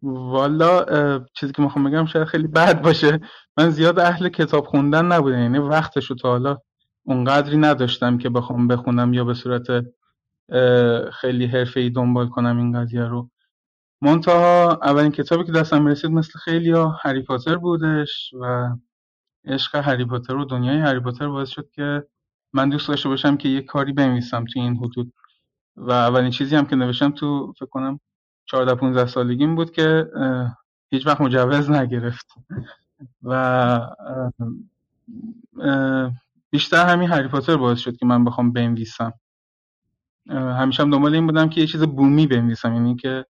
والا 0.01 0.85
چیزی 1.33 1.53
که 1.53 1.61
می‌خوام 1.61 1.89
بگم 1.91 2.05
شاید 2.05 2.27
خیلی 2.27 2.47
بد 2.47 2.81
باشه. 2.81 3.19
من 3.57 3.69
زیاد 3.69 3.99
اهل 3.99 4.29
کتاب 4.29 4.65
خوندن 4.65 5.05
نبودم 5.05 5.39
یعنی 5.39 5.57
وقتشو 5.57 6.15
تا 6.15 6.29
حالا 6.29 6.57
اونقدری 7.03 7.57
نداشتم 7.57 8.17
که 8.17 8.29
بخوام 8.29 8.67
بخونم 8.67 9.13
یا 9.13 9.23
به 9.23 9.33
صورت 9.33 9.67
خیلی 11.13 11.45
حرفه‌ای 11.45 11.89
دنبال 11.89 12.27
کنم 12.27 12.57
این 12.57 12.81
قضیه 12.81 13.03
رو. 13.03 13.29
منتها 14.01 14.79
اولین 14.83 15.11
کتابی 15.11 15.43
که 15.43 15.51
دستم 15.51 15.85
رسید 15.85 16.11
مثل 16.11 16.39
خیلی 16.39 16.71
ها 16.71 16.97
هری 17.01 17.21
پاتر 17.21 17.55
بودش 17.57 18.33
و 18.41 18.69
عشق 19.45 19.75
هری 19.75 20.05
پاتر 20.05 20.35
و 20.35 20.45
دنیای 20.45 20.77
هری 20.77 20.99
پاتر 20.99 21.27
باعث 21.27 21.49
شد 21.49 21.69
که 21.71 22.07
من 22.53 22.69
دوست 22.69 22.87
داشته 22.87 23.09
باشم 23.09 23.37
که 23.37 23.49
یه 23.49 23.61
کاری 23.61 23.93
بنویسم 23.93 24.45
تو 24.45 24.59
این 24.59 24.75
حدود. 24.75 25.13
و 25.75 25.91
اولین 25.91 26.31
چیزی 26.31 26.55
هم 26.55 26.65
که 26.65 26.75
نوشتم 26.75 27.11
تو 27.11 27.53
فکر 27.59 27.65
کنم 27.65 27.99
14 28.45 28.75
15 28.75 29.05
سالگیم 29.05 29.55
بود 29.55 29.71
که 29.71 30.07
هیچ 30.91 31.07
وقت 31.07 31.21
مجوز 31.21 31.71
نگرفت. 31.71 32.27
و 33.23 33.79
بیشتر 36.49 36.85
همین 36.85 37.09
هری 37.09 37.27
پاتر 37.27 37.57
باعث 37.57 37.79
شد 37.79 37.97
که 37.97 38.05
من 38.05 38.25
بخوام 38.25 38.53
بنویسم. 38.53 39.13
همیشه 40.29 40.83
هم 40.83 40.89
دنبال 40.89 41.13
این 41.13 41.25
بودم 41.25 41.49
که 41.49 41.61
یه 41.61 41.67
چیز 41.67 41.83
بومی 41.83 42.27
بنویسم 42.27 42.73
یعنی 42.73 42.95
که 42.95 43.25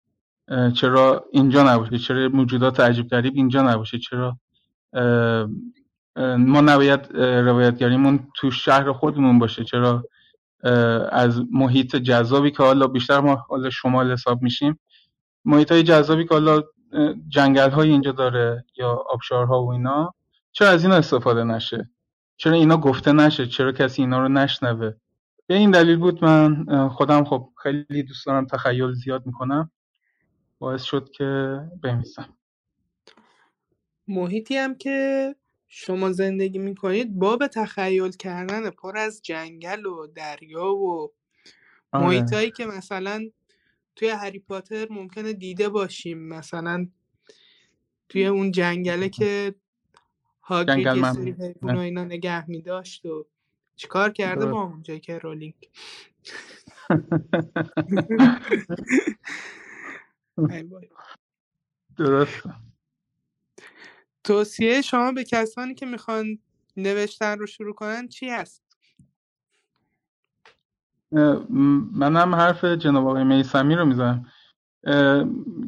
چرا 0.75 1.25
اینجا 1.31 1.73
نباشه 1.73 1.97
چرا 1.97 2.29
موجودات 2.29 2.79
عجیب 2.79 3.07
غریب 3.07 3.33
اینجا 3.35 3.61
نباشه 3.61 3.99
چرا 3.99 4.37
ما 6.37 6.61
نباید 6.61 7.17
روایتگریمون 7.17 8.27
تو 8.35 8.51
شهر 8.51 8.91
خودمون 8.91 9.39
باشه 9.39 9.63
چرا 9.63 10.03
از 11.11 11.41
محیط 11.51 11.95
جذابی 11.95 12.51
که 12.51 12.63
حالا 12.63 12.87
بیشتر 12.87 13.19
ما 13.19 13.35
حالا 13.35 13.69
شمال 13.69 14.11
حساب 14.11 14.41
میشیم 14.41 14.79
محیط 15.45 15.71
های 15.71 15.83
جذابی 15.83 16.23
که 16.23 16.33
حالا 16.33 16.63
جنگل 17.27 17.69
های 17.69 17.89
اینجا 17.89 18.11
داره 18.11 18.65
یا 18.77 19.03
آبشارها 19.09 19.63
و 19.63 19.71
اینا 19.71 20.13
چرا 20.51 20.69
از 20.69 20.83
اینا 20.83 20.95
استفاده 20.95 21.43
نشه؟ 21.43 21.89
چرا 22.37 22.53
اینا 22.53 22.77
گفته 22.77 23.11
نشه؟ 23.11 23.47
چرا 23.47 23.71
کسی 23.71 24.01
اینا 24.01 24.19
رو 24.19 24.27
نشنوه؟ 24.27 24.91
به 25.47 25.55
این 25.55 25.71
دلیل 25.71 25.97
بود 25.97 26.23
من 26.25 26.65
خودم 26.89 27.23
خب 27.23 27.49
خیلی 27.63 28.03
دوست 28.03 28.25
دارم 28.25 28.45
تخیل 28.45 28.93
زیاد 28.93 29.25
می‌کنم. 29.25 29.71
باعث 30.59 30.83
شد 30.83 31.09
که 31.09 31.59
بنویسم. 31.81 32.37
محیطی 34.07 34.57
هم 34.57 34.75
که 34.75 35.35
شما 35.67 36.11
زندگی 36.11 36.59
می‌کنید 36.59 37.19
باب 37.19 37.47
تخیل 37.47 38.11
کردن 38.11 38.69
پر 38.69 38.97
از 38.97 39.21
جنگل 39.21 39.85
و 39.85 40.07
دریا 40.07 40.75
و 40.75 41.11
آره. 41.91 42.05
محیطایی 42.05 42.51
که 42.51 42.65
مثلا 42.65 43.29
توی 43.95 44.09
هری 44.09 44.39
پاتر 44.39 44.87
ممکنه 44.89 45.33
دیده 45.33 45.69
باشیم. 45.69 46.27
مثلا 46.27 46.87
توی 48.09 48.25
اون 48.25 48.51
جنگله 48.51 49.09
که 49.09 49.55
هاگرید 50.41 50.87
یه 50.87 51.13
سری 51.13 51.35
اینا 51.63 52.03
نگه 52.03 52.49
میداشت 52.49 53.05
و 53.05 53.25
چیکار 53.75 54.11
کرده. 54.11 54.45
با 54.45 54.61
اونجا 54.61 54.97
که 54.97 55.17
رولینگ. 55.17 55.69
درست 61.97 62.43
توصیه 64.23 64.81
شما 64.81 65.11
به 65.11 65.23
کسانی 65.23 65.75
که 65.75 65.85
می‌خوان 65.85 66.39
نوشتن 66.77 67.39
رو 67.39 67.47
شروع 67.47 67.73
کنن 67.73 68.07
چی 68.07 68.29
هست؟ 68.29 68.63
منم 71.91 72.35
حرف 72.35 72.65
جناب 72.65 73.07
آقای 73.07 73.23
میسمی 73.23 73.75
رو 73.75 73.85
می‌زنم. 73.85 74.31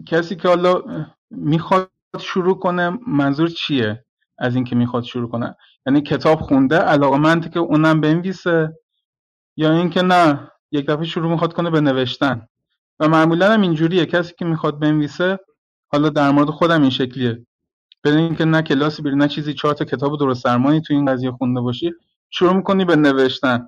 کسی 0.06 0.36
که 0.36 0.48
حالا 0.48 0.84
می‌خواد 1.30 1.92
شروع 2.20 2.60
کنه 2.60 3.00
منظور 3.08 3.48
چیه؟ 3.48 4.05
از 4.38 4.56
اینکه 4.56 4.76
می‌خواد 4.76 5.04
شروع 5.04 5.30
کنه. 5.30 5.56
یعنی 5.88 6.02
کتاب 6.02 6.40
خونده 6.42 6.78
علاقمند 6.78 7.52
که 7.54 7.60
اونم 7.60 8.02
بنویسه 8.02 8.74
یا 9.58 9.74
اینکه 9.74 10.02
نه 10.02 10.52
یک 10.72 10.86
دفعه 10.86 11.06
شروع 11.06 11.32
می‌خواد 11.32 11.54
کنه 11.54 11.70
به 11.70 11.82
نوشتن. 11.82 12.48
و 13.00 13.08
معمولا 13.08 13.54
هم 13.54 13.62
اینجوریه. 13.62 14.06
کسی 14.06 14.34
که 14.40 14.46
می‌خواد 14.46 14.80
بنویسه 14.80 15.40
حالا 15.92 16.10
در 16.10 16.32
مورد 16.32 16.50
خودم 16.50 16.82
این 16.82 16.90
شکلیه. 16.92 17.46
بدون 18.04 18.18
اینکه 18.20 18.46
نه 18.46 18.62
کلاسی 18.62 19.02
بری 19.02 19.16
نه 19.16 19.28
چیزی 19.28 19.54
چهار 19.54 19.74
تا 19.74 19.86
کتاب 19.86 20.20
درست 20.20 20.46
درمانی 20.46 20.82
تو 20.82 20.94
این 20.94 21.06
قضیه 21.06 21.32
خونده 21.32 21.62
باشی 21.62 21.92
شروع 22.30 22.54
می‌کنی 22.54 22.86
به 22.86 22.96
نوشتن. 22.96 23.68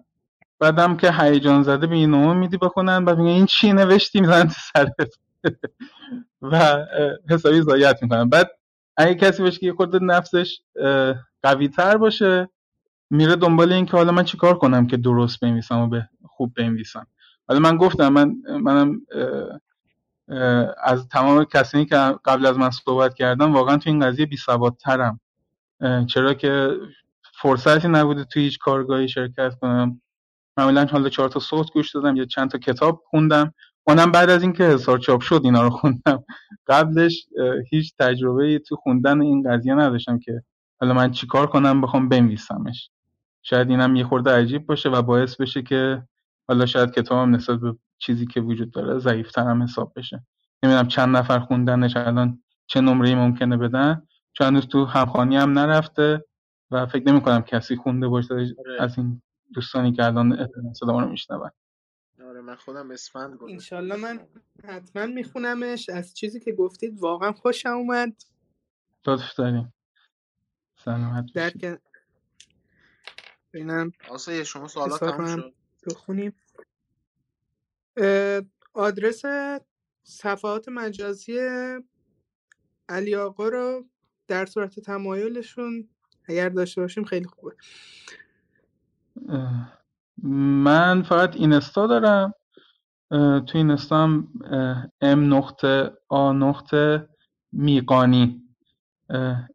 بعدم 0.60 0.98
که 0.98 1.12
هیجان 1.14 1.64
زده 1.64 1.88
به 1.88 1.96
این 1.96 2.12
نوع 2.12 2.34
میدی 2.34 2.58
بخونن 2.58 3.06
بعد 3.06 3.18
میگه 3.18 3.32
این 3.32 3.46
چی 3.46 3.74
نوشتی؟ 3.74 4.22
می‌زنن 4.22 4.48
تو 4.48 4.56
سرت. 4.74 4.96
و 6.42 6.86
حسابی 7.30 7.62
ضایعت 7.62 8.04
می‌کنن. 8.04 8.30
بعد 8.30 8.52
اگه 8.98 9.16
کسی 9.16 9.44
باشه 9.44 9.60
که 9.60 9.74
خورده 9.74 10.00
نفسش 10.00 10.62
قوی 11.44 11.68
تر 11.68 11.98
باشه. 11.98 12.50
میره 13.10 13.36
دنبال 13.36 13.74
این 13.74 13.86
که 13.86 13.98
حالا 13.98 14.12
من 14.12 14.24
چیکار 14.24 14.58
کنم 14.58 14.88
که 14.88 14.98
درست 14.98 15.40
بنویسم 15.40 15.80
و 15.80 15.88
به 15.88 16.10
خوب 16.26 16.54
بنویسم. 16.54 17.08
حالا 17.48 17.60
من 17.60 17.78
گفتم 17.78 18.10
من 18.10 18.36
منم 18.62 19.02
از 20.84 21.08
تمام 21.08 21.44
کسانی 21.44 21.86
که 21.86 21.96
قبل 22.26 22.46
از 22.46 22.58
من 22.58 22.70
صحبت 22.70 23.14
کردم 23.14 23.54
واقعا 23.54 23.78
تو 23.78 23.90
این 23.90 24.06
قضیه 24.06 24.26
بی 24.26 24.38
سوادترم 24.38 25.20
چرا 26.08 26.34
که 26.34 26.70
فرصتی 27.42 27.88
نبوده 27.88 28.24
توی 28.24 28.44
هیچ 28.44 28.60
کارگاهی 28.60 29.10
شرکت 29.10 29.56
کنم. 29.62 30.02
معمولا 30.58 30.86
حالا 30.86 31.10
چهار 31.10 31.30
تا 31.30 31.40
صوت 31.40 31.72
گوش 31.72 31.96
دادم 31.96 32.16
یا 32.16 32.26
چند 32.26 32.50
تا 32.52 32.58
کتاب 32.58 33.04
خوندم. 33.10 33.54
اونم 33.88 34.12
بعد 34.12 34.30
از 34.30 34.44
اینکه 34.44 34.64
حسار 34.64 34.98
چاپ 34.98 35.22
شد 35.22 35.42
اینا 35.44 35.64
رو 35.64 35.70
خوندم. 35.70 36.24
قبلش 36.68 37.28
هیچ 37.70 37.94
تجربه 38.00 38.60
تو 38.60 38.76
خوندن 38.76 39.22
این 39.22 39.52
قضیه 39.52 39.74
نداشتم 39.74 40.20
که 40.20 40.44
حالا 40.80 40.94
من 40.94 41.12
چیکار 41.12 41.48
کنم 41.48 41.82
بخوام 41.82 42.10
بنویسمش. 42.10 42.90
شاید 43.44 43.70
اینم 43.70 43.96
یه 43.96 44.04
خورده 44.04 44.32
عجیب 44.32 44.66
باشه 44.66 44.90
و 44.90 45.02
باعث 45.02 45.36
بشه 45.36 45.62
که 45.62 46.04
حالا 46.48 46.66
شاید 46.66 46.92
کتابم 46.92 47.36
نسبت 47.36 47.60
به 47.60 47.76
چیزی 47.98 48.26
که 48.26 48.42
وجود 48.42 48.72
داره 48.72 49.00
ضعیفتر 49.00 49.42
هم 49.42 49.64
حساب 49.64 49.94
بشه. 49.96 50.26
نمی‌دونم 50.64 50.88
چند 50.88 51.18
نفر 51.18 51.40
خوندنش 51.40 51.98
الان 51.98 52.44
چه 52.68 52.82
نمره 52.82 53.16
ممکنه 53.16 53.58
بدن. 53.58 54.02
چون 54.34 54.48
هنوز 54.48 54.68
تو 54.68 54.86
همخوانی 54.86 55.38
هم 55.38 55.60
نرفته 55.60 56.26
و 56.72 56.86
فکر 56.86 57.12
نمی 57.12 57.22
کنم 57.22 57.42
کسی 57.42 57.76
خونده 57.76 58.08
باشه 58.08 58.34
آره. 58.34 58.54
از 58.80 58.98
این 58.98 59.22
دوستانی 59.54 59.92
که 59.92 60.06
الان 60.06 60.48
صدا 60.74 61.00
رو 61.00 61.10
میشنون. 61.10 61.50
من 62.48 62.56
خودم 62.56 62.92
اسفند 62.92 63.36
گذاشتم. 63.36 63.54
انشالله 63.54 63.96
من 63.96 64.28
حتما 64.64 65.06
میخونمش. 65.06 65.90
از 65.90 66.14
چیزی 66.14 66.40
که 66.40 66.52
گفتید 66.52 67.00
واقعا 67.00 67.32
خوشم 67.32 67.70
اومد. 67.70 68.24
لطف 69.08 69.36
داریم. 69.36 69.74
سلامت 70.76 71.26
در 71.34 71.44
باشید 71.44 71.62
که 71.62 71.80
ببینم 73.54 73.92
آسه 74.10 74.44
شما 74.44 74.68
سوالات 74.68 75.04
هم 75.04 75.36
شد. 75.36 75.54
بخونیم. 75.88 76.36
آدرس 78.74 79.22
صفحات 80.04 80.70
مجازی 80.70 81.40
علی 82.90 83.16
آقا 83.16 83.48
رو 83.48 83.86
در 84.28 84.46
صورت 84.46 84.80
تمایلشون 84.80 85.90
اگر 86.26 86.50
داشته 86.50 86.82
باشیم 86.82 87.04
خیلی 87.04 87.26
خوبه. 87.26 87.56
من 90.64 91.04
فقط 91.04 91.36
اینستا 91.36 91.88
دارم. 91.88 92.34
تو 93.12 93.52
اینستا 93.58 94.04
هم 94.04 94.28
اه، 94.52 94.88
ام 95.02 95.34
نقطه 95.34 95.92
آ 96.10 96.32
نقطه 96.34 97.10
میقانی. 97.52 98.44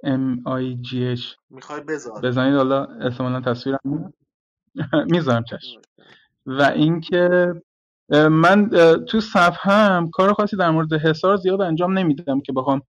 ام 0.04 0.42
آی 0.44 0.74
جی 0.74 1.06
اچ. 1.06 1.24
می‌خوای 1.50 1.80
بذار. 1.80 2.20
بزنید 2.22 2.54
حالا 2.54 2.84
احتمالا 2.84 3.40
تصویرم. 3.40 3.78
می‌ذارم 5.12 5.44
چشم. 5.44 5.80
و 6.46 6.62
اینکه 6.62 7.54
من 8.30 8.68
تو 9.08 9.20
صفحه 9.20 9.72
هم 9.72 10.10
کار 10.10 10.32
خاصی 10.32 10.56
در 10.56 10.70
مورد 10.70 10.92
حصار 10.92 11.36
زیاد 11.36 11.60
انجام 11.60 11.98
نمیدم 11.98 12.40
که 12.40 12.52
بخوام 12.52 12.82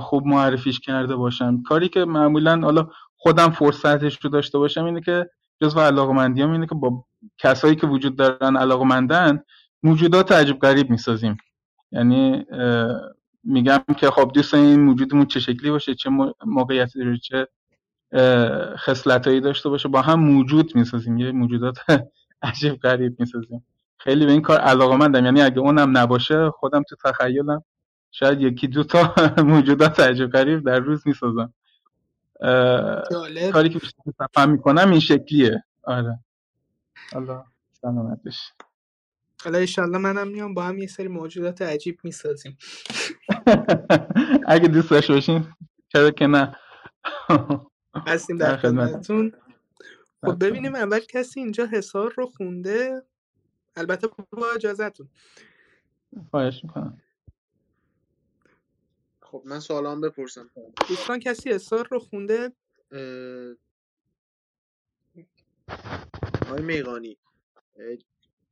خوب 0.00 0.26
معرفیش 0.26 0.80
کرده 0.80 1.16
باشم. 1.16 1.62
کاری 1.62 1.88
که 1.88 2.04
معمولا 2.04 2.60
حالا 2.60 2.88
خودم 3.16 3.50
فرصتش 3.50 4.18
رو 4.24 4.30
داشته 4.30 4.58
باشم 4.58 4.84
اینه 4.84 5.00
که 5.00 5.30
جزو 5.62 5.80
علاقمندیام 5.80 6.52
اینه 6.52 6.66
که 6.66 6.74
با 6.74 7.04
کسایی 7.38 7.76
که 7.76 7.86
وجود 7.86 8.16
دارن 8.16 8.56
علاقمندن 8.56 9.42
موجودات 9.82 10.32
عجیب 10.32 10.58
غریب 10.58 10.90
می‌سازیم. 10.90 11.38
یعنی 11.92 12.46
میگم 13.44 13.80
که 13.98 14.10
خب 14.10 14.32
دوست 14.34 14.54
این 14.54 14.80
موجودمون 14.80 15.26
چه 15.26 15.40
شکلی 15.40 15.70
باشه 15.70 15.94
چه 15.94 16.10
مو- 16.10 16.32
موقعیتی 16.46 16.98
داره 16.98 17.18
چه 17.18 17.48
خصلتایی 18.76 19.40
داشته 19.40 19.68
باشه 19.68 19.88
با 19.88 20.02
هم 20.02 20.20
موجود 20.20 20.76
می‌سازیم. 20.76 21.18
یه 21.18 21.32
موجودات 21.32 21.78
عجیب 22.42 22.74
غریب 22.76 23.20
می‌سازیم. 23.20 23.66
خیلی 23.98 24.26
به 24.26 24.32
این 24.32 24.42
کار 24.42 24.58
علاقمندم 24.60 25.24
یعنی 25.24 25.42
اگه 25.42 25.58
اونم 25.58 25.98
نباشه 25.98 26.50
خودم 26.50 26.82
تو 26.82 26.96
تخیلم 27.04 27.64
شاید 28.10 28.40
یکی 28.40 28.68
دو 28.68 28.84
تا 28.84 29.14
موجودات 29.44 30.00
عجیب 30.00 30.30
غریب 30.30 30.66
در 30.66 30.78
روز 30.78 31.06
می‌سازم. 31.06 31.54
کاری 33.52 33.68
که 33.68 33.78
بیشتر 33.78 34.46
می‌کنم 34.46 34.90
این 34.90 35.00
شکلیه. 35.00 35.64
آره. 35.84 36.18
حالا 37.12 37.44
سلامت 37.72 38.20
حالا 39.44 39.58
ایشالله 39.58 39.98
منم 39.98 40.28
میام 40.28 40.54
با 40.54 40.62
هم 40.62 40.78
یه 40.78 40.86
سری 40.86 41.08
موجودات 41.08 41.62
عجیب 41.62 41.98
می‌سازیم. 42.04 42.58
اگه 44.48 44.68
دوست 44.68 44.90
داشته 44.90 45.12
باشین 45.14 45.54
چرا 45.88 46.10
که 46.10 46.26
نه؟ 46.26 46.56
هستیم 48.06 48.36
در 48.36 48.50
در 48.50 48.56
خدمت. 48.56 48.88
خدمتتون. 48.90 49.32
خب 50.24 50.44
ببینیم 50.44 50.74
اول 50.74 51.00
کسی 51.00 51.40
اینجا 51.40 51.66
حصار 51.66 52.14
رو 52.16 52.26
خونده. 52.26 53.02
البته 53.76 54.08
با 54.30 54.50
اجازهتون. 54.54 55.08
خواهش 56.30 56.64
می‌کنم. 56.64 57.00
خب 59.20 59.42
من 59.44 59.60
سوالام 59.60 60.00
بپرسم. 60.00 60.50
دوستان 60.88 61.20
کسی 61.20 61.50
اصرار 61.50 61.88
رو 61.90 61.98
خونده؟ 61.98 62.52
اه، 62.92 63.54
آقای 66.46 66.62
میغانی 66.62 67.18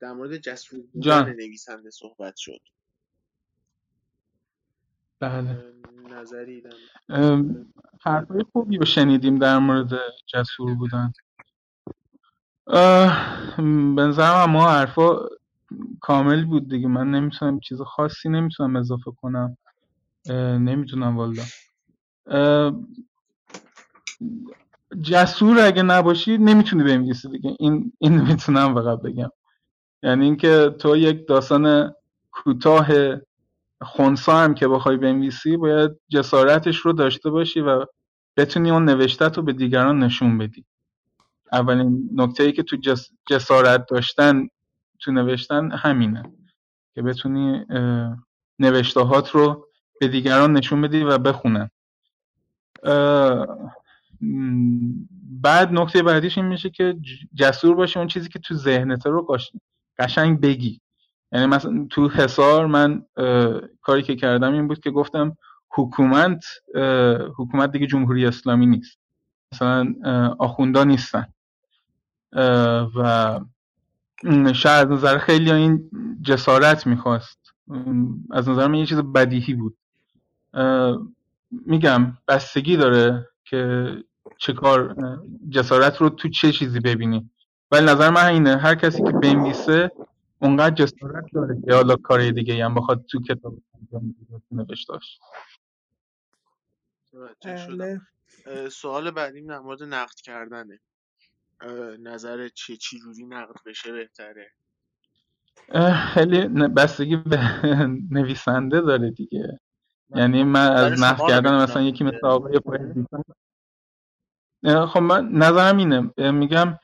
در 0.01 0.13
مورد 0.13 0.37
جسور 0.37 0.81
بودن 0.93 1.33
نویسنده 1.33 1.91
صحبت 1.91 2.37
شد. 2.37 2.61
بله. 5.21 5.73
نظری 6.11 6.63
حرفای 8.03 8.45
خوبی 8.53 8.79
رو 8.79 8.85
شنیدیم 8.85 9.39
در 9.39 9.59
مورد 9.59 9.91
جسور 10.27 10.75
بودن. 10.75 11.13
اه، 12.67 13.61
م، 13.61 13.95
به 13.95 14.03
نظرم 14.03 14.51
ما 14.51 14.71
حرفا 14.71 15.29
کامل 16.01 16.45
بود 16.45 16.69
دیگه. 16.71 16.89
من 16.89 17.11
نمی‌تونم 17.11 17.61
چیز 17.61 17.81
خاصی 17.81 18.29
نمی‌تونم 18.29 18.77
اضافه 18.77 19.11
کنم. 19.11 19.57
نمی‌تونم 20.59 21.17
والا 21.17 21.43
جسور 25.03 25.61
اگه 25.61 25.83
نباشی 25.83 26.39
نمی‌تونی 26.39 26.85
بنویسی 26.85 27.29
دیگه. 27.29 27.57
این 27.59 27.93
این 27.99 28.21
می‌تونم 28.21 28.75
فقط 28.75 29.03
بگم. 29.03 29.31
یعنی 30.03 30.25
اینکه 30.25 30.75
تو 30.79 30.97
یک 30.97 31.27
داستان 31.29 31.95
کوتاه 32.31 32.87
خونسا 33.83 34.39
هم 34.39 34.55
که 34.55 34.69
بخوای 34.69 34.97
بنویسی 34.97 35.57
باید 35.57 35.91
جسارتش 36.09 36.77
رو 36.77 36.93
داشته 36.93 37.31
باشی 37.31 37.61
و 37.61 37.87
بتونی 38.37 38.71
اون 38.71 38.85
نوشتت 38.85 39.37
رو 39.37 39.43
به 39.43 39.53
دیگران 39.53 39.99
نشون 39.99 40.39
بدی. 40.39 40.65
اولین 41.53 42.11
نکته 42.15 42.43
ای 42.43 42.53
که 42.53 42.63
تو 42.63 42.77
جس 42.77 43.11
جسارت 43.29 43.87
داشتن 43.87 44.49
تو 44.99 45.13
نوشتن 45.13 45.71
همینه 45.73 46.23
که 46.95 47.03
بتونی 47.03 47.65
نوشتهات 48.59 49.31
رو 49.31 49.67
به 50.01 50.09
دیگران 50.09 50.53
نشون 50.53 50.81
بدی 50.81 51.03
و 51.03 51.19
بخونن. 51.19 51.71
بعد 55.43 55.73
نکته 55.73 56.03
بعدیش 56.03 56.39
این 56.39 56.47
میشه 56.47 56.71
که 56.71 56.97
جسور 57.35 57.75
باشی 57.75 57.99
اون 57.99 58.09
چیزی 58.09 58.29
که 58.29 58.39
تو 58.39 58.55
ذهنت 58.55 59.07
رو 59.07 59.23
قشنگ 60.01 60.41
بگی. 60.41 60.81
یعنی 61.33 61.47
مثلا 61.47 61.87
تو 61.91 62.09
حصار 62.09 62.67
من 62.67 63.03
کاری 63.83 64.03
که 64.03 64.17
کردم 64.17 64.53
این 64.53 64.69
بود 64.69 64.81
که 64.81 64.91
گفتم 64.91 65.37
حکومت 65.69 66.45
حکومت 67.37 67.73
دیگه 67.73 67.87
جمهوری 67.87 68.27
اسلامی 68.27 68.67
نیست. 68.67 68.99
مثلا 69.53 69.95
آخوندا 70.39 70.85
نیستن. 70.85 71.27
و 72.97 73.41
شاید 74.55 74.87
از 74.87 74.91
نظر 74.91 75.19
خیلی 75.19 75.53
این 75.53 75.91
جسارت 76.23 76.87
می‌خواست. 76.87 77.39
از 78.31 78.49
نظر 78.49 78.67
من 78.67 78.75
یه 78.75 78.87
چیز 78.87 78.99
بدیهی 78.99 79.55
بود. 79.55 79.77
میگم 81.51 82.19
بستگی 82.29 82.77
داره 82.77 83.29
که 83.45 83.93
چه 84.39 84.53
کار 84.53 84.97
جسارت 85.51 85.97
رو 85.97 86.09
تو 86.09 86.29
چه 86.29 86.53
چیزی 86.53 86.81
ببینی. 86.81 87.31
ولی 87.71 87.87
نظر 87.87 88.11
من 88.11 88.27
اینه 88.27 88.57
هر 88.57 88.75
کسی 88.75 89.03
که 89.03 89.13
بنویسه 89.13 89.91
اونقدر 90.39 90.75
جسارت 90.75 91.25
داره 91.35 91.63
که 91.67 91.75
حالا 91.75 91.97
کار 91.97 92.31
دیگه 92.31 92.65
هم 92.65 92.75
بخواد 92.75 93.05
تو 93.05 93.23
کتاب 93.23 93.55
انجام 93.75 94.09
بده 94.09 94.43
تو 94.49 94.55
نوشتاش 94.57 95.19
شدم 97.11 97.77
بله. 97.77 98.01
اه، 98.47 98.69
سوال 98.69 99.11
بعدیم 99.11 99.47
در 99.47 99.59
مورد 99.59 99.83
نقد 99.83 100.15
کردنه. 100.15 100.81
اه، 101.61 101.97
نظرت 101.97 102.53
چیه 102.55 102.77
چی 102.77 102.99
جوری 102.99 103.25
نقد 103.25 103.55
بشه 103.67 103.93
بهتره؟ 103.93 104.51
خیلی 106.15 106.49
بستگی 106.49 107.17
به 107.17 107.41
نویسنده 108.11 108.81
داره 108.81 109.11
دیگه. 109.11 109.61
یعنی 110.15 110.45
من 110.45 110.71
نظر 110.71 110.93
از 110.93 111.03
نقد 111.03 111.29
کردن 111.29 111.63
مثلا 111.63 111.83
یکی 111.83 112.05
مثل 112.05 112.27
آقای 112.27 112.59
خب 114.87 115.01
من 115.01 115.29
نظرم 115.29 115.77
اینه. 115.77 116.31
میگم 116.31 116.79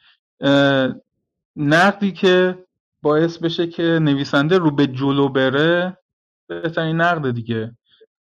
نقدی 1.56 2.12
که 2.12 2.64
باعث 3.02 3.38
بشه 3.38 3.66
که 3.66 3.82
نویسنده 3.82 4.58
رو 4.58 4.70
به 4.70 4.86
جلو 4.86 5.28
بره 5.28 5.98
بهترین 6.48 6.96
نقد 7.00 7.30
دیگه. 7.30 7.76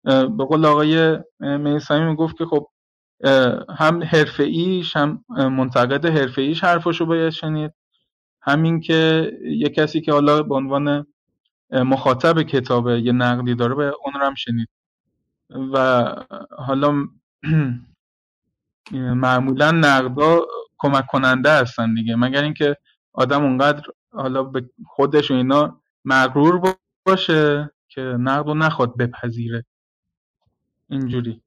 به 0.05 0.45
قول 0.51 0.67
آقای 0.67 1.19
میسمی 1.41 2.05
می‌گفت 2.07 2.39
که 2.39 2.47
خب 2.47 2.69
هم 3.79 4.03
حرفه‌ایش 4.05 4.97
هم 4.97 5.25
منتقد 5.31 6.07
حرفه‌ایش 6.07 6.65
حرفشو 6.65 7.07
باید 7.07 7.31
شنید. 7.31 7.73
همین 8.43 8.81
که 8.81 9.33
یه 9.45 9.69
کسی 9.69 10.01
که 10.01 10.13
حالا 10.13 10.43
به 10.43 10.55
عنوان 10.55 11.07
مخاطب 11.73 12.43
کتاب 12.43 12.89
یه 12.91 13.13
نقدی 13.13 13.55
داره 13.55 13.75
باید 13.75 13.95
اون 14.05 14.15
رو 14.15 14.27
هم 14.27 14.35
شنید. 14.35 14.69
و 15.75 16.07
حالا 16.59 16.95
معمولا 18.99 19.71
نقدا 19.71 20.41
کمک 20.79 21.07
کننده 21.07 21.53
هستن 21.53 21.95
دیگه. 21.95 22.17
مگر 22.17 22.43
اینکه 22.43 22.77
آدم 23.13 23.45
اونقدر 23.45 23.83
حالا 24.13 24.43
به 24.43 24.71
خودش 24.87 25.31
و 25.31 25.35
اینا 25.35 25.81
مغرور 26.05 26.77
باشه 27.07 27.71
که 27.89 28.01
نقد 28.01 28.47
رو 28.47 28.55
نخواد 28.55 28.97
بپذیره. 28.97 29.65
اینجوری. 30.91 31.41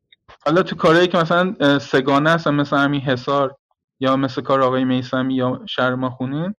حالا 0.45 0.64
تو 0.64 0.76
کارهایی 0.76 1.07
که 1.07 1.18
مثلا 1.18 1.80
سگانه 1.80 2.30
هستن 2.30 2.53
مثل 2.53 2.78
همین 2.78 3.02
حصار 3.02 3.56
یا 3.99 4.15
مثل 4.15 4.41
کار 4.41 4.61
آقای 4.61 4.84
میسمی 4.84 5.36
یا 5.36 5.61
شرما 5.65 6.10
خونین 6.10 6.56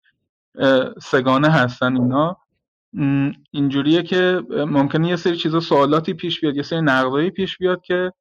سگانه 1.02 1.50
هستن 1.50 1.96
اینا. 1.96 2.38
اینجوریه 3.52 4.04
که 4.04 4.42
ممکنه 4.50 5.08
یه 5.08 5.16
سری 5.16 5.38
چیزا 5.38 5.60
سوالاتی 5.60 6.14
پیش 6.14 6.42
بیاد 6.42 6.56
یه 6.56 6.64
سری 6.64 6.82
نقدایی 6.82 7.30
پیش 7.30 7.58
بیاد 7.58 7.82
که 7.82 8.14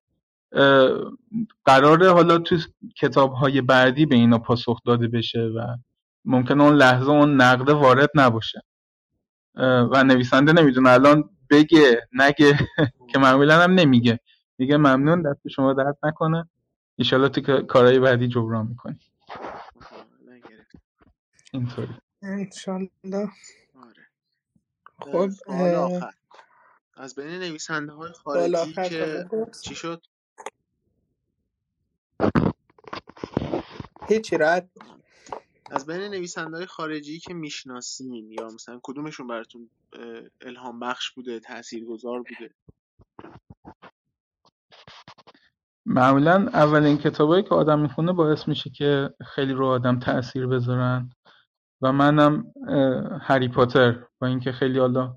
قراره 1.64 2.12
حالا 2.12 2.38
تو 2.38 2.58
کتاب‌های 2.96 3.60
بعدی 3.60 4.06
به 4.06 4.14
اینا 4.16 4.38
پاسخ 4.38 4.80
داده 4.86 5.08
بشه 5.08 5.40
و 5.40 5.76
ممکنه 6.24 6.62
اون 6.64 6.74
لحظه 6.76 7.10
اون 7.10 7.42
نقده 7.42 7.72
وارد 7.72 8.10
نباشه. 8.14 8.62
و 9.92 10.04
نویسنده 10.04 10.52
نمی‌دونه. 10.52 10.90
الان 10.90 11.30
بگه 11.50 12.08
نگه 12.12 12.58
که 13.12 13.18
معمولا 13.18 13.62
هم 13.62 13.70
نمیگه. 13.72 14.20
میگه 14.58 14.76
ممنون 14.76 15.22
دست 15.22 15.48
شما 15.48 15.72
درد 15.72 15.98
نکنه. 16.02 16.48
ایشالا 16.96 17.28
تو 17.28 17.40
که- 17.40 17.62
کارهای 17.62 17.98
بعدی 17.98 18.28
جبران 18.28 18.66
می‌کنی. 18.66 18.98
اینطوری. 21.52 21.94
انشالله. 22.22 23.30
آره. 23.74 24.06
خب 24.98 25.30
از 26.96 27.14
بین 27.14 27.26
نویسنده 27.40 27.92
های 27.92 28.12
خارجی 28.12 28.74
که 28.74 29.30
چی 29.64 29.74
شد؟ 29.74 30.02
هیچی 34.08 34.36
راحت 34.36 34.68
از 35.70 35.86
بین 35.86 36.00
نویسنده 36.00 36.56
های 36.56 36.66
خارجی 36.66 37.18
که 37.18 37.34
می‌شناسین 37.34 38.32
یا 38.32 38.48
مثلا 38.54 38.80
کدومشون 38.82 39.26
براتون 39.26 39.70
الهام 40.40 40.80
بخش 40.80 41.10
بوده 41.10 41.40
تاثیرگذار 41.40 42.18
بوده؟ 42.18 42.54
معمولا 45.86 46.48
اولین 46.52 46.98
کتابایی 46.98 47.42
که 47.42 47.54
آدم 47.54 47.78
می‌خونه 47.80 48.12
باعث 48.12 48.48
میشه 48.48 48.70
که 48.70 49.10
خیلی 49.34 49.52
رو 49.52 49.66
آدم 49.66 49.98
تأثیر 49.98 50.46
بذارن. 50.46 51.10
و 51.82 51.92
منم 51.92 52.52
هری 53.20 53.48
پاتر 53.48 54.04
با 54.20 54.26
اینکه 54.26 54.52
خیلی 54.52 54.78
حالا 54.78 55.16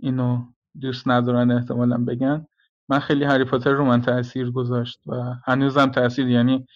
اینو 0.00 0.46
دوست 0.80 1.08
ندارن 1.08 1.50
احتمالا 1.50 2.04
بگن 2.04 2.46
من 2.88 2.98
خیلی 2.98 3.24
هری 3.24 3.44
پاتر 3.44 3.72
رو 3.72 3.84
من 3.84 4.02
تاثیر 4.02 4.50
گذاشت 4.50 5.00
و 5.06 5.34
هنوزم 5.44 5.86
تاثیر 5.86 6.28
یعنی 6.28 6.66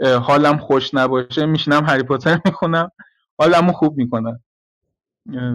حالم 0.00 0.58
خوش 0.58 0.94
نباشه 0.94 1.46
میشینم 1.46 1.84
هری 1.84 2.02
پاتر 2.02 2.40
می‌خونم 2.44 2.92
حالمو 3.38 3.72
خوب 3.72 3.96
می‌کنه 3.96 4.40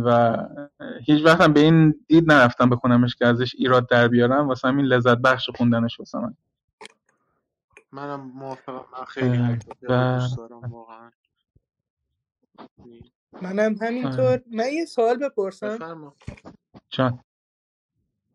و 0.05 0.37
هیچ 1.05 1.25
وقتم 1.25 1.53
به 1.53 1.59
این 1.59 2.05
دید 2.07 2.31
نرفتم 2.31 2.69
بخونمش 2.69 3.15
که 3.15 3.25
ازش 3.25 3.55
ایراد 3.55 3.89
در 3.89 4.07
بیارم 4.07 4.47
واسه 4.47 4.67
همین 4.67 4.85
لذت 4.85 5.17
بخش 5.17 5.49
خوندنش 5.49 5.99
واسه 5.99 6.17
من. 6.17 6.35
منم 7.91 8.31
موافقم 8.35 8.85
من 8.99 9.05
خیلی 9.05 9.37
هری 9.37 9.55
پاتر 9.55 9.87
و 9.89 10.19
دوست 10.19 10.37
دارم 10.37 10.59
واقعا. 10.73 11.11
منم. 13.41 13.75
همینطور. 13.81 14.41
من 14.51 14.67
یه 14.73 14.85
سوال 14.85 15.17
بپرسم. 15.17 16.13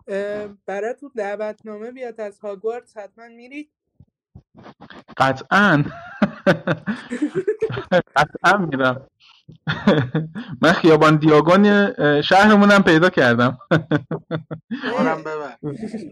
اه، 0.09 0.47
براتون 0.67 1.11
دعوتنامه 1.17 1.91
بیاد 1.91 2.21
از 2.21 2.41
هاگوارتس 2.41 2.97
حتما 2.97 3.29
میرید؟ 3.29 3.73
قطعا. 5.17 5.85
قطعا 8.17 8.57
میرم. 8.59 9.09
من 10.63 10.73
خیابان 10.73 11.17
دیاگون 11.17 11.93
شهرمونم 12.23 12.83
پیدا 12.83 13.11
کردم. 13.11 13.59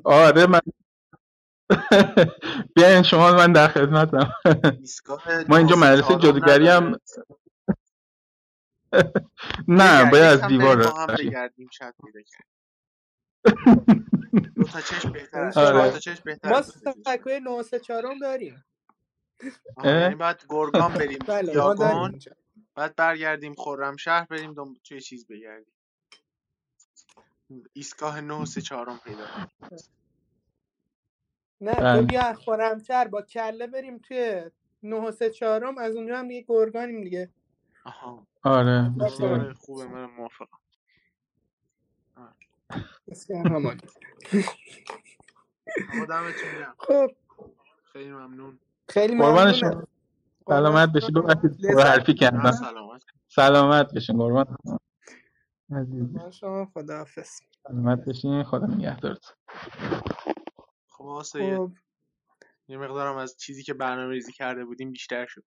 آره 0.05 0.47
من 0.47 0.61
بیاین 2.77 3.03
شما 3.03 3.33
من 3.33 3.53
در 3.53 3.69
خدمتم. 3.69 4.33
ما 5.49 5.57
اینجا 5.57 5.77
مدرسه 5.77 6.17
جادوگری 6.17 6.69
هم 6.69 6.97
نه 9.69 10.11
باید 10.11 10.25
از 10.25 10.47
دیوار 10.47 10.83
دو 14.57 14.65
تا 14.65 14.81
چشم 14.81 15.13
بهتر 15.13 15.53
آره. 15.57 15.91
تا 15.91 15.99
چشم 15.99 16.23
بهتر 16.25 16.51
ما. 16.51 16.63
سکوی 17.07 17.41
934 17.41 18.15
داریم 18.21 18.65
اه؟ 19.77 20.01
یعنی 20.01 20.15
باید 20.15 20.47
گرگان 20.49 20.93
بریم 20.95 21.19
بله 21.29 21.53
یاگان 21.53 21.97
اینجا 21.97 22.33
بعد 22.75 22.97
برگردیم 22.97 23.55
خرمشهر 23.55 24.25
بریم 24.25 24.55
دم... 24.55 24.75
توی 24.85 25.01
چیز 25.01 25.27
بگردیم 25.27 25.75
ایستگاه 27.73 28.21
9 28.21 28.35
و 28.35 28.47
3 28.47 28.61
چهارم 28.61 28.99
پیدا 29.05 29.27
کنیم 29.27 29.79
نه 31.61 31.75
تو 31.75 31.81
بله. 31.81 32.03
بیا 32.03 32.35
خرمشهر 32.35 33.09
با 33.09 33.23
کله 33.23 33.67
بریم 33.67 33.99
توی 33.99 34.51
934 34.83 35.75
از 35.79 35.97
اونجا 35.97 36.19
هم 36.19 36.29
دیگه 36.29 36.45
گرگانیم 36.49 37.05
دیگه 37.05 37.31
آها 37.85 38.27
آره 38.43 38.91
آره. 39.23 39.55
خوبه 39.55 39.87
من 39.87 40.05
موافقم 40.05 40.59
بسیار 42.17 42.27
همانی. 42.27 42.27
آقا 42.27 42.27
دمتون 42.27 42.49
گرم 42.49 42.60
خب 46.79 47.11
خیلی 47.93 48.11
ممنون. 48.11 48.59
خیلی 48.89 49.17
شما. 49.55 49.87
سلامت 50.49 50.89
بشین. 50.93 51.15
ببخشید 51.15 51.79
حرفی 51.79 52.15
کردم 52.15 52.51
سلامت. 52.51 53.03
سلامت 53.29 53.95
بشین. 53.95 54.19
قربان 54.19 54.57
شما. 56.31 56.67
خداحافظ. 56.75 57.31
سلامت 57.69 58.05
بشین. 58.05 58.43
خدا 58.43 58.67
نگهدارت 58.67 59.35
خب 60.89 61.05
آقا 61.05 61.23
سید 61.23 61.57
خب. 61.57 61.73
یه 62.69 62.79
مقدارم 62.79 63.17
از 63.17 63.37
چیزی 63.37 63.63
که 63.63 63.75
برنامه 63.75 64.13
ریزی 64.13 64.33
کرده 64.33 64.65
بودیم 64.65 64.91
بیشتر 64.91 65.27
شد. 65.27 65.45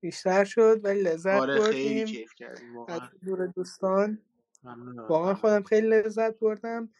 بیشتر 0.00 0.44
شد 0.44 0.84
ولی 0.84 1.02
لذت 1.02 1.40
آره 1.40 1.60
خیلی 1.60 2.00
بردیم. 2.00 2.06
کیف 2.06 2.34
کردیم 2.34 2.70
از 2.70 2.76
واقعا 2.76 3.08
حضور 3.22 3.46
دوستان. 3.46 4.18
واقعا 5.08 5.34
خودم 5.34 5.62
خیلی 5.62 5.88
لذت 5.88 6.38
بردم. 6.38 6.92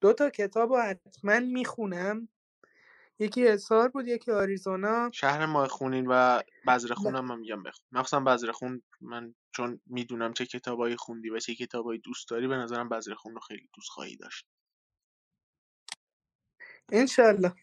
دو 0.00 0.12
تا 0.12 0.30
کتاب 0.30 0.72
رو 0.72 0.80
حتما 0.80 1.40
می‌خونم. 1.40 2.28
یکی 3.18 3.48
اظهار 3.48 3.88
بود 3.88 4.08
یکی 4.08 4.30
آریزونا. 4.30 5.10
شهر 5.12 5.46
ماه 5.46 5.68
خونین 5.68 6.06
و 6.06 6.42
بذر 6.66 6.94
خونم 6.94 7.24
من 7.24 7.38
میگم 7.38 7.62
بخون. 7.62 7.86
مخصوصا 7.92 8.20
بذر 8.20 8.52
خون 8.52 8.82
من 9.00 9.34
چون 9.52 9.80
می‌دونم 9.86 10.32
چه 10.32 10.46
کتابایی 10.46 10.96
خوندی 10.96 11.30
و 11.30 11.38
چه 11.38 11.54
کتابایی 11.54 12.00
دوست 12.00 12.28
داری 12.28 12.48
به 12.48 12.56
نظرم 12.56 12.88
بذر 12.88 13.14
خون 13.14 13.34
رو 13.34 13.40
خیلی 13.40 13.68
دوست 13.74 13.88
خواهی 13.88 14.16
داشت. 14.16 14.46
انشالله. 16.92 17.54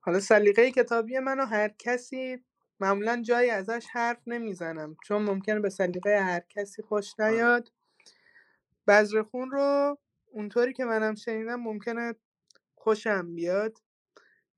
حالا 0.00 0.20
سلیقه 0.20 0.70
کتابی 0.70 1.18
منو 1.18 1.44
هر 1.44 1.68
کسی 1.68 2.44
معمولا 2.80 3.22
جایی 3.22 3.50
ازش 3.50 3.86
حرف 3.92 4.22
نمی‌زنم 4.26 4.96
چون 5.04 5.22
ممکنه 5.22 5.60
به 5.60 5.70
سلیقه 5.70 6.20
هر 6.20 6.40
کسی 6.48 6.82
خوش 6.82 7.14
آره. 7.20 7.30
نیاد. 7.30 7.72
بذرخون 8.88 9.50
رو 9.50 9.98
اونطوری 10.32 10.72
که 10.72 10.84
منم 10.84 11.14
شنیدم 11.14 11.60
ممکنه 11.60 12.14
خوشم 12.74 13.34
بیاد. 13.34 13.78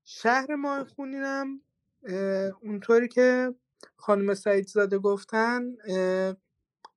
شهر 0.03 0.55
ماه 0.55 0.83
خونینم 0.83 1.61
اه، 2.03 2.17
اونطوری 2.61 3.07
که 3.07 3.55
خانم 3.95 4.33
سعید 4.33 4.67
زاده 4.67 4.99
گفتن 4.99 5.75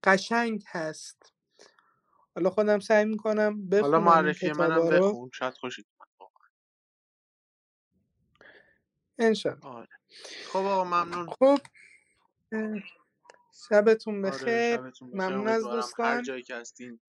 قشنگ 0.05 0.65
هست. 0.67 1.33
حالا 2.35 2.51
خودم 2.51 2.79
سعی 2.79 3.05
می‌کنم 3.05 3.69
بخونم 3.69 3.83
حالا 3.83 4.01
معرفی 4.01 4.53
منم 4.53 4.89
بخون 4.89 5.31
شاید 5.35 5.55
واقعا. 6.21 6.49
انشالله 9.19 9.67
آره. 9.67 9.89
خب 10.47 10.59
آقا 10.59 10.85
ممنون. 10.85 11.27
خب 11.27 11.43
آره 11.43 11.61
بخیر. 12.53 12.85
شبتون 13.69 14.23
بخیر. 14.23 14.81
ممنون 15.03 15.49
از 15.49 15.65
امیدوارم 15.65 15.77
هر 15.77 15.81
دوستان. 15.81 16.23
جایی 16.23 16.43
که 16.43 16.57
هستین 16.57 17.01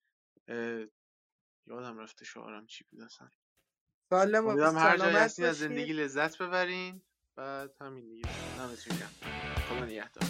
یادم 1.67 1.97
رفته 1.97 2.25
شعارم 2.25 2.65
چی 2.65 2.83
بود 2.91 3.01
اصلا. 3.01 3.29
امیدوارم 4.11 4.77
هر 4.77 4.97
جایی 4.97 5.15
هستین 5.15 5.45
از 5.45 5.57
زندگی 5.57 5.93
لذت 5.93 6.37
ببرین 6.37 7.01
بعد 7.35 7.75
همین 7.81 8.09
دیگه. 8.09 8.29
دمتون 8.57 8.97
گرم 8.97 9.11
خدا 9.69 9.85
نگهدار. 9.85 10.29